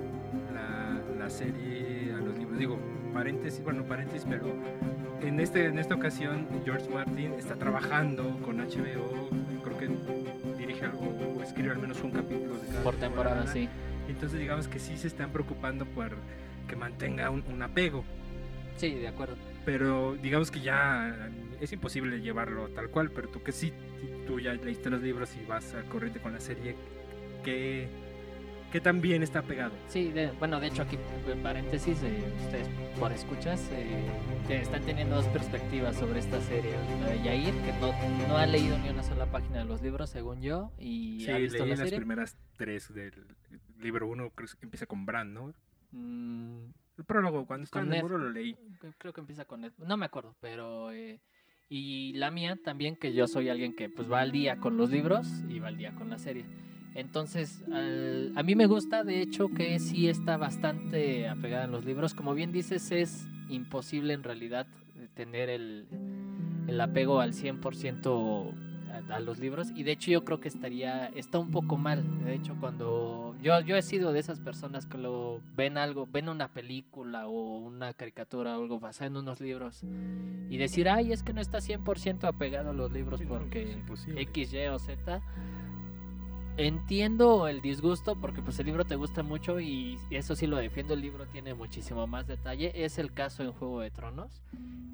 la, 1.17 1.29
serie 1.29 2.13
a 2.13 2.21
los 2.21 2.37
libros. 2.37 2.57
Digo, 2.57 2.79
paréntesis, 3.13 3.61
bueno, 3.61 3.83
paréntesis, 3.83 4.25
pero 4.29 4.45
en, 5.21 5.41
este, 5.41 5.65
en 5.65 5.77
esta 5.77 5.95
ocasión 5.95 6.47
George 6.63 6.87
Martin 6.89 7.33
está 7.33 7.55
trabajando 7.55 8.39
con 8.45 8.59
HBO, 8.59 9.29
creo 9.61 9.77
que 9.77 9.89
dirige 10.57 10.85
algo 10.85 11.13
o 11.37 11.43
escribe 11.43 11.71
al 11.71 11.79
menos 11.79 12.01
un 12.01 12.11
capítulo 12.11 12.57
de 12.59 12.67
cada 12.67 12.83
Por 12.83 12.95
temporada, 12.95 13.45
sí. 13.47 13.67
Entonces 14.07 14.39
digamos 14.39 14.69
que 14.69 14.79
sí 14.79 14.95
se 14.95 15.07
están 15.07 15.31
preocupando 15.31 15.85
por 15.85 16.11
que 16.69 16.77
mantenga 16.77 17.29
un, 17.29 17.61
apego. 17.61 18.05
Sí, 18.77 18.93
de 18.93 19.09
acuerdo. 19.09 19.35
Pero 19.65 20.15
digamos 20.15 20.49
que 20.49 20.61
ya 20.61 21.29
es 21.59 21.73
imposible 21.73 22.21
llevarlo 22.21 22.69
tal 22.69 22.89
cual, 22.89 23.11
pero 23.11 23.27
tú 23.27 23.43
que 23.43 23.51
sí, 23.51 23.73
tú 24.25 24.39
ya 24.39 24.53
leíste 24.53 24.89
los 24.89 25.01
libros 25.01 25.35
y 25.35 25.45
vas 25.45 25.73
al 25.73 25.83
corriente 25.85 26.21
con 26.21 26.31
la 26.31 26.39
serie, 26.39 26.75
¿qué, 27.47 27.87
qué 28.73 28.81
tan 28.81 28.99
bien 28.99 29.23
está 29.23 29.41
pegado? 29.41 29.71
Sí, 29.87 30.09
de- 30.11 30.31
bueno, 30.31 30.59
de 30.59 30.67
hecho 30.67 30.81
aquí 30.81 30.97
en 31.31 31.41
paréntesis, 31.41 32.03
eh, 32.03 32.23
ustedes 32.43 32.67
por 32.99 33.09
escuchas 33.13 33.69
eh, 33.71 34.05
están 34.49 34.83
teniendo 34.83 35.15
dos 35.15 35.25
perspectivas 35.27 35.95
sobre 35.95 36.19
esta 36.19 36.41
serie. 36.41 36.73
La 37.01 37.07
de 37.11 37.23
Yair, 37.23 37.53
que 37.53 37.71
no, 37.79 37.93
no 38.27 38.37
ha 38.37 38.45
leído 38.45 38.77
ni 38.79 38.89
una 38.89 39.01
sola 39.01 39.27
página 39.27 39.59
de 39.59 39.65
los 39.65 39.81
libros, 39.81 40.09
según 40.09 40.41
yo, 40.41 40.73
y 40.77 41.21
Sí, 41.23 41.31
ha 41.31 41.37
visto 41.37 41.59
leí 41.59 41.69
la 41.69 41.75
las 41.77 41.79
serie. 41.89 41.97
primeras 41.99 42.37
tres 42.57 42.93
del 42.93 43.13
libro 43.79 44.07
uno, 44.09 44.29
creo 44.31 44.49
que 44.59 44.65
empieza 44.65 44.85
con 44.85 45.05
Bran, 45.05 45.33
¿no? 45.33 45.53
Mm, 45.91 46.65
El 46.97 47.05
prólogo, 47.05 47.45
cuando 47.45 47.63
estaba 47.63 47.85
en 47.85 47.93
el 47.93 48.01
muro 48.01 48.17
lo 48.17 48.29
leí. 48.29 48.55
Cre- 48.81 48.93
creo 48.97 49.13
que 49.13 49.21
empieza 49.21 49.45
con 49.45 49.63
él. 49.63 49.71
No 49.77 49.95
me 49.95 50.05
acuerdo, 50.05 50.35
pero... 50.41 50.91
eh, 50.91 51.21
y 51.69 52.11
la 52.13 52.29
mía 52.31 52.57
también, 52.63 52.95
que 52.97 53.13
yo 53.13 53.27
soy 53.27 53.47
alguien 53.49 53.73
que 53.75 53.89
pues 53.89 54.09
va 54.11 54.19
al 54.21 54.31
día 54.33 54.57
con 54.57 54.75
los 54.77 54.89
libros 54.89 55.27
y 55.49 55.59
va 55.59 55.67
al 55.69 55.77
día 55.77 55.93
con 55.95 56.09
la 56.09 56.17
serie. 56.17 56.45
Entonces, 56.97 57.63
al- 57.71 58.33
a 58.35 58.41
mí 58.41 58.55
me 58.55 58.65
gusta, 58.65 59.03
de 59.03 59.21
hecho, 59.21 59.49
que 59.49 59.77
sí 59.79 60.09
está 60.09 60.35
bastante 60.37 61.29
apegada 61.29 61.65
en 61.65 61.71
los 61.71 61.85
libros. 61.85 62.15
Como 62.15 62.33
bien 62.33 62.51
dices, 62.51 62.91
es 62.91 63.27
imposible 63.49 64.13
en 64.13 64.23
realidad 64.23 64.65
tener 65.13 65.49
el, 65.49 65.85
el 66.67 66.81
apego 66.81 67.19
al 67.21 67.33
100% 67.33 68.51
a, 69.09 69.15
a 69.15 69.19
los 69.19 69.37
libros. 69.37 69.67
Y 69.75 69.83
de 69.83 69.91
hecho 69.91 70.09
yo 70.09 70.25
creo 70.25 70.39
que 70.39 70.47
estaría, 70.47 71.05
está 71.09 71.37
un 71.37 71.51
poco 71.51 71.77
mal. 71.77 72.03
De 72.25 72.33
hecho, 72.33 72.55
cuando 72.59 73.35
yo, 73.43 73.59
yo 73.61 73.75
he 73.77 73.83
sido 73.83 74.11
de 74.11 74.19
esas 74.19 74.39
personas 74.39 74.87
que 74.87 74.97
lo 74.97 75.39
ven 75.55 75.77
algo, 75.77 76.07
ven 76.11 76.29
una 76.29 76.47
película 76.47 77.27
o 77.27 77.59
una 77.59 77.93
caricatura 77.93 78.57
o 78.57 78.63
algo 78.63 78.79
basada 78.79 79.05
en 79.05 79.17
unos 79.17 79.39
libros 79.39 79.83
y 80.49 80.57
decir, 80.57 80.89
ay, 80.89 81.11
es 81.11 81.21
que 81.21 81.33
no 81.33 81.41
está 81.41 81.59
100% 81.61 82.23
apegado 82.27 82.71
a 82.71 82.73
los 82.73 82.91
libros 82.91 83.19
Sí, 83.19 83.25
no, 83.27 83.37
porque 83.37 83.61
es 83.69 83.75
imposible. 83.75 84.19
X, 84.21 84.51
Y 84.53 84.65
o 84.65 84.79
Z. 84.79 85.21
Entiendo 86.57 87.47
el 87.47 87.61
disgusto 87.61 88.15
porque 88.19 88.41
pues 88.41 88.59
el 88.59 88.65
libro 88.65 88.83
te 88.83 88.95
gusta 88.95 89.21
mucho 89.21 89.59
y 89.59 89.99
eso 90.09 90.35
sí 90.35 90.47
lo 90.47 90.57
defiendo, 90.57 90.95
el 90.95 91.01
libro 91.01 91.27
tiene 91.27 91.53
muchísimo 91.53 92.07
más 92.07 92.25
detalle. 92.25 92.71
Es 92.83 92.97
el 92.97 93.13
caso 93.13 93.43
en 93.43 93.51
Juego 93.51 93.81
de 93.81 93.91
Tronos. 93.91 94.41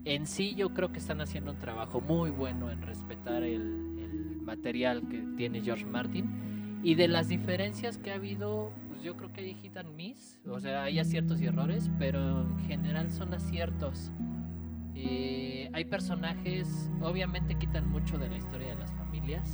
En 0.04 0.28
sí 0.28 0.56
yo 0.56 0.74
creo 0.74 0.92
que 0.92 1.00
están 1.00 1.22
haciendo 1.22 1.52
un 1.52 1.60
trabajo 1.60 2.02
muy 2.02 2.32
bueno 2.32 2.70
en 2.70 2.82
respetar 2.82 3.44
el, 3.44 3.62
el 3.98 4.42
material 4.42 5.08
que 5.08 5.24
tiene 5.38 5.62
George 5.62 5.86
Martin. 5.86 6.82
Y 6.84 6.96
de 6.96 7.08
las 7.08 7.30
diferencias 7.30 7.98
que 7.98 8.12
ha 8.12 8.16
habido, 8.16 8.74
pues 8.90 9.02
yo 9.02 9.16
creo 9.16 9.32
que 9.32 9.40
hay 9.40 9.54
hit 9.54 9.78
and 9.78 9.96
miss. 9.96 10.42
O 10.46 10.60
sea, 10.60 10.84
hay 10.84 11.00
aciertos 11.00 11.40
y 11.40 11.46
errores, 11.46 11.90
pero 11.98 12.42
en 12.42 12.60
general 12.68 13.10
son 13.10 13.34
aciertos. 13.34 14.12
Eh, 14.96 15.70
hay 15.72 15.86
personajes, 15.86 16.92
obviamente 17.02 17.56
quitan 17.56 17.90
mucho 17.90 18.18
de 18.18 18.28
la 18.28 18.38
historia 18.38 18.68
de 18.68 18.76
las 18.76 18.92
familias, 18.94 19.50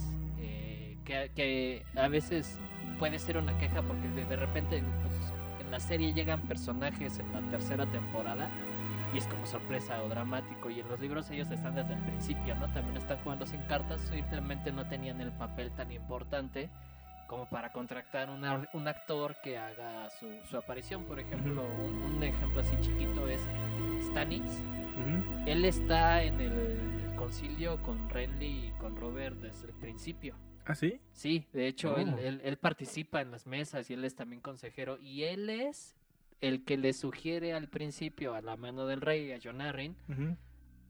que, 1.09 1.31
que 1.35 1.83
a 1.99 2.07
veces 2.07 2.59
puede 2.99 3.17
ser 3.17 3.37
una 3.37 3.57
queja 3.57 3.81
porque 3.81 4.07
de, 4.09 4.25
de 4.25 4.35
repente 4.35 4.83
pues, 5.01 5.33
en 5.65 5.71
la 5.71 5.79
serie 5.79 6.13
llegan 6.13 6.41
personajes 6.41 7.17
en 7.17 7.33
la 7.33 7.41
tercera 7.49 7.85
temporada 7.87 8.47
y 9.13 9.17
es 9.17 9.25
como 9.25 9.43
sorpresa 9.47 10.03
o 10.03 10.09
dramático 10.09 10.69
y 10.69 10.81
en 10.81 10.87
los 10.87 10.99
libros 10.99 11.29
ellos 11.31 11.49
están 11.49 11.73
desde 11.73 11.95
el 11.95 11.99
principio, 12.01 12.53
¿no? 12.55 12.71
También 12.73 12.97
están 12.97 13.17
jugando 13.23 13.47
sin 13.47 13.61
cartas, 13.63 13.99
simplemente 14.01 14.71
no 14.71 14.85
tenían 14.87 15.19
el 15.19 15.31
papel 15.31 15.71
tan 15.71 15.91
importante 15.91 16.69
como 17.25 17.47
para 17.49 17.71
contratar 17.71 18.29
una- 18.29 18.67
un 18.73 18.87
actor 18.87 19.35
que 19.43 19.57
haga 19.57 20.09
su, 20.11 20.27
su 20.49 20.57
aparición. 20.57 21.05
Por 21.05 21.19
ejemplo, 21.19 21.63
un, 21.85 22.15
un 22.15 22.23
ejemplo 22.23 22.61
así 22.61 22.75
chiquito 22.81 23.27
es 23.27 23.41
Stannis. 24.11 24.61
Él 25.47 25.65
está 25.65 26.21
en 26.23 26.39
el 26.41 27.15
concilio 27.15 27.81
con 27.81 28.09
Renly 28.09 28.67
y 28.67 28.71
con 28.79 28.95
Robert 28.95 29.35
desde 29.37 29.67
el 29.67 29.73
principio. 29.73 30.35
¿Ah, 30.69 30.75
sí? 30.75 31.01
Sí, 31.13 31.47
de 31.51 31.67
hecho, 31.67 31.97
él, 31.97 32.13
Oh. 32.15 32.19
él- 32.19 32.41
él 32.43 32.57
participa 32.57 33.21
en 33.21 33.31
las 33.31 33.47
mesas 33.47 33.89
y 33.89 33.93
él 33.95 34.05
es 34.05 34.13
también 34.15 34.39
consejero. 34.39 34.99
Y 35.01 35.23
él 35.23 35.49
es 35.49 35.95
el 36.41 36.63
que 36.63 36.77
le 36.77 36.93
sugiere 36.93 37.53
al 37.53 37.67
principio 37.69 38.35
a 38.35 38.41
la 38.41 38.55
mano 38.55 38.85
del 38.85 39.01
rey, 39.01 39.31
a 39.31 39.39
Jon 39.43 39.61
Arryn, 39.61 39.95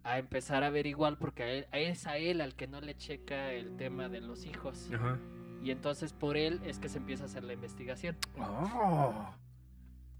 a 0.04 0.20
empezar 0.20 0.64
a 0.66 0.70
ver 0.70 0.86
igual, 0.86 1.18
porque 1.18 1.44
a 1.44 1.48
él- 1.52 1.68
a 1.72 1.80
es 1.80 2.08
a 2.08 2.18
él 2.18 2.42
al 2.42 2.56
que 2.56 2.68
no 2.68 2.82
le 2.82 2.96
checa 2.98 3.54
el 3.54 3.78
tema 3.78 4.10
de 4.10 4.20
los 4.20 4.46
hijos. 4.46 4.90
Ajá. 4.94 5.18
Y 5.64 5.72
entonces 5.72 6.12
por 6.14 6.36
él 6.36 6.60
es 6.66 6.78
que 6.80 6.90
se 6.90 6.98
empieza 6.98 7.24
a 7.24 7.28
hacer 7.28 7.44
la 7.46 7.54
investigación. 7.54 8.18
Oh. 8.38 9.34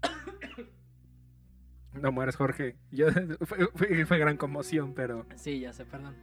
No 1.92 2.12
mueres, 2.12 2.36
Jorge. 2.36 2.76
Yo, 2.92 3.06
fue, 3.42 3.66
fue- 3.74 4.06
fue 4.06 4.18
gran 4.18 4.36
conmoción, 4.36 4.94
pero... 4.94 5.26
Sí, 5.34 5.60
ya 5.60 5.72
sé, 5.72 5.84
perdón. 5.84 6.14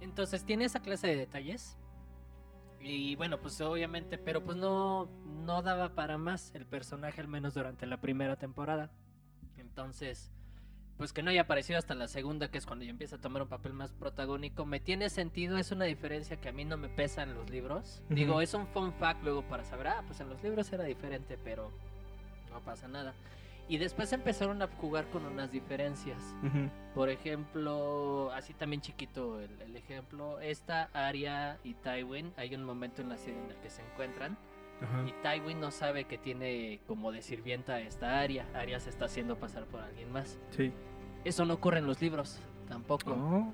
Entonces 0.00 0.44
tiene 0.44 0.64
esa 0.64 0.80
clase 0.80 1.08
de 1.08 1.16
detalles. 1.16 1.76
Y 2.80 3.16
bueno, 3.16 3.40
pues 3.40 3.60
obviamente, 3.60 4.18
pero 4.18 4.44
pues 4.44 4.56
no, 4.56 5.08
no 5.44 5.62
daba 5.62 5.94
para 5.94 6.18
más 6.18 6.54
el 6.54 6.66
personaje, 6.66 7.20
al 7.20 7.28
menos 7.28 7.54
durante 7.54 7.86
la 7.86 8.00
primera 8.00 8.36
temporada. 8.36 8.90
Entonces, 9.56 10.30
pues 10.96 11.12
que 11.12 11.22
no 11.22 11.30
haya 11.30 11.42
aparecido 11.42 11.78
hasta 11.78 11.94
la 11.94 12.08
segunda, 12.08 12.50
que 12.50 12.58
es 12.58 12.66
cuando 12.66 12.84
ya 12.84 12.90
empieza 12.90 13.16
a 13.16 13.20
tomar 13.20 13.42
un 13.42 13.48
papel 13.48 13.72
más 13.72 13.92
protagónico, 13.92 14.64
me 14.64 14.80
tiene 14.80 15.10
sentido, 15.10 15.58
es 15.58 15.70
una 15.70 15.84
diferencia 15.84 16.40
que 16.40 16.48
a 16.48 16.52
mí 16.52 16.64
no 16.64 16.76
me 16.76 16.88
pesa 16.88 17.22
en 17.22 17.34
los 17.34 17.50
libros. 17.50 18.02
Digo, 18.08 18.40
es 18.40 18.54
un 18.54 18.66
fun 18.68 18.92
fact 18.94 19.22
luego 19.22 19.42
para 19.42 19.64
saber, 19.64 19.88
ah, 19.88 20.02
pues 20.06 20.20
en 20.20 20.28
los 20.30 20.42
libros 20.42 20.72
era 20.72 20.84
diferente, 20.84 21.38
pero 21.42 21.70
no 22.50 22.60
pasa 22.60 22.88
nada. 22.88 23.14
Y 23.68 23.78
después 23.78 24.12
empezaron 24.12 24.62
a 24.62 24.68
jugar 24.68 25.06
con 25.10 25.26
unas 25.26 25.50
diferencias. 25.50 26.22
Por 26.94 27.10
ejemplo, 27.10 28.30
así 28.32 28.54
también 28.54 28.80
chiquito 28.80 29.40
el, 29.40 29.60
el 29.60 29.76
ejemplo, 29.76 30.38
esta 30.40 30.88
Arya 30.92 31.58
y 31.64 31.74
Tywin, 31.74 32.32
hay 32.36 32.54
un 32.54 32.64
momento 32.64 33.02
en 33.02 33.08
la 33.08 33.16
serie 33.16 33.40
en 33.42 33.50
el 33.50 33.56
que 33.56 33.70
se 33.70 33.82
encuentran 33.82 34.36
y 35.06 35.12
Tywin 35.22 35.58
no 35.58 35.70
sabe 35.70 36.04
que 36.04 36.18
tiene 36.18 36.80
como 36.86 37.10
de 37.10 37.22
sirvienta 37.22 37.74
a 37.74 37.80
esta 37.80 38.20
Arya, 38.20 38.46
Arya 38.54 38.78
se 38.78 38.90
está 38.90 39.06
haciendo 39.06 39.36
pasar 39.38 39.64
por 39.64 39.80
alguien 39.80 40.12
más. 40.12 40.38
Sí. 40.50 40.72
Eso 41.24 41.44
no 41.44 41.54
ocurre 41.54 41.78
en 41.78 41.86
los 41.86 42.00
libros, 42.00 42.38
tampoco. 42.68 43.12
Oh. 43.12 43.52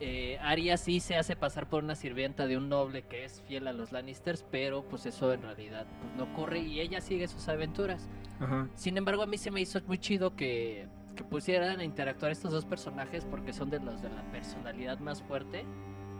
Eh, 0.00 0.38
Arya 0.40 0.76
sí 0.76 1.00
se 1.00 1.16
hace 1.16 1.34
pasar 1.34 1.68
por 1.68 1.82
una 1.82 1.96
sirvienta 1.96 2.46
de 2.46 2.56
un 2.56 2.68
noble 2.68 3.02
que 3.02 3.24
es 3.24 3.42
fiel 3.48 3.66
a 3.66 3.72
los 3.72 3.90
Lannisters, 3.90 4.44
pero 4.48 4.84
pues 4.84 5.06
eso 5.06 5.32
en 5.32 5.42
realidad 5.42 5.86
pues, 6.00 6.14
no 6.14 6.24
ocurre 6.32 6.60
y 6.60 6.80
ella 6.80 7.00
sigue 7.00 7.26
sus 7.26 7.48
aventuras. 7.48 8.08
Ajá. 8.38 8.68
Sin 8.76 8.96
embargo, 8.96 9.22
a 9.22 9.26
mí 9.26 9.38
se 9.38 9.50
me 9.50 9.60
hizo 9.60 9.80
muy 9.88 9.98
chido 9.98 10.36
que, 10.36 10.86
que 11.16 11.24
pusieran 11.24 11.80
a 11.80 11.84
interactuar 11.84 12.30
estos 12.30 12.52
dos 12.52 12.64
personajes 12.64 13.24
porque 13.24 13.52
son 13.52 13.70
de 13.70 13.80
los 13.80 14.00
de 14.00 14.08
la 14.08 14.22
personalidad 14.30 15.00
más 15.00 15.20
fuerte. 15.22 15.64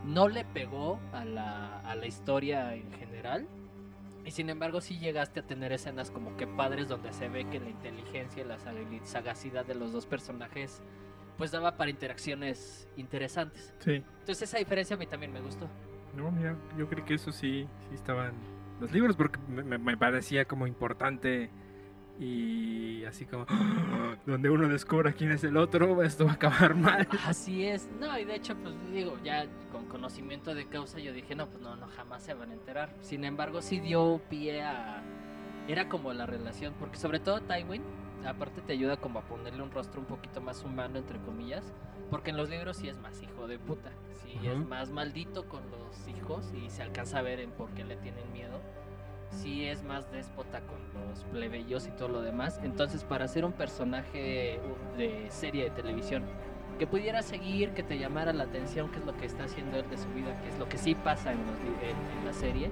No 0.05 0.29
le 0.29 0.45
pegó 0.45 0.99
a 1.13 1.25
la, 1.25 1.81
a 1.81 1.95
la 1.95 2.07
historia 2.07 2.75
en 2.75 2.93
general. 2.93 3.47
Y 4.25 4.33
sin 4.33 4.51
embargo, 4.51 4.81
sí 4.81 4.99
llegaste 4.99 5.41
a 5.41 5.43
tener 5.45 5.73
escenas 5.73 6.11
como 6.11 6.37
que 6.37 6.47
padres 6.47 6.89
donde 6.89 7.13
se 7.13 7.29
ve 7.29 7.49
que 7.49 7.61
la 7.61 7.71
inteligencia 7.71 8.43
y 8.43 8.47
la 8.47 8.59
sagacidad 9.05 9.65
de 9.65 9.75
los 9.75 9.93
dos 9.93 10.05
personajes 10.07 10.83
pues 11.39 11.51
daba 11.53 11.77
para 11.77 11.89
interacciones 11.91 12.87
interesantes. 12.97 13.73
Sí. 13.79 13.93
Entonces 14.21 14.43
esa 14.43 14.59
diferencia 14.59 14.97
a 14.97 14.99
mí 14.99 15.07
también 15.07 15.33
me 15.33 15.41
gustó. 15.41 15.67
No, 16.17 16.31
mira, 16.31 16.57
yo 16.77 16.89
creí 16.89 17.05
que 17.05 17.15
eso 17.15 17.31
sí, 17.33 17.67
sí 17.89 17.95
estaban 17.95 18.33
los 18.81 18.91
libros 18.93 19.17
porque 19.17 19.39
me, 19.49 19.63
me- 19.63 19.79
me 19.79 19.97
parecía 19.97 20.45
como 20.47 20.67
importante 20.67 21.49
y 22.19 23.05
así 23.05 23.25
como 23.27 23.47
donde 24.27 24.51
uno 24.51 24.69
descubra 24.69 25.13
quién 25.13 25.31
es 25.31 25.45
el 25.45 25.57
otro, 25.57 26.03
esto 26.03 26.25
va 26.27 26.33
a 26.33 26.35
acabar 26.35 26.75
mal. 26.75 27.07
Así 27.25 27.65
es. 27.65 27.89
No, 28.01 28.19
y 28.19 28.25
de 28.25 28.35
hecho, 28.35 28.57
pues 28.57 28.75
digo, 28.93 29.17
ya 29.23 29.47
con 29.71 29.87
conocimiento 29.87 30.55
de 30.55 30.67
causa 30.67 30.99
yo 30.99 31.13
dije, 31.13 31.37
no, 31.37 31.47
pues 31.47 31.61
no, 31.63 31.77
no, 31.77 31.87
jamás 31.89 32.23
se 32.25 32.35
van 32.35 32.51
a 32.51 32.55
enterar. 32.55 32.91
Sin 33.01 33.25
embargo, 33.25 33.63
sí 33.63 33.79
dio 33.81 34.21
pie 34.29 34.63
a... 34.63 35.03
Era 35.69 35.89
como 35.89 36.13
la 36.15 36.25
relación, 36.27 36.75
porque 36.81 36.97
sobre 36.97 37.21
todo 37.21 37.41
Tywin, 37.43 37.83
aparte 38.27 38.61
te 38.61 38.73
ayuda 38.73 38.97
como 38.97 39.19
a 39.21 39.23
ponerle 39.23 39.63
un 39.63 39.71
rostro 39.71 40.01
un 40.01 40.07
poquito 40.07 40.41
más 40.41 40.65
humano, 40.65 40.99
entre 40.99 41.19
comillas, 41.21 41.65
porque 42.11 42.31
en 42.31 42.37
los 42.37 42.49
libros 42.51 42.77
sí 42.79 42.89
es 42.89 42.97
más 42.99 43.23
hijo 43.23 43.47
de 43.47 43.59
puta, 43.59 43.91
sí 44.23 44.39
es 44.47 44.57
más 44.67 44.91
maldito 44.91 45.47
con 45.49 45.63
los 45.71 46.09
hijos 46.09 46.53
y 46.55 46.71
se 46.71 46.83
alcanza 46.83 47.19
a 47.19 47.23
ver 47.23 47.41
en 47.41 47.51
por 47.51 47.71
qué 47.71 47.85
le 47.85 47.97
tienen 47.97 48.31
miedo. 48.33 48.59
Sí 49.31 49.67
es 49.67 49.83
más 49.85 50.11
déspota 50.11 50.61
con 50.63 50.79
los 51.09 51.23
plebeyos 51.25 51.87
y 51.87 51.91
todo 51.91 52.09
lo 52.09 52.23
demás. 52.23 52.59
Entonces, 52.63 53.05
para 53.05 53.29
ser 53.29 53.45
un 53.45 53.53
personaje 53.53 54.59
de 54.97 55.27
serie 55.31 55.65
de 55.65 55.71
televisión 55.71 56.25
que 56.79 56.87
pudiera 56.87 57.21
seguir, 57.23 57.71
que 57.75 57.83
te 57.83 57.99
llamara 57.99 58.33
la 58.33 58.45
atención, 58.45 58.91
qué 58.91 58.99
es 59.01 59.05
lo 59.05 59.15
que 59.17 59.27
está 59.27 59.45
haciendo 59.45 59.77
él 59.79 59.91
de 59.91 59.99
su 59.99 60.09
vida, 60.15 60.35
qué 60.43 60.49
es 60.49 60.59
lo 60.59 60.67
que 60.69 60.79
sí 60.79 60.95
pasa 60.95 61.33
en, 61.33 61.41
los 61.47 61.59
li- 61.61 61.89
en- 61.91 62.19
en 62.21 62.25
la 62.25 62.33
serie. 62.33 62.71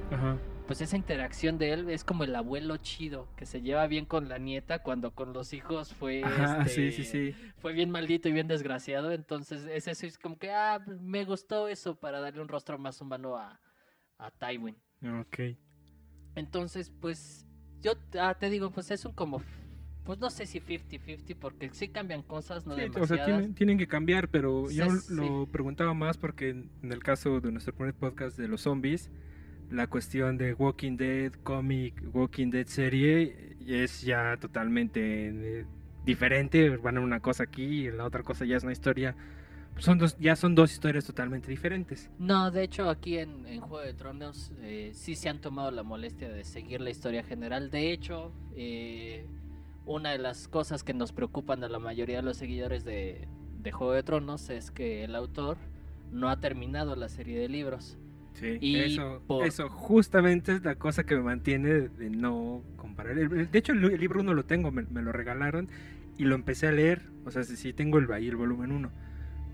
Pues 0.66 0.80
esa 0.80 0.96
interacción 0.96 1.58
de 1.58 1.72
él 1.72 1.88
es 1.90 2.04
como 2.04 2.24
el 2.24 2.34
abuelo 2.34 2.76
chido, 2.78 3.28
que 3.36 3.46
se 3.46 3.62
lleva 3.62 3.86
bien 3.86 4.04
con 4.04 4.28
la 4.28 4.38
nieta 4.38 4.82
cuando 4.82 5.12
con 5.14 5.32
los 5.32 5.52
hijos 5.52 5.94
fue, 5.94 6.24
Ajá, 6.24 6.62
este, 6.62 6.90
sí, 6.90 6.92
sí, 6.92 7.04
sí. 7.04 7.36
fue 7.58 7.72
bien 7.72 7.90
maldito 7.90 8.28
y 8.28 8.32
bien 8.32 8.48
desgraciado, 8.48 9.12
entonces 9.12 9.64
es 9.66 9.86
eso, 9.88 10.06
es 10.06 10.18
como 10.18 10.38
que, 10.38 10.50
ah, 10.52 10.80
me 11.00 11.24
gustó 11.24 11.68
eso 11.68 11.94
para 11.96 12.20
darle 12.20 12.40
un 12.42 12.48
rostro 12.48 12.78
más 12.78 13.00
humano 13.00 13.36
a, 13.36 13.60
a 14.18 14.30
Tywin. 14.32 14.76
Ok. 15.20 15.56
Entonces, 16.34 16.90
pues, 17.00 17.46
yo 17.80 17.92
ah, 18.20 18.36
te 18.38 18.50
digo, 18.50 18.70
pues 18.70 18.90
es 18.90 19.04
un 19.04 19.12
como 19.12 19.42
pues 20.04 20.20
no 20.20 20.30
sé 20.30 20.46
si 20.46 20.60
50-50, 20.60 21.36
porque 21.36 21.68
sí 21.72 21.88
cambian 21.88 22.22
cosas, 22.22 22.64
no 22.64 22.76
Sí, 22.76 22.82
o 22.82 22.84
demasiadas. 22.84 23.08
sea, 23.08 23.24
tienen, 23.24 23.54
tienen 23.54 23.76
que 23.76 23.88
cambiar, 23.88 24.28
pero 24.28 24.70
yo 24.70 24.88
Sí, 25.00 25.12
lo 25.14 25.48
preguntaba 25.50 25.94
más 25.94 26.16
porque 26.16 26.50
en 26.50 26.70
en 26.82 26.92
el 26.92 27.02
caso 27.02 27.40
de 27.40 27.50
nuestro 27.50 27.74
primer 27.74 27.92
podcast 27.94 28.38
de 28.38 28.46
los 28.46 28.60
zombies, 28.62 29.10
la 29.70 29.86
cuestión 29.88 30.36
de 30.36 30.54
Walking 30.54 30.96
Dead, 30.96 31.32
cómic, 31.42 32.02
Walking 32.12 32.50
Dead 32.50 32.66
serie, 32.66 33.56
es 33.66 34.02
ya 34.02 34.36
totalmente 34.36 35.60
eh, 35.60 35.66
diferente. 36.04 36.76
Van 36.76 36.96
a 36.96 37.00
una 37.00 37.20
cosa 37.20 37.44
aquí 37.44 37.86
y 37.86 37.90
la 37.90 38.04
otra 38.04 38.22
cosa 38.22 38.44
ya 38.44 38.56
es 38.56 38.62
una 38.62 38.72
historia. 38.72 39.16
Son 39.78 39.98
dos, 39.98 40.16
ya 40.18 40.36
son 40.36 40.54
dos 40.54 40.72
historias 40.72 41.04
totalmente 41.04 41.50
diferentes. 41.50 42.08
No, 42.18 42.50
de 42.50 42.62
hecho 42.62 42.88
aquí 42.88 43.18
en, 43.18 43.60
Juego 43.60 43.80
de 43.80 43.92
Tronos 43.92 44.52
eh, 44.60 44.92
sí 44.94 45.16
se 45.16 45.28
han 45.28 45.40
tomado 45.40 45.70
la 45.70 45.82
molestia 45.82 46.30
de 46.30 46.44
seguir 46.44 46.80
la 46.80 46.90
historia 46.90 47.22
general. 47.22 47.70
De 47.70 47.92
hecho, 47.92 48.32
eh, 48.56 49.26
una 49.84 50.12
de 50.12 50.18
las 50.18 50.48
cosas 50.48 50.82
que 50.82 50.94
nos 50.94 51.12
preocupan 51.12 51.62
a 51.62 51.68
la 51.68 51.78
mayoría 51.78 52.16
de 52.16 52.22
los 52.22 52.38
seguidores 52.38 52.84
de, 52.84 53.28
de 53.58 53.72
Juego 53.72 53.92
de 53.92 54.02
Tronos 54.02 54.48
es 54.48 54.70
que 54.70 55.04
el 55.04 55.14
autor 55.14 55.58
no 56.10 56.30
ha 56.30 56.40
terminado 56.40 56.96
la 56.96 57.08
serie 57.08 57.38
de 57.38 57.48
libros. 57.48 57.98
Sí, 58.38 58.58
Y 58.60 58.76
eso, 58.76 59.22
por- 59.26 59.46
eso 59.46 59.68
justamente 59.68 60.52
es 60.52 60.64
la 60.64 60.74
cosa 60.74 61.04
que 61.04 61.16
me 61.16 61.22
mantiene 61.22 61.88
de, 61.88 62.10
no 62.10 62.62
comparar. 62.76 63.16
De 63.16 63.58
hecho, 63.58 63.72
el, 63.72 63.98
libro 63.98 64.20
1 64.20 64.34
lo 64.34 64.44
tengo, 64.44 64.70
me, 64.70 64.82
me 64.82 65.00
lo 65.00 65.10
regalaron 65.10 65.68
y 66.18 66.24
lo 66.24 66.34
empecé 66.34 66.66
a 66.66 66.72
leer. 66.72 67.02
O 67.24 67.30
sea, 67.30 67.44
sí, 67.44 67.56
sí 67.56 67.72
tengo 67.72 67.98
el, 67.98 68.10
ahí 68.12 68.28
el 68.28 68.36
volumen 68.36 68.72
1. 68.72 68.90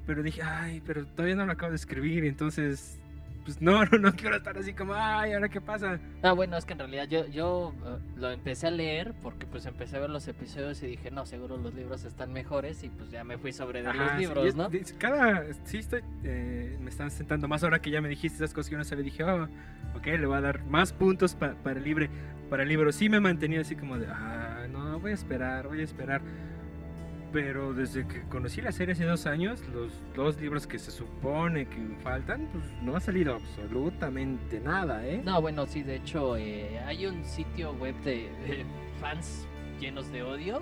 Pero 0.06 0.22
dije, 0.22 0.42
ay, 0.42 0.82
pero 0.84 1.06
todavía 1.06 1.36
no 1.36 1.46
lo 1.46 1.52
acabo 1.52 1.70
de 1.70 1.76
escribir. 1.76 2.24
Entonces, 2.24 2.98
pues 3.44 3.60
no, 3.60 3.84
no, 3.86 3.98
no 3.98 4.12
quiero 4.14 4.36
estar 4.36 4.56
así 4.56 4.72
como, 4.72 4.94
ay, 4.94 5.32
¿ahora 5.32 5.48
qué 5.48 5.60
pasa? 5.60 5.98
Ah, 6.22 6.32
bueno, 6.32 6.56
es 6.56 6.64
que 6.64 6.72
en 6.74 6.78
realidad 6.80 7.08
yo, 7.08 7.26
yo 7.28 7.72
eh, 7.84 7.98
lo 8.16 8.30
empecé 8.30 8.68
a 8.68 8.70
leer 8.70 9.14
porque 9.22 9.46
pues 9.46 9.66
empecé 9.66 9.96
a 9.96 10.00
ver 10.00 10.10
los 10.10 10.26
episodios 10.28 10.82
y 10.82 10.86
dije, 10.86 11.10
no, 11.10 11.26
seguro 11.26 11.56
los 11.56 11.74
libros 11.74 12.04
están 12.04 12.32
mejores 12.32 12.82
y 12.84 12.88
pues 12.88 13.10
ya 13.10 13.24
me 13.24 13.38
fui 13.38 13.52
sobre 13.52 13.82
de 13.82 13.88
Ajá, 13.88 14.04
los 14.12 14.20
libros, 14.20 14.54
¿no? 14.54 14.68
de- 14.68 14.84
Cada, 14.98 15.44
sí 15.64 15.78
estoy, 15.78 16.02
eh, 16.24 16.76
me 16.80 16.90
están 16.90 17.10
sentando 17.10 17.48
más 17.48 17.62
ahora 17.64 17.80
que 17.80 17.90
ya 17.90 18.00
me 18.00 18.08
dijiste 18.08 18.36
esas 18.36 18.54
cosas 18.54 18.68
que 18.68 18.72
yo 18.74 18.78
no 18.78 18.84
sabía. 18.84 19.04
Dije, 19.04 19.24
oh, 19.24 19.44
ok, 19.96 20.06
le 20.06 20.26
voy 20.26 20.36
a 20.36 20.40
dar 20.40 20.64
más 20.66 20.92
puntos 20.92 21.34
pa- 21.34 21.54
para 21.62 21.78
el 21.78 21.84
libre, 21.84 22.08
para 22.48 22.62
el 22.62 22.68
libro. 22.68 22.92
Sí 22.92 23.08
me 23.08 23.20
mantenía 23.20 23.60
así 23.62 23.74
como 23.76 23.98
de, 23.98 24.06
ah, 24.08 24.66
no, 24.70 25.00
voy 25.00 25.10
a 25.10 25.14
esperar, 25.14 25.66
voy 25.68 25.80
a 25.80 25.84
esperar. 25.84 26.20
Pero 27.32 27.72
desde 27.72 28.06
que 28.06 28.20
conocí 28.28 28.60
la 28.60 28.72
serie 28.72 28.92
hace 28.92 29.04
dos 29.04 29.24
años, 29.26 29.62
los 29.72 29.90
dos 30.14 30.38
libros 30.40 30.66
que 30.66 30.78
se 30.78 30.90
supone 30.90 31.66
que 31.66 31.78
faltan, 32.02 32.46
pues 32.52 32.64
no 32.82 32.94
ha 32.94 33.00
salido 33.00 33.34
absolutamente 33.36 34.60
nada, 34.60 35.06
¿eh? 35.06 35.22
No, 35.24 35.40
bueno, 35.40 35.66
sí, 35.66 35.82
de 35.82 35.96
hecho 35.96 36.36
eh, 36.36 36.78
hay 36.86 37.06
un 37.06 37.24
sitio 37.24 37.72
web 37.74 37.94
de, 38.02 38.28
de 38.46 38.64
fans 39.00 39.46
llenos 39.80 40.12
de 40.12 40.22
odio. 40.22 40.60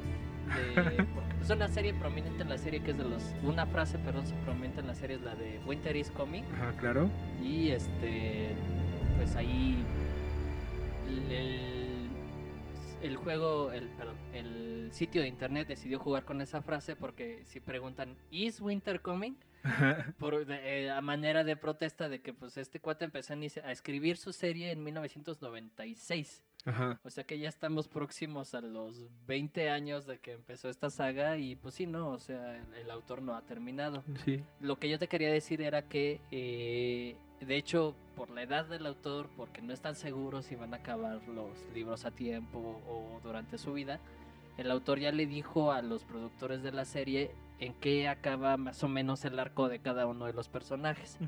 de- 0.77 1.07
es 1.43 1.51
una 1.51 1.67
serie 1.67 1.93
prominente 1.95 2.43
en 2.43 2.49
la 2.49 2.59
serie 2.59 2.81
que 2.83 2.93
es 2.93 2.99
de 2.99 3.05
los... 3.05 3.35
Una 3.43 3.67
frase, 3.67 3.99
perdón, 3.99 4.27
se 4.27 4.35
prominente 4.45 4.81
en 4.81 4.87
la 4.87 4.95
serie 4.95 5.17
es 5.17 5.23
la 5.23 5.35
de 5.35 5.59
Winter 5.67 5.97
is 5.97 6.11
Coming. 6.13 6.45
Ajá, 6.55 6.73
claro. 6.79 7.11
Y 7.43 7.71
este, 7.71 8.51
pues 9.17 9.35
ahí 9.35 9.77
el, 11.09 11.33
el- 11.33 12.11
el 13.03 13.17
juego, 13.17 13.73
el, 13.73 13.89
perdón, 13.97 14.15
el 14.35 14.80
sitio 14.91 15.23
de 15.23 15.29
internet 15.29 15.69
decidió 15.69 15.99
jugar 15.99 16.25
con 16.25 16.41
esa 16.41 16.63
frase 16.63 16.97
porque 16.97 17.43
si 17.47 17.61
preguntan, 17.61 18.17
¿is 18.31 18.61
winter 18.61 19.01
coming? 19.01 19.35
Por, 20.19 20.47
eh, 20.51 20.91
a 20.91 21.01
manera 21.03 21.45
de 21.45 21.55
protesta 21.57 22.09
de 22.09 22.23
que 22.23 22.33
pues 22.33 22.57
este 22.57 22.81
cuate 22.81 23.05
empezó 23.05 23.35
a 23.35 23.73
escribir 23.73 24.17
su 24.17 24.33
serie 24.33 24.71
en 24.73 24.83
1996. 24.83 26.43
Ajá. 26.67 27.01
O 27.05 27.11
sea 27.11 27.25
que 27.25 27.39
ya 27.39 27.49
estamos 27.49 27.89
próximos 27.89 28.55
a 28.55 28.61
los 28.61 29.07
20 29.27 29.71
años 29.71 30.07
de 30.07 30.19
que 30.19 30.33
empezó 30.33 30.69
esta 30.69 30.91
saga 30.91 31.39
y 31.39 31.57
pues 31.57 31.75
sí, 31.75 31.87
no, 31.87 32.11
o 32.11 32.19
sea, 32.19 32.57
el- 32.57 32.75
el 32.75 32.91
autor 32.91 33.23
no 33.23 33.35
ha 33.35 33.43
terminado 33.43 34.03
Sí. 34.25 34.43
lo 34.61 34.79
que 34.79 34.89
yo 34.91 34.99
te 34.99 35.09
quería 35.09 35.31
decir 35.33 35.63
era 35.63 35.83
que, 35.89 36.21
eh, 36.31 37.17
de 37.41 37.57
hecho, 37.57 37.95
por 38.15 38.29
la 38.31 38.43
edad 38.43 38.67
del 38.67 38.85
autor, 38.87 39.31
porque 39.37 39.63
no 39.63 39.73
están 39.73 39.95
seguros 39.95 40.45
si 40.47 40.55
van 40.55 40.75
a 40.75 40.79
acabar 40.79 41.27
los 41.29 41.51
libros 41.75 42.05
a 42.05 42.11
tiempo 42.11 42.83
o 42.87 43.21
durante 43.23 43.57
su 43.57 43.73
vida, 43.73 43.99
el 44.59 44.71
autor 44.71 44.99
ya 44.99 45.13
le 45.13 45.27
dijo 45.27 45.73
a 45.73 45.83
los 45.83 46.05
productores 46.05 46.63
de 46.63 46.73
la 46.73 46.85
serie 46.85 47.31
en 47.59 47.75
qué 47.75 48.09
acaba 48.09 48.57
más 48.57 48.83
o 48.83 48.89
menos 48.89 49.25
el 49.25 49.39
arco 49.39 49.69
de 49.69 49.81
cada 49.81 50.07
uno 50.07 50.27
de 50.27 50.33
los 50.33 50.49
personajes, 50.49 51.19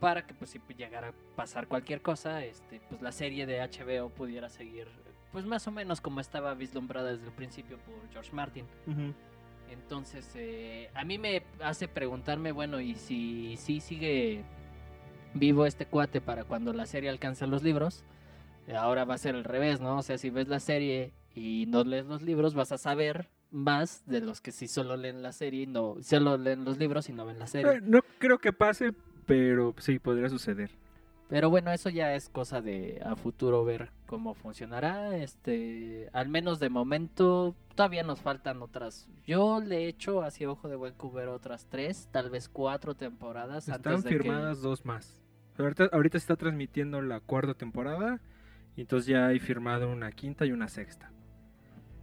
para 0.00 0.26
que 0.26 0.34
pues 0.34 0.50
si 0.50 0.60
llegara 0.76 1.08
a 1.08 1.14
pasar 1.36 1.68
cualquier 1.68 2.02
cosa, 2.02 2.44
este, 2.44 2.80
pues 2.88 3.02
la 3.02 3.12
serie 3.12 3.46
de 3.46 3.60
HBO 3.60 4.08
pudiera 4.10 4.48
seguir, 4.48 4.88
pues 5.32 5.44
más 5.44 5.66
o 5.66 5.70
menos 5.70 6.00
como 6.00 6.20
estaba 6.20 6.54
vislumbrada 6.54 7.12
desde 7.12 7.26
el 7.26 7.32
principio 7.32 7.78
por 7.78 7.94
George 8.12 8.32
Martin. 8.32 8.66
Entonces, 9.70 10.30
eh, 10.34 10.90
a 10.94 11.04
mí 11.04 11.18
me 11.18 11.42
hace 11.60 11.88
preguntarme, 11.88 12.52
bueno, 12.52 12.80
y 12.80 12.94
si 12.94 13.56
si 13.56 13.80
sigue 13.80 14.44
vivo 15.34 15.66
este 15.66 15.86
cuate 15.86 16.20
para 16.20 16.44
cuando 16.44 16.72
la 16.72 16.86
serie 16.86 17.08
alcance 17.08 17.46
los 17.46 17.62
libros, 17.62 18.04
ahora 18.76 19.04
va 19.04 19.14
a 19.14 19.18
ser 19.18 19.34
al 19.34 19.44
revés, 19.44 19.80
¿no? 19.80 19.98
O 19.98 20.02
sea, 20.02 20.18
si 20.18 20.30
ves 20.30 20.48
la 20.48 20.60
serie 20.60 21.12
y 21.34 21.66
no 21.68 21.84
lees 21.84 22.06
los 22.06 22.22
libros, 22.22 22.54
vas 22.54 22.72
a 22.72 22.78
saber 22.78 23.28
más 23.50 24.02
de 24.06 24.20
los 24.20 24.40
que 24.40 24.52
sí 24.52 24.66
solo 24.68 24.96
leen 24.96 25.22
la 25.22 25.32
serie 25.32 25.62
y 25.62 25.66
no 25.66 25.96
solo 26.02 26.36
leen 26.38 26.64
los 26.64 26.78
libros 26.78 27.08
y 27.08 27.12
no 27.12 27.26
ven 27.26 27.38
la 27.38 27.46
serie. 27.46 27.72
Eh, 27.72 27.80
No 27.82 28.00
creo 28.18 28.38
que 28.38 28.52
pase, 28.52 28.92
pero 29.26 29.74
sí, 29.78 29.98
podría 29.98 30.28
suceder. 30.28 30.70
Pero 31.28 31.48
bueno, 31.48 31.70
eso 31.72 31.88
ya 31.88 32.14
es 32.14 32.28
cosa 32.28 32.60
de 32.60 33.00
a 33.02 33.16
futuro 33.16 33.64
ver 33.64 33.90
cómo 34.06 34.34
funcionará. 34.34 35.16
Este, 35.16 36.10
al 36.12 36.28
menos 36.28 36.60
de 36.60 36.68
momento, 36.68 37.54
todavía 37.74 38.02
nos 38.02 38.20
faltan 38.20 38.60
otras. 38.60 39.08
Yo 39.26 39.60
le 39.60 39.84
he 39.84 39.88
hecho 39.88 40.22
hacia 40.22 40.50
Ojo 40.50 40.68
de 40.68 40.76
Buen 40.76 40.92
Cubero 40.92 41.32
otras 41.34 41.66
tres, 41.70 42.08
tal 42.12 42.28
vez 42.28 42.50
cuatro 42.50 42.94
temporadas 42.94 43.68
Están 43.68 43.94
antes 43.94 44.04
de 44.04 44.10
que- 44.10 44.18
firmadas 44.18 44.60
dos 44.60 44.84
más. 44.84 45.22
Ahorita, 45.56 45.88
ahorita 45.92 46.18
se 46.18 46.22
está 46.24 46.36
transmitiendo 46.36 47.00
la 47.00 47.20
cuarta 47.20 47.54
temporada 47.54 48.20
y 48.76 48.82
entonces 48.82 49.06
ya 49.06 49.26
hay 49.28 49.38
firmado 49.38 49.90
una 49.90 50.10
quinta 50.12 50.44
y 50.44 50.52
una 50.52 50.68
sexta. 50.68 51.11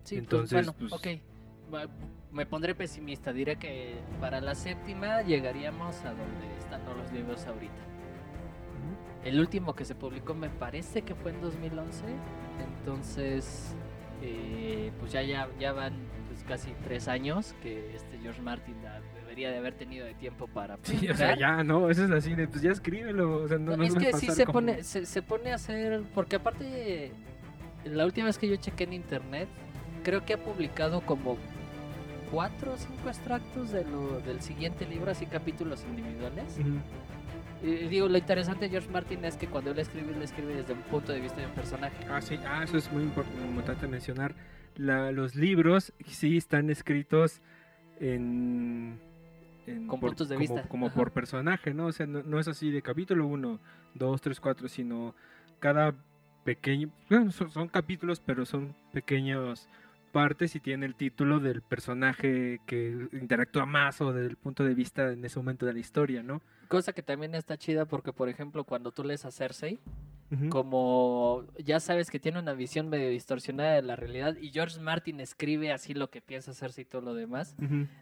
Sí, 0.03 0.17
entonces, 0.17 0.65
pues, 0.77 0.89
pues- 0.89 1.01
bueno, 1.01 1.17
ok. 1.17 1.73
Va- 1.73 1.93
Me 2.31 2.45
pondré 2.45 2.75
pesimista. 2.75 3.33
Diré 3.33 3.55
que 3.55 3.95
para 4.21 4.39
la 4.39 4.53
séptima 4.53 5.23
llegaríamos 5.23 5.95
a 6.05 6.09
donde 6.09 6.57
están 6.59 6.81
los 6.85 7.11
libros 7.11 7.45
ahorita. 7.47 7.73
El 9.23 9.39
último 9.39 9.73
que 9.75 9.83
se 9.83 9.95
publicó 9.95 10.33
me 10.35 10.49
parece 10.49 11.01
que 11.01 11.15
fue 11.15 11.31
en 11.31 11.41
2011. 11.41 12.03
Entonces, 12.79 13.75
eh, 14.21 14.91
pues 14.99 15.11
ya, 15.11 15.21
ya, 15.23 15.49
ya 15.59 15.71
van 15.73 15.93
pues, 16.27 16.43
casi 16.43 16.71
tres 16.83 17.07
años 17.07 17.55
que 17.61 17.95
este 17.95 18.17
George 18.19 18.41
Martin 18.41 18.75
da- 18.81 19.01
debería 19.15 19.49
de 19.51 19.57
haber 19.57 19.73
tenido 19.73 20.05
de 20.05 20.13
tiempo 20.13 20.47
para 20.47 20.77
Sí, 20.83 20.95
o 21.09 21.15
sea, 21.15 21.29
publicar. 21.31 21.37
ya, 21.37 21.63
no, 21.63 21.89
eso 21.89 22.05
es 22.05 22.11
así, 22.11 22.35
de, 22.35 22.47
pues 22.47 22.61
ya 22.61 22.71
escríbelo. 22.71 23.43
O 23.43 23.47
sea, 23.47 23.57
no, 23.57 23.75
No, 23.75 23.83
es 23.83 23.95
que 23.95 24.13
sí 24.13 24.27
se 24.27 24.45
como- 24.45 24.53
pone, 24.59 24.83
se, 24.83 25.05
se 25.05 25.21
pone 25.21 25.51
a 25.51 25.55
hacer, 25.55 26.03
porque 26.13 26.35
aparte, 26.37 27.11
la 27.85 28.05
última 28.05 28.27
vez 28.27 28.37
que 28.37 28.47
yo 28.47 28.55
chequé 28.55 28.83
en 28.85 28.93
internet, 28.93 29.49
creo 30.03 30.25
que 30.25 30.33
ha 30.33 30.37
publicado 30.37 31.01
como 31.01 31.37
cuatro 32.31 32.73
o 32.73 32.77
cinco 32.77 33.07
extractos 33.09 33.71
de 33.71 33.83
lo, 33.85 34.19
del 34.21 34.41
siguiente 34.41 34.85
libro, 34.85 35.11
así 35.11 35.25
capítulos 35.25 35.83
individuales. 35.89 36.57
Ujú. 36.59 37.67
Y 37.67 37.87
digo, 37.87 38.07
lo 38.07 38.17
interesante 38.17 38.65
de 38.65 38.71
George 38.71 38.89
Martin 38.89 39.25
es 39.25 39.35
que 39.35 39.47
cuando 39.47 39.71
él 39.71 39.79
escribe, 39.79 40.13
él 40.15 40.21
escribe 40.21 40.53
desde 40.55 40.73
un 40.73 40.81
punto 40.83 41.11
de 41.11 41.19
vista 41.19 41.39
de 41.41 41.47
un 41.47 41.51
personaje. 41.53 42.05
Ah, 42.09 42.21
sí, 42.21 42.39
ah, 42.47 42.63
eso 42.63 42.77
es 42.77 42.89
muy 42.91 43.03
impor- 43.03 43.25
importante 43.47 43.87
mencionar. 43.87 44.33
La- 44.75 45.11
los 45.11 45.35
libros 45.35 45.91
sí 46.07 46.37
están 46.37 46.69
escritos 46.69 47.41
en... 47.99 48.97
en 49.67 49.87
Con 49.87 49.99
por- 49.99 50.11
puntos 50.11 50.29
de 50.29 50.35
como, 50.35 50.39
vista. 50.55 50.69
Como 50.69 50.85
Ajá. 50.87 50.95
por 50.95 51.11
personaje, 51.11 51.73
¿no? 51.73 51.87
O 51.87 51.91
sea, 51.91 52.05
no, 52.07 52.23
no 52.23 52.39
es 52.39 52.47
así 52.47 52.71
de 52.71 52.81
capítulo 52.81 53.25
1, 53.27 53.59
2, 53.95 54.21
3, 54.21 54.39
4, 54.39 54.67
sino 54.69 55.13
cada 55.59 55.93
pequeño... 56.45 56.89
Bueno, 57.09 57.31
son, 57.31 57.49
son 57.51 57.67
capítulos, 57.67 58.21
pero 58.25 58.45
son 58.45 58.73
pequeños 58.93 59.67
partes 60.11 60.55
y 60.55 60.59
tiene 60.59 60.85
el 60.85 60.95
título 60.95 61.39
del 61.39 61.61
personaje 61.61 62.59
que 62.65 63.07
interactúa 63.13 63.65
más 63.65 64.01
o 64.01 64.13
del 64.13 64.35
punto 64.35 64.63
de 64.63 64.73
vista 64.73 65.11
en 65.11 65.23
ese 65.23 65.39
momento 65.39 65.65
de 65.65 65.73
la 65.73 65.79
historia, 65.79 66.23
¿no? 66.23 66.41
Cosa 66.67 66.93
que 66.93 67.01
también 67.01 67.35
está 67.35 67.57
chida 67.57 67.85
porque, 67.85 68.13
por 68.13 68.29
ejemplo, 68.29 68.63
cuando 68.63 68.91
tú 68.91 69.03
lees 69.03 69.25
a 69.25 69.31
Cersei, 69.31 69.79
como 70.49 71.43
ya 71.57 71.79
sabes 71.79 72.11
que 72.11 72.19
tiene 72.19 72.37
una 72.37 72.53
visión 72.53 72.87
medio 72.87 73.09
distorsionada 73.09 73.73
de 73.73 73.81
la 73.81 73.95
realidad 73.95 74.37
y 74.39 74.51
George 74.51 74.79
Martin 74.79 75.19
escribe 75.21 75.71
así 75.71 75.95
lo 75.95 76.11
que 76.11 76.21
piensa 76.21 76.53
Cersei 76.53 76.83
y 76.83 76.85
todo 76.85 77.01
lo 77.01 77.13
demás, 77.15 77.55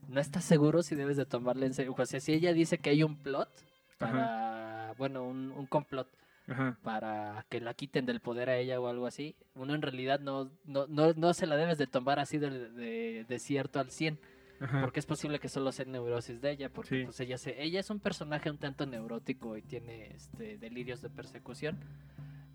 no 0.10 0.20
estás 0.20 0.44
seguro 0.44 0.84
si 0.84 0.96
debes 0.96 1.16
de 1.16 1.26
tomarle 1.26 1.66
en 1.66 1.74
serio. 1.74 1.96
O 1.98 2.06
sea, 2.06 2.20
si 2.20 2.34
ella 2.34 2.52
dice 2.52 2.80
que 2.80 2.90
hay 2.90 3.04
un 3.04 3.16
plot 3.16 3.50
para, 3.98 4.94
bueno, 4.98 5.24
un, 5.24 5.52
un 5.52 5.66
complot 5.68 6.08
Ajá. 6.48 6.78
para 6.82 7.46
que 7.50 7.60
la 7.60 7.74
quiten 7.74 8.06
del 8.06 8.22
poder 8.22 8.50
a 8.50 8.58
ella 8.58 8.80
o 8.80 8.88
algo 8.88 9.06
así, 9.06 9.36
uno 9.56 9.76
en 9.76 9.82
realidad 9.82 10.20
no, 10.22 10.50
no, 10.66 10.88
no, 10.88 11.14
no 11.14 11.34
se 11.34 11.46
la 11.48 11.58
debes 11.58 11.78
de 11.78 11.88
tomar 11.88 12.20
así 12.20 12.38
de, 12.38 12.70
de, 12.72 13.26
de 13.28 13.40
cierto 13.40 13.80
al 13.82 13.92
100, 13.92 14.18
Ajá. 14.62 14.80
porque 14.82 15.00
es 15.02 15.06
posible 15.06 15.40
que 15.40 15.50
solo 15.50 15.72
sea 15.72 15.86
neurosis 15.86 16.42
de 16.42 16.52
ella, 16.52 16.70
porque 16.70 17.00
Sí. 17.00 17.04
pues 17.06 17.20
ella, 17.20 17.38
se, 17.38 17.62
ella 17.62 17.80
es 17.82 17.90
un 17.90 18.00
personaje 18.00 18.50
un 18.50 18.58
tanto 18.58 18.86
neurótico 18.86 19.58
y 19.58 19.62
tiene 19.62 20.08
este, 20.16 20.58
delirios 20.58 21.02
de 21.02 21.10
persecución. 21.10 21.78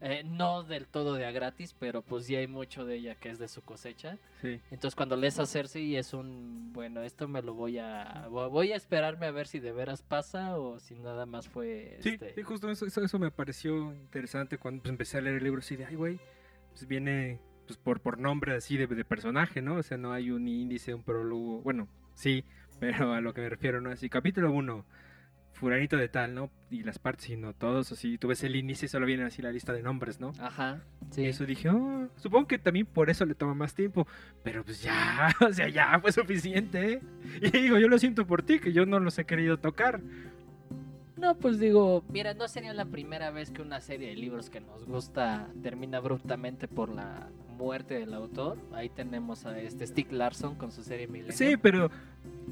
Eh, 0.04 0.24
no 0.24 0.64
del 0.64 0.88
todo 0.88 1.14
de 1.14 1.24
a 1.26 1.30
gratis, 1.30 1.76
pero 1.78 2.02
pues 2.02 2.26
ya 2.26 2.40
hay 2.40 2.48
mucho 2.48 2.84
de 2.84 2.96
ella 2.96 3.14
que 3.14 3.30
es 3.30 3.38
de 3.38 3.46
su 3.46 3.62
cosecha. 3.62 4.18
Sí. 4.40 4.60
Entonces 4.72 4.96
cuando 4.96 5.14
lees 5.14 5.38
a 5.38 5.46
Cersei 5.46 5.94
es 5.94 6.12
un, 6.12 6.72
bueno, 6.72 7.02
esto 7.02 7.28
me 7.28 7.40
lo 7.40 7.54
voy 7.54 7.78
a, 7.78 8.26
vo- 8.28 8.50
voy 8.50 8.72
a 8.72 8.76
esperarme 8.76 9.26
a 9.26 9.30
ver 9.30 9.46
si 9.46 9.60
de 9.60 9.70
veras 9.70 10.02
pasa 10.02 10.58
o 10.58 10.80
si 10.80 10.96
nada 10.98 11.24
más 11.24 11.48
fue... 11.48 11.98
Sí, 12.00 12.10
este, 12.10 12.34
sí, 12.34 12.42
justo 12.42 12.68
eso, 12.68 12.84
eso, 12.84 13.00
eso 13.00 13.18
me 13.20 13.30
pareció 13.30 13.94
interesante 13.94 14.58
cuando 14.58 14.82
pues, 14.82 14.90
empecé 14.90 15.18
a 15.18 15.20
leer 15.20 15.36
el 15.36 15.44
libro 15.44 15.60
así 15.60 15.76
de, 15.76 15.86
ay, 15.86 15.94
güey, 15.94 16.18
pues 16.70 16.88
viene 16.88 17.38
pues, 17.68 17.78
por, 17.78 18.00
por 18.00 18.18
nombre 18.18 18.56
así 18.56 18.76
de, 18.76 18.88
de 18.88 19.04
personaje, 19.04 19.62
¿no? 19.62 19.76
O 19.76 19.82
sea, 19.84 19.98
no 19.98 20.12
hay 20.12 20.32
un 20.32 20.48
índice, 20.48 20.94
un 20.94 21.04
prólogo, 21.04 21.60
bueno, 21.62 21.86
sí, 22.14 22.44
pero 22.80 23.12
a 23.12 23.20
lo 23.20 23.32
que 23.34 23.40
me 23.42 23.48
refiero, 23.48 23.80
¿no? 23.80 23.90
Así, 23.90 24.08
capítulo 24.08 24.50
1, 24.50 24.84
furanito 25.62 25.96
de 25.96 26.08
tal, 26.08 26.34
¿no? 26.34 26.50
Y 26.72 26.82
las 26.82 26.98
partes, 26.98 27.26
sino 27.26 27.52
todos 27.54 27.92
así, 27.92 28.18
tú 28.18 28.26
ves 28.26 28.42
el 28.42 28.56
índice 28.56 28.86
y 28.86 28.88
solo 28.88 29.06
viene 29.06 29.22
así 29.22 29.42
la 29.42 29.52
lista 29.52 29.72
de 29.72 29.80
nombres, 29.80 30.18
¿no? 30.18 30.32
Ajá, 30.40 30.80
Y 31.12 31.14
sí. 31.14 31.24
eso 31.26 31.46
dije, 31.46 31.68
oh, 31.68 32.08
supongo 32.16 32.48
que 32.48 32.58
también 32.58 32.84
por 32.84 33.10
eso 33.10 33.24
le 33.24 33.36
toma 33.36 33.54
más 33.54 33.72
tiempo. 33.72 34.08
Pero 34.42 34.64
pues 34.64 34.82
ya, 34.82 35.32
o 35.40 35.52
sea, 35.52 35.68
ya 35.68 36.00
fue 36.00 36.10
suficiente. 36.10 36.94
¿eh? 36.94 37.00
Y 37.40 37.50
digo, 37.50 37.78
yo 37.78 37.86
lo 37.86 37.96
siento 38.00 38.26
por 38.26 38.42
ti, 38.42 38.58
que 38.58 38.72
yo 38.72 38.86
no 38.86 38.98
los 38.98 39.16
he 39.20 39.24
querido 39.24 39.56
tocar. 39.58 40.00
No, 41.16 41.36
pues 41.36 41.60
digo, 41.60 42.02
mira, 42.08 42.34
no 42.34 42.48
sería 42.48 42.74
la 42.74 42.86
primera 42.86 43.30
vez 43.30 43.52
que 43.52 43.62
una 43.62 43.80
serie 43.80 44.08
de 44.08 44.16
libros 44.16 44.50
que 44.50 44.60
nos 44.60 44.84
gusta 44.84 45.46
termina 45.62 45.98
abruptamente 45.98 46.66
por 46.66 46.88
la 46.88 47.28
muerte 47.52 47.94
del 47.94 48.14
autor. 48.14 48.58
Ahí 48.72 48.88
tenemos 48.88 49.46
a 49.46 49.58
este 49.58 49.86
Stieg 49.86 50.12
Larsson 50.12 50.54
con 50.56 50.72
su 50.72 50.82
serie 50.82 51.06
Millennium. 51.06 51.36
Sí, 51.36 51.56
pero 51.60 51.90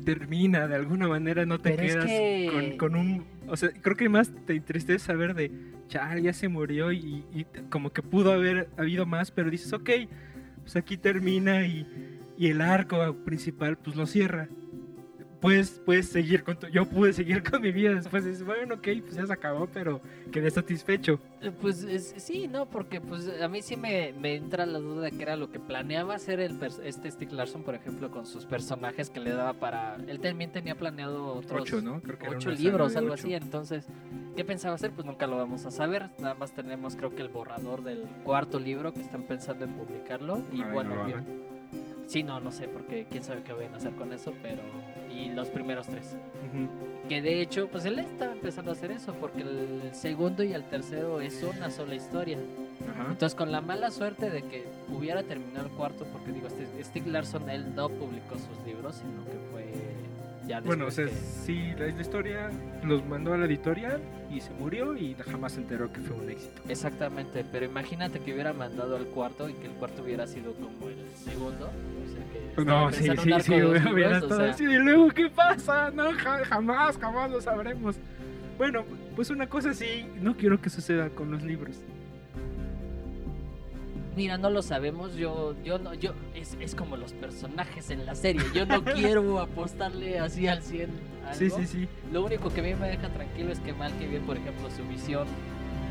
termina 0.04 0.66
de 0.68 0.76
alguna 0.76 1.08
manera, 1.08 1.44
no 1.46 1.58
te 1.60 1.70
Pero 1.70 1.82
es 1.82 1.92
quedas 1.94 2.06
que- 2.06 2.76
con, 2.78 2.90
con 2.92 3.00
un... 3.00 3.24
O 3.48 3.56
sea, 3.56 3.70
creo 3.70 3.96
que 3.96 4.08
más 4.08 4.30
te 4.46 4.54
entristece 4.54 5.04
saber 5.04 5.34
de, 5.34 5.50
chal, 5.88 6.22
ya 6.22 6.32
se 6.32 6.48
murió 6.48 6.92
y, 6.92 7.24
y 7.34 7.44
como 7.68 7.90
que 7.92 8.02
pudo 8.02 8.32
haber 8.32 8.68
habido 8.76 9.06
más, 9.06 9.30
pero 9.30 9.50
dices, 9.50 9.72
ok, 9.72 9.90
pues 10.62 10.76
aquí 10.76 10.96
termina 10.96 11.66
y, 11.66 11.86
y 12.38 12.46
el 12.48 12.60
arco 12.60 13.14
principal 13.24 13.76
pues 13.76 13.96
lo 13.96 14.06
cierra. 14.06 14.48
Puedes, 15.40 15.80
puedes 15.84 16.08
seguir 16.10 16.44
con 16.44 16.58
tu... 16.58 16.66
Yo 16.66 16.84
pude 16.84 17.12
seguir 17.12 17.42
con 17.50 17.62
mi 17.62 17.72
vida 17.72 17.94
después. 17.94 18.24
Dices, 18.24 18.44
bueno, 18.44 18.74
ok, 18.74 18.88
pues 19.00 19.14
ya 19.14 19.26
se 19.26 19.32
acabó, 19.32 19.66
pero 19.66 20.00
quedé 20.30 20.50
satisfecho. 20.50 21.18
Eh, 21.40 21.50
Pues 21.50 21.82
es- 21.84 22.14
sí, 22.18 22.46
no, 22.46 22.66
porque 22.66 23.00
pues 23.00 23.30
a 23.40 23.48
mí 23.48 23.62
sí 23.62 23.76
me, 23.76 24.12
me 24.12 24.34
entra 24.34 24.66
la 24.66 24.78
duda 24.78 25.02
de 25.02 25.12
que 25.12 25.22
era 25.22 25.36
lo 25.36 25.50
que 25.50 25.58
planeaba 25.58 26.14
hacer 26.14 26.40
el 26.40 26.58
este 26.84 27.10
Stieg 27.10 27.32
Larsson, 27.32 27.62
por 27.62 27.74
ejemplo, 27.74 28.10
con 28.10 28.26
sus 28.26 28.44
personajes 28.44 29.08
que 29.08 29.20
le 29.20 29.30
daba 29.30 29.54
para... 29.54 29.96
Él 30.06 30.20
también 30.20 30.52
tenía 30.52 30.74
planeado 30.74 31.34
otros... 31.34 31.62
Ocho, 31.62 31.80
¿no? 31.80 32.02
Creo 32.02 32.18
que 32.18 32.28
ocho 32.28 32.50
libros, 32.50 32.96
algo 32.96 33.14
ocho. 33.14 33.24
así. 33.24 33.34
Entonces, 33.34 33.86
¿qué 34.36 34.44
pensaba 34.44 34.74
hacer? 34.74 34.90
Pues 34.92 35.06
nunca 35.06 35.26
lo 35.26 35.36
vamos 35.38 35.64
a 35.64 35.70
saber. 35.70 36.10
Nada 36.18 36.34
más 36.34 36.52
tenemos, 36.52 36.96
creo 36.96 37.14
que 37.14 37.22
el 37.22 37.28
borrador 37.28 37.82
del 37.82 38.02
cuarto 38.24 38.60
libro 38.60 38.92
que 38.92 39.00
están 39.00 39.22
pensando 39.22 39.64
en 39.64 39.72
publicarlo. 39.72 40.42
Y 40.52 40.62
bueno, 40.64 41.06
no 41.08 41.50
sí, 42.06 42.22
no, 42.24 42.40
no 42.40 42.50
sé, 42.50 42.66
porque 42.68 43.06
quién 43.08 43.22
sabe 43.22 43.42
qué 43.42 43.52
vayan 43.52 43.72
a 43.74 43.76
hacer 43.76 43.92
con 43.92 44.12
eso, 44.12 44.34
pero. 44.42 44.62
Y 45.20 45.28
los 45.30 45.48
primeros 45.48 45.86
tres. 45.86 46.16
Ujú. 46.48 46.68
Que 47.08 47.20
de 47.20 47.42
hecho, 47.42 47.68
pues 47.68 47.84
él 47.84 47.98
estaba 47.98 48.32
empezando 48.32 48.70
a 48.70 48.74
hacer 48.74 48.90
eso, 48.92 49.12
porque 49.14 49.42
el 49.42 49.90
segundo 49.92 50.42
y 50.44 50.52
el 50.52 50.64
tercero 50.64 51.20
es 51.20 51.42
una 51.42 51.70
sola 51.70 51.94
historia. 51.94 52.38
Ajá. 52.92 53.08
Entonces, 53.10 53.34
con 53.34 53.50
la 53.52 53.60
mala 53.60 53.90
suerte 53.90 54.30
de 54.30 54.42
que 54.42 54.64
hubiera 54.88 55.22
terminado 55.22 55.66
el 55.66 55.72
cuarto, 55.72 56.06
porque 56.12 56.32
digo, 56.32 56.46
este 56.46 56.66
Stieg 56.84 57.06
Larsson, 57.08 57.50
él 57.50 57.74
no 57.74 57.88
publicó 57.88 58.36
sus 58.36 58.64
libros, 58.66 58.96
sino 58.96 59.24
que 59.24 59.38
fue 59.50 59.64
ya 60.46 60.56
después 60.60 60.66
Bueno, 60.66 60.86
o 60.86 60.90
sea, 60.90 61.04
que- 61.06 61.12
sí, 61.12 61.72
la, 61.78 61.86
la 61.86 62.00
historia 62.00 62.50
los 62.84 63.04
mandó 63.04 63.34
a 63.34 63.36
la 63.38 63.44
editorial 63.46 64.00
y 64.32 64.40
se 64.40 64.50
murió 64.52 64.96
y 64.96 65.14
jamás 65.14 65.52
se 65.52 65.60
enteró 65.60 65.92
que 65.92 66.00
fue 66.00 66.16
un 66.16 66.30
éxito. 66.30 66.62
Exactamente, 66.68 67.44
pero 67.50 67.66
imagínate 67.66 68.20
que 68.20 68.32
hubiera 68.32 68.52
mandado 68.52 68.96
al 68.96 69.06
cuarto 69.06 69.48
y 69.48 69.54
que 69.54 69.66
el 69.66 69.72
cuarto 69.72 70.02
hubiera 70.02 70.26
sido 70.26 70.52
como 70.54 70.88
el 70.88 70.96
segundo. 71.16 71.70
No, 72.56 72.90
sí, 72.92 73.04
sí, 73.04 73.32
sí, 73.42 73.52
hubiera 73.62 74.18
estado 74.18 74.44
así. 74.50 74.64
Y 74.64 74.76
luego, 74.78 75.08
¿qué 75.10 75.28
pasa? 75.30 75.90
No, 75.90 76.12
ja- 76.12 76.44
jamás, 76.44 76.98
jamás 76.98 77.30
lo 77.30 77.40
sabremos. 77.40 77.96
Bueno, 78.58 78.84
pues 79.16 79.30
una 79.30 79.46
cosa 79.48 79.72
sí, 79.72 80.06
no 80.20 80.36
quiero 80.36 80.60
que 80.60 80.68
suceda 80.68 81.08
con 81.10 81.30
los 81.30 81.42
libros. 81.42 81.76
Mira, 84.16 84.36
no 84.36 84.50
lo 84.50 84.60
sabemos, 84.60 85.14
yo, 85.16 85.54
yo 85.64 85.78
no, 85.78 85.94
yo, 85.94 86.12
es, 86.34 86.56
es 86.60 86.74
como 86.74 86.96
los 86.96 87.12
personajes 87.12 87.90
en 87.90 88.04
la 88.04 88.14
serie, 88.14 88.42
yo 88.52 88.66
no 88.66 88.82
quiero 88.94 89.38
apostarle 89.38 90.18
así 90.18 90.46
al 90.48 90.62
100 90.62 90.90
a 91.26 91.34
Sí, 91.34 91.44
algo. 91.44 91.58
sí, 91.58 91.66
sí. 91.66 91.88
Lo 92.12 92.24
único 92.24 92.52
que 92.52 92.60
a 92.60 92.64
mí 92.64 92.74
me 92.74 92.88
deja 92.88 93.08
tranquilo 93.08 93.52
es 93.52 93.60
que 93.60 93.72
mal 93.72 93.92
que 93.98 94.08
bien, 94.08 94.22
por 94.22 94.36
ejemplo, 94.36 94.68
su 94.76 94.82
visión, 94.88 95.26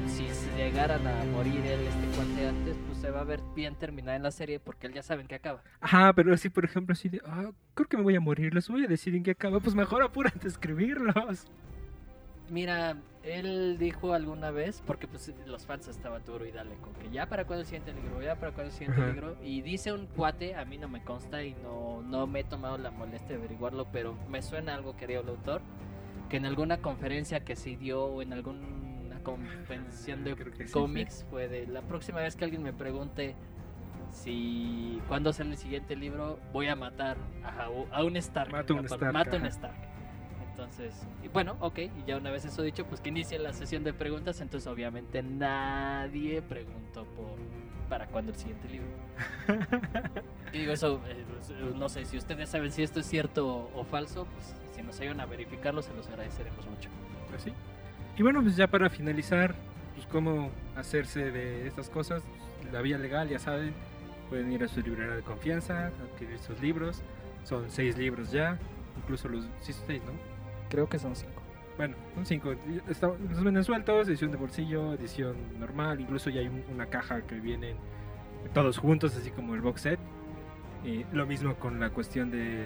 si 0.08 0.28
se 0.28 0.56
llegaran 0.58 1.06
a 1.06 1.24
morir 1.26 1.66
él, 1.66 1.82
este 1.82 2.16
cuate 2.16 2.48
antes, 2.48 2.78
pues 2.88 3.00
se 3.00 3.12
va 3.12 3.22
a 3.22 3.24
ver 3.24 3.42
bien 3.56 3.76
terminada 3.76 4.16
en 4.16 4.24
la 4.24 4.32
serie 4.32 4.60
porque 4.60 4.88
él 4.88 4.94
ya 4.94 5.04
saben 5.04 5.28
que 5.28 5.36
acaba. 5.36 5.64
Ajá, 5.82 6.14
pero 6.14 6.34
así, 6.34 6.50
por 6.50 6.66
ejemplo, 6.66 6.94
así 6.94 7.10
de, 7.10 7.22
ah, 7.26 7.52
creo 7.74 7.88
que 7.88 7.98
me 7.98 8.04
voy 8.04 8.16
a 8.16 8.20
morir, 8.20 8.54
los 8.54 8.68
voy 8.70 8.86
a 8.86 8.88
decir 8.88 9.16
en 9.16 9.24
qué 9.24 9.32
acaba. 9.32 9.60
Pues 9.60 9.76
mejor 9.76 10.04
apúrate 10.04 10.46
a 10.46 10.50
escribirlos. 10.50 11.48
Mira, 12.50 12.98
él 13.24 13.78
dijo 13.78 14.14
alguna 14.14 14.50
vez, 14.50 14.82
porque 14.86 15.08
pues 15.08 15.32
los 15.46 15.66
fans 15.66 15.88
estaban 15.88 16.24
duro 16.26 16.46
y 16.46 16.52
dale 16.52 16.76
con 16.78 16.94
que 16.94 17.10
ya 17.12 17.28
para 17.28 17.46
cuando 17.46 17.62
el 17.62 17.68
siguiente 17.68 17.94
libro, 17.94 18.22
ya 18.22 18.36
para 18.36 18.52
cuando 18.54 18.72
el 18.72 18.78
siguiente 18.78 19.02
Ajá. 19.02 19.12
libro. 19.12 19.38
Y 19.44 19.62
dice 19.62 19.94
un 19.94 20.08
cuate, 20.08 20.56
a 20.56 20.66
mí 20.66 20.78
no 20.78 20.88
me 20.88 21.04
consta 21.04 21.44
y 21.44 21.54
no, 21.62 22.02
no 22.02 22.26
me 22.26 22.40
he 22.40 22.44
tomado 22.44 22.78
la 22.78 22.92
molestia 22.92 23.30
de 23.30 23.36
averiguarlo, 23.36 23.88
pero 23.92 24.18
me 24.30 24.42
suena 24.42 24.74
algo 24.74 24.96
que 24.96 25.06
dio 25.06 25.22
el 25.22 25.30
autor, 25.30 25.62
que 26.30 26.38
en 26.38 26.46
alguna 26.46 26.78
conferencia 26.78 27.44
que 27.44 27.56
se 27.56 27.76
dio 27.76 28.04
o 28.06 28.22
en 28.22 28.34
alguna 28.34 28.60
convención 29.32 30.24
de 30.24 30.36
que 30.36 30.68
sí, 30.68 30.72
cómics 30.74 31.26
fue 31.30 31.48
de 31.48 31.68
la 31.68 31.82
próxima 31.82 32.22
vez 32.22 32.36
que 32.36 32.46
alguien 32.46 32.64
me 32.64 32.74
pregunte 32.74 33.36
si 34.12 35.02
cuándo 35.08 35.32
sale 35.34 35.52
el 35.52 35.58
siguiente 35.58 35.96
libro, 35.96 36.40
voy 36.52 36.68
a 36.68 36.76
matar 36.76 37.18
a, 37.44 37.70
a 37.92 38.04
un 38.04 38.18
Stark. 38.18 38.52
Mato 38.52 38.76
un 38.76 38.86
Stark, 38.86 39.14
mato 39.14 39.38
un. 39.38 39.46
Stark. 39.46 39.76
Entonces, 40.52 41.08
y 41.24 41.30
bueno, 41.30 41.56
ok, 41.62 41.80
y 41.80 42.04
ya 42.06 42.18
una 42.18 42.32
vez 42.32 42.44
eso 42.44 42.62
dicho, 42.62 42.86
pues 42.86 43.00
que 43.00 43.10
inicie 43.10 43.40
la 43.40 43.54
sesión 43.54 43.84
de 43.84 43.94
preguntas, 43.94 44.42
entonces 44.42 44.68
obviamente 44.68 45.24
nadie 45.24 46.42
preguntó 46.42 47.06
por 47.06 47.38
para 47.90 48.06
cuándo 48.08 48.32
el 48.32 48.38
siguiente 48.38 48.68
libro. 48.70 48.88
Y 50.54 50.58
digo 50.60 50.74
eso, 50.74 51.02
eh, 51.08 51.26
no 51.76 51.90
sé, 51.90 52.06
si 52.06 52.18
ustedes 52.18 52.50
saben 52.50 52.72
si 52.72 52.84
esto 52.84 53.00
es 53.00 53.08
cierto 53.08 53.48
o, 53.48 53.80
o 53.80 53.84
falso, 53.84 54.26
pues 54.26 54.54
si 54.76 54.84
nos 54.84 55.00
ayudan 55.00 55.20
a 55.22 55.26
verificarlo 55.26 55.82
se 55.82 55.94
los 55.96 56.08
agradeceremos 56.08 56.66
mucho. 56.68 56.90
Pues 57.30 57.42
sí. 57.44 57.54
Y 58.18 58.24
bueno, 58.24 58.42
pues 58.42 58.56
ya 58.56 58.68
para 58.68 58.90
finalizar, 58.90 59.56
pues 59.96 60.06
cómo 60.08 60.50
hacerse 60.76 61.32
de 61.32 61.68
estas 61.68 61.90
cosas, 61.90 62.24
la 62.72 62.82
vía 62.82 62.98
legal, 62.98 63.30
ya 63.30 63.40
saben, 63.40 63.74
pueden 64.30 64.52
ir 64.52 64.64
a 64.64 64.68
su 64.68 64.82
librería 64.82 65.16
de 65.16 65.22
confianza, 65.22 65.88
adquirir 65.88 66.38
sus 66.40 66.60
libros, 66.62 67.02
son 67.44 67.70
seis 67.72 67.98
libros 67.98 68.32
ya, 68.32 68.58
incluso 68.98 69.30
los, 69.30 69.48
sí, 69.62 69.74
seis, 69.88 70.02
¿no? 70.06 70.12
Creo 70.70 70.88
que 70.90 71.00
son 71.00 71.16
cinco. 71.16 71.42
Bueno, 71.78 71.96
son 72.14 72.26
cinco, 72.26 72.54
los 73.30 73.44
venden 73.44 73.64
sueltos, 73.64 74.08
edición 74.10 74.32
de 74.32 74.38
bolsillo, 74.38 74.94
edición 74.94 75.38
normal, 75.60 76.02
incluso 76.02 76.30
ya 76.30 76.42
hay 76.42 76.48
un- 76.50 76.64
una 76.74 76.88
caja 76.88 77.22
que 77.22 77.40
vienen 77.40 77.78
todos 78.54 78.78
juntos, 78.78 79.16
así 79.16 79.32
como 79.32 79.56
el 79.56 79.62
box 79.62 79.82
set. 79.82 80.00
Y 80.84 81.06
lo 81.14 81.26
mismo 81.26 81.56
con 81.56 81.80
la 81.80 81.90
cuestión 81.90 82.32
de, 82.32 82.66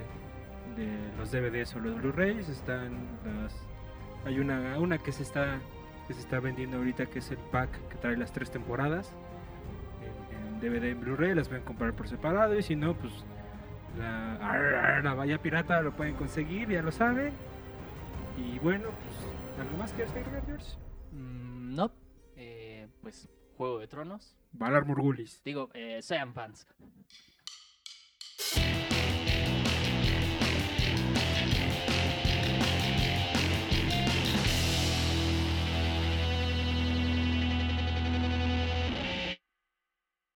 de 0.75 0.87
los 1.17 1.31
DVDs 1.31 1.75
o 1.75 1.79
los 1.79 1.95
Blu-rays, 2.01 2.49
están 2.49 2.91
las 3.25 3.53
hay 4.25 4.39
una 4.39 4.79
una 4.79 4.97
que 4.97 5.11
se 5.11 5.23
está 5.23 5.59
que 6.07 6.13
se 6.13 6.19
está 6.19 6.39
vendiendo 6.39 6.77
ahorita 6.77 7.05
que 7.07 7.19
es 7.19 7.31
el 7.31 7.37
pack 7.37 7.69
que 7.89 7.95
trae 7.97 8.17
las 8.17 8.31
tres 8.33 8.51
temporadas 8.51 9.13
en, 10.01 10.37
en 10.37 10.59
DVD 10.59 10.91
en 10.91 10.99
Blu-ray, 10.99 11.35
las 11.35 11.47
pueden 11.47 11.63
comprar 11.63 11.93
por 11.93 12.07
separado 12.07 12.57
y 12.57 12.63
si 12.63 12.75
no 12.75 12.95
pues 12.95 13.25
la, 13.97 14.35
ar, 14.35 14.75
ar, 14.75 15.03
la 15.03 15.13
valla 15.13 15.37
pirata 15.37 15.81
lo 15.81 15.95
pueden 15.95 16.15
conseguir, 16.15 16.69
ya 16.69 16.81
lo 16.81 16.91
saben. 16.91 17.33
Y 18.37 18.59
bueno, 18.59 18.89
pues 18.89 19.59
algo 19.59 19.77
más 19.77 19.93
que 19.93 20.03
agregar, 20.03 20.45
George. 20.45 20.75
Mm, 21.11 21.75
no, 21.75 21.91
eh, 22.35 22.87
pues 23.01 23.29
Juego 23.57 23.79
de 23.79 23.87
Tronos. 23.87 24.35
Valar 24.51 24.85
Morgulis. 24.85 25.41
Digo, 25.43 25.69
eh, 25.73 26.01
sean 26.01 26.33
fans. 26.33 26.67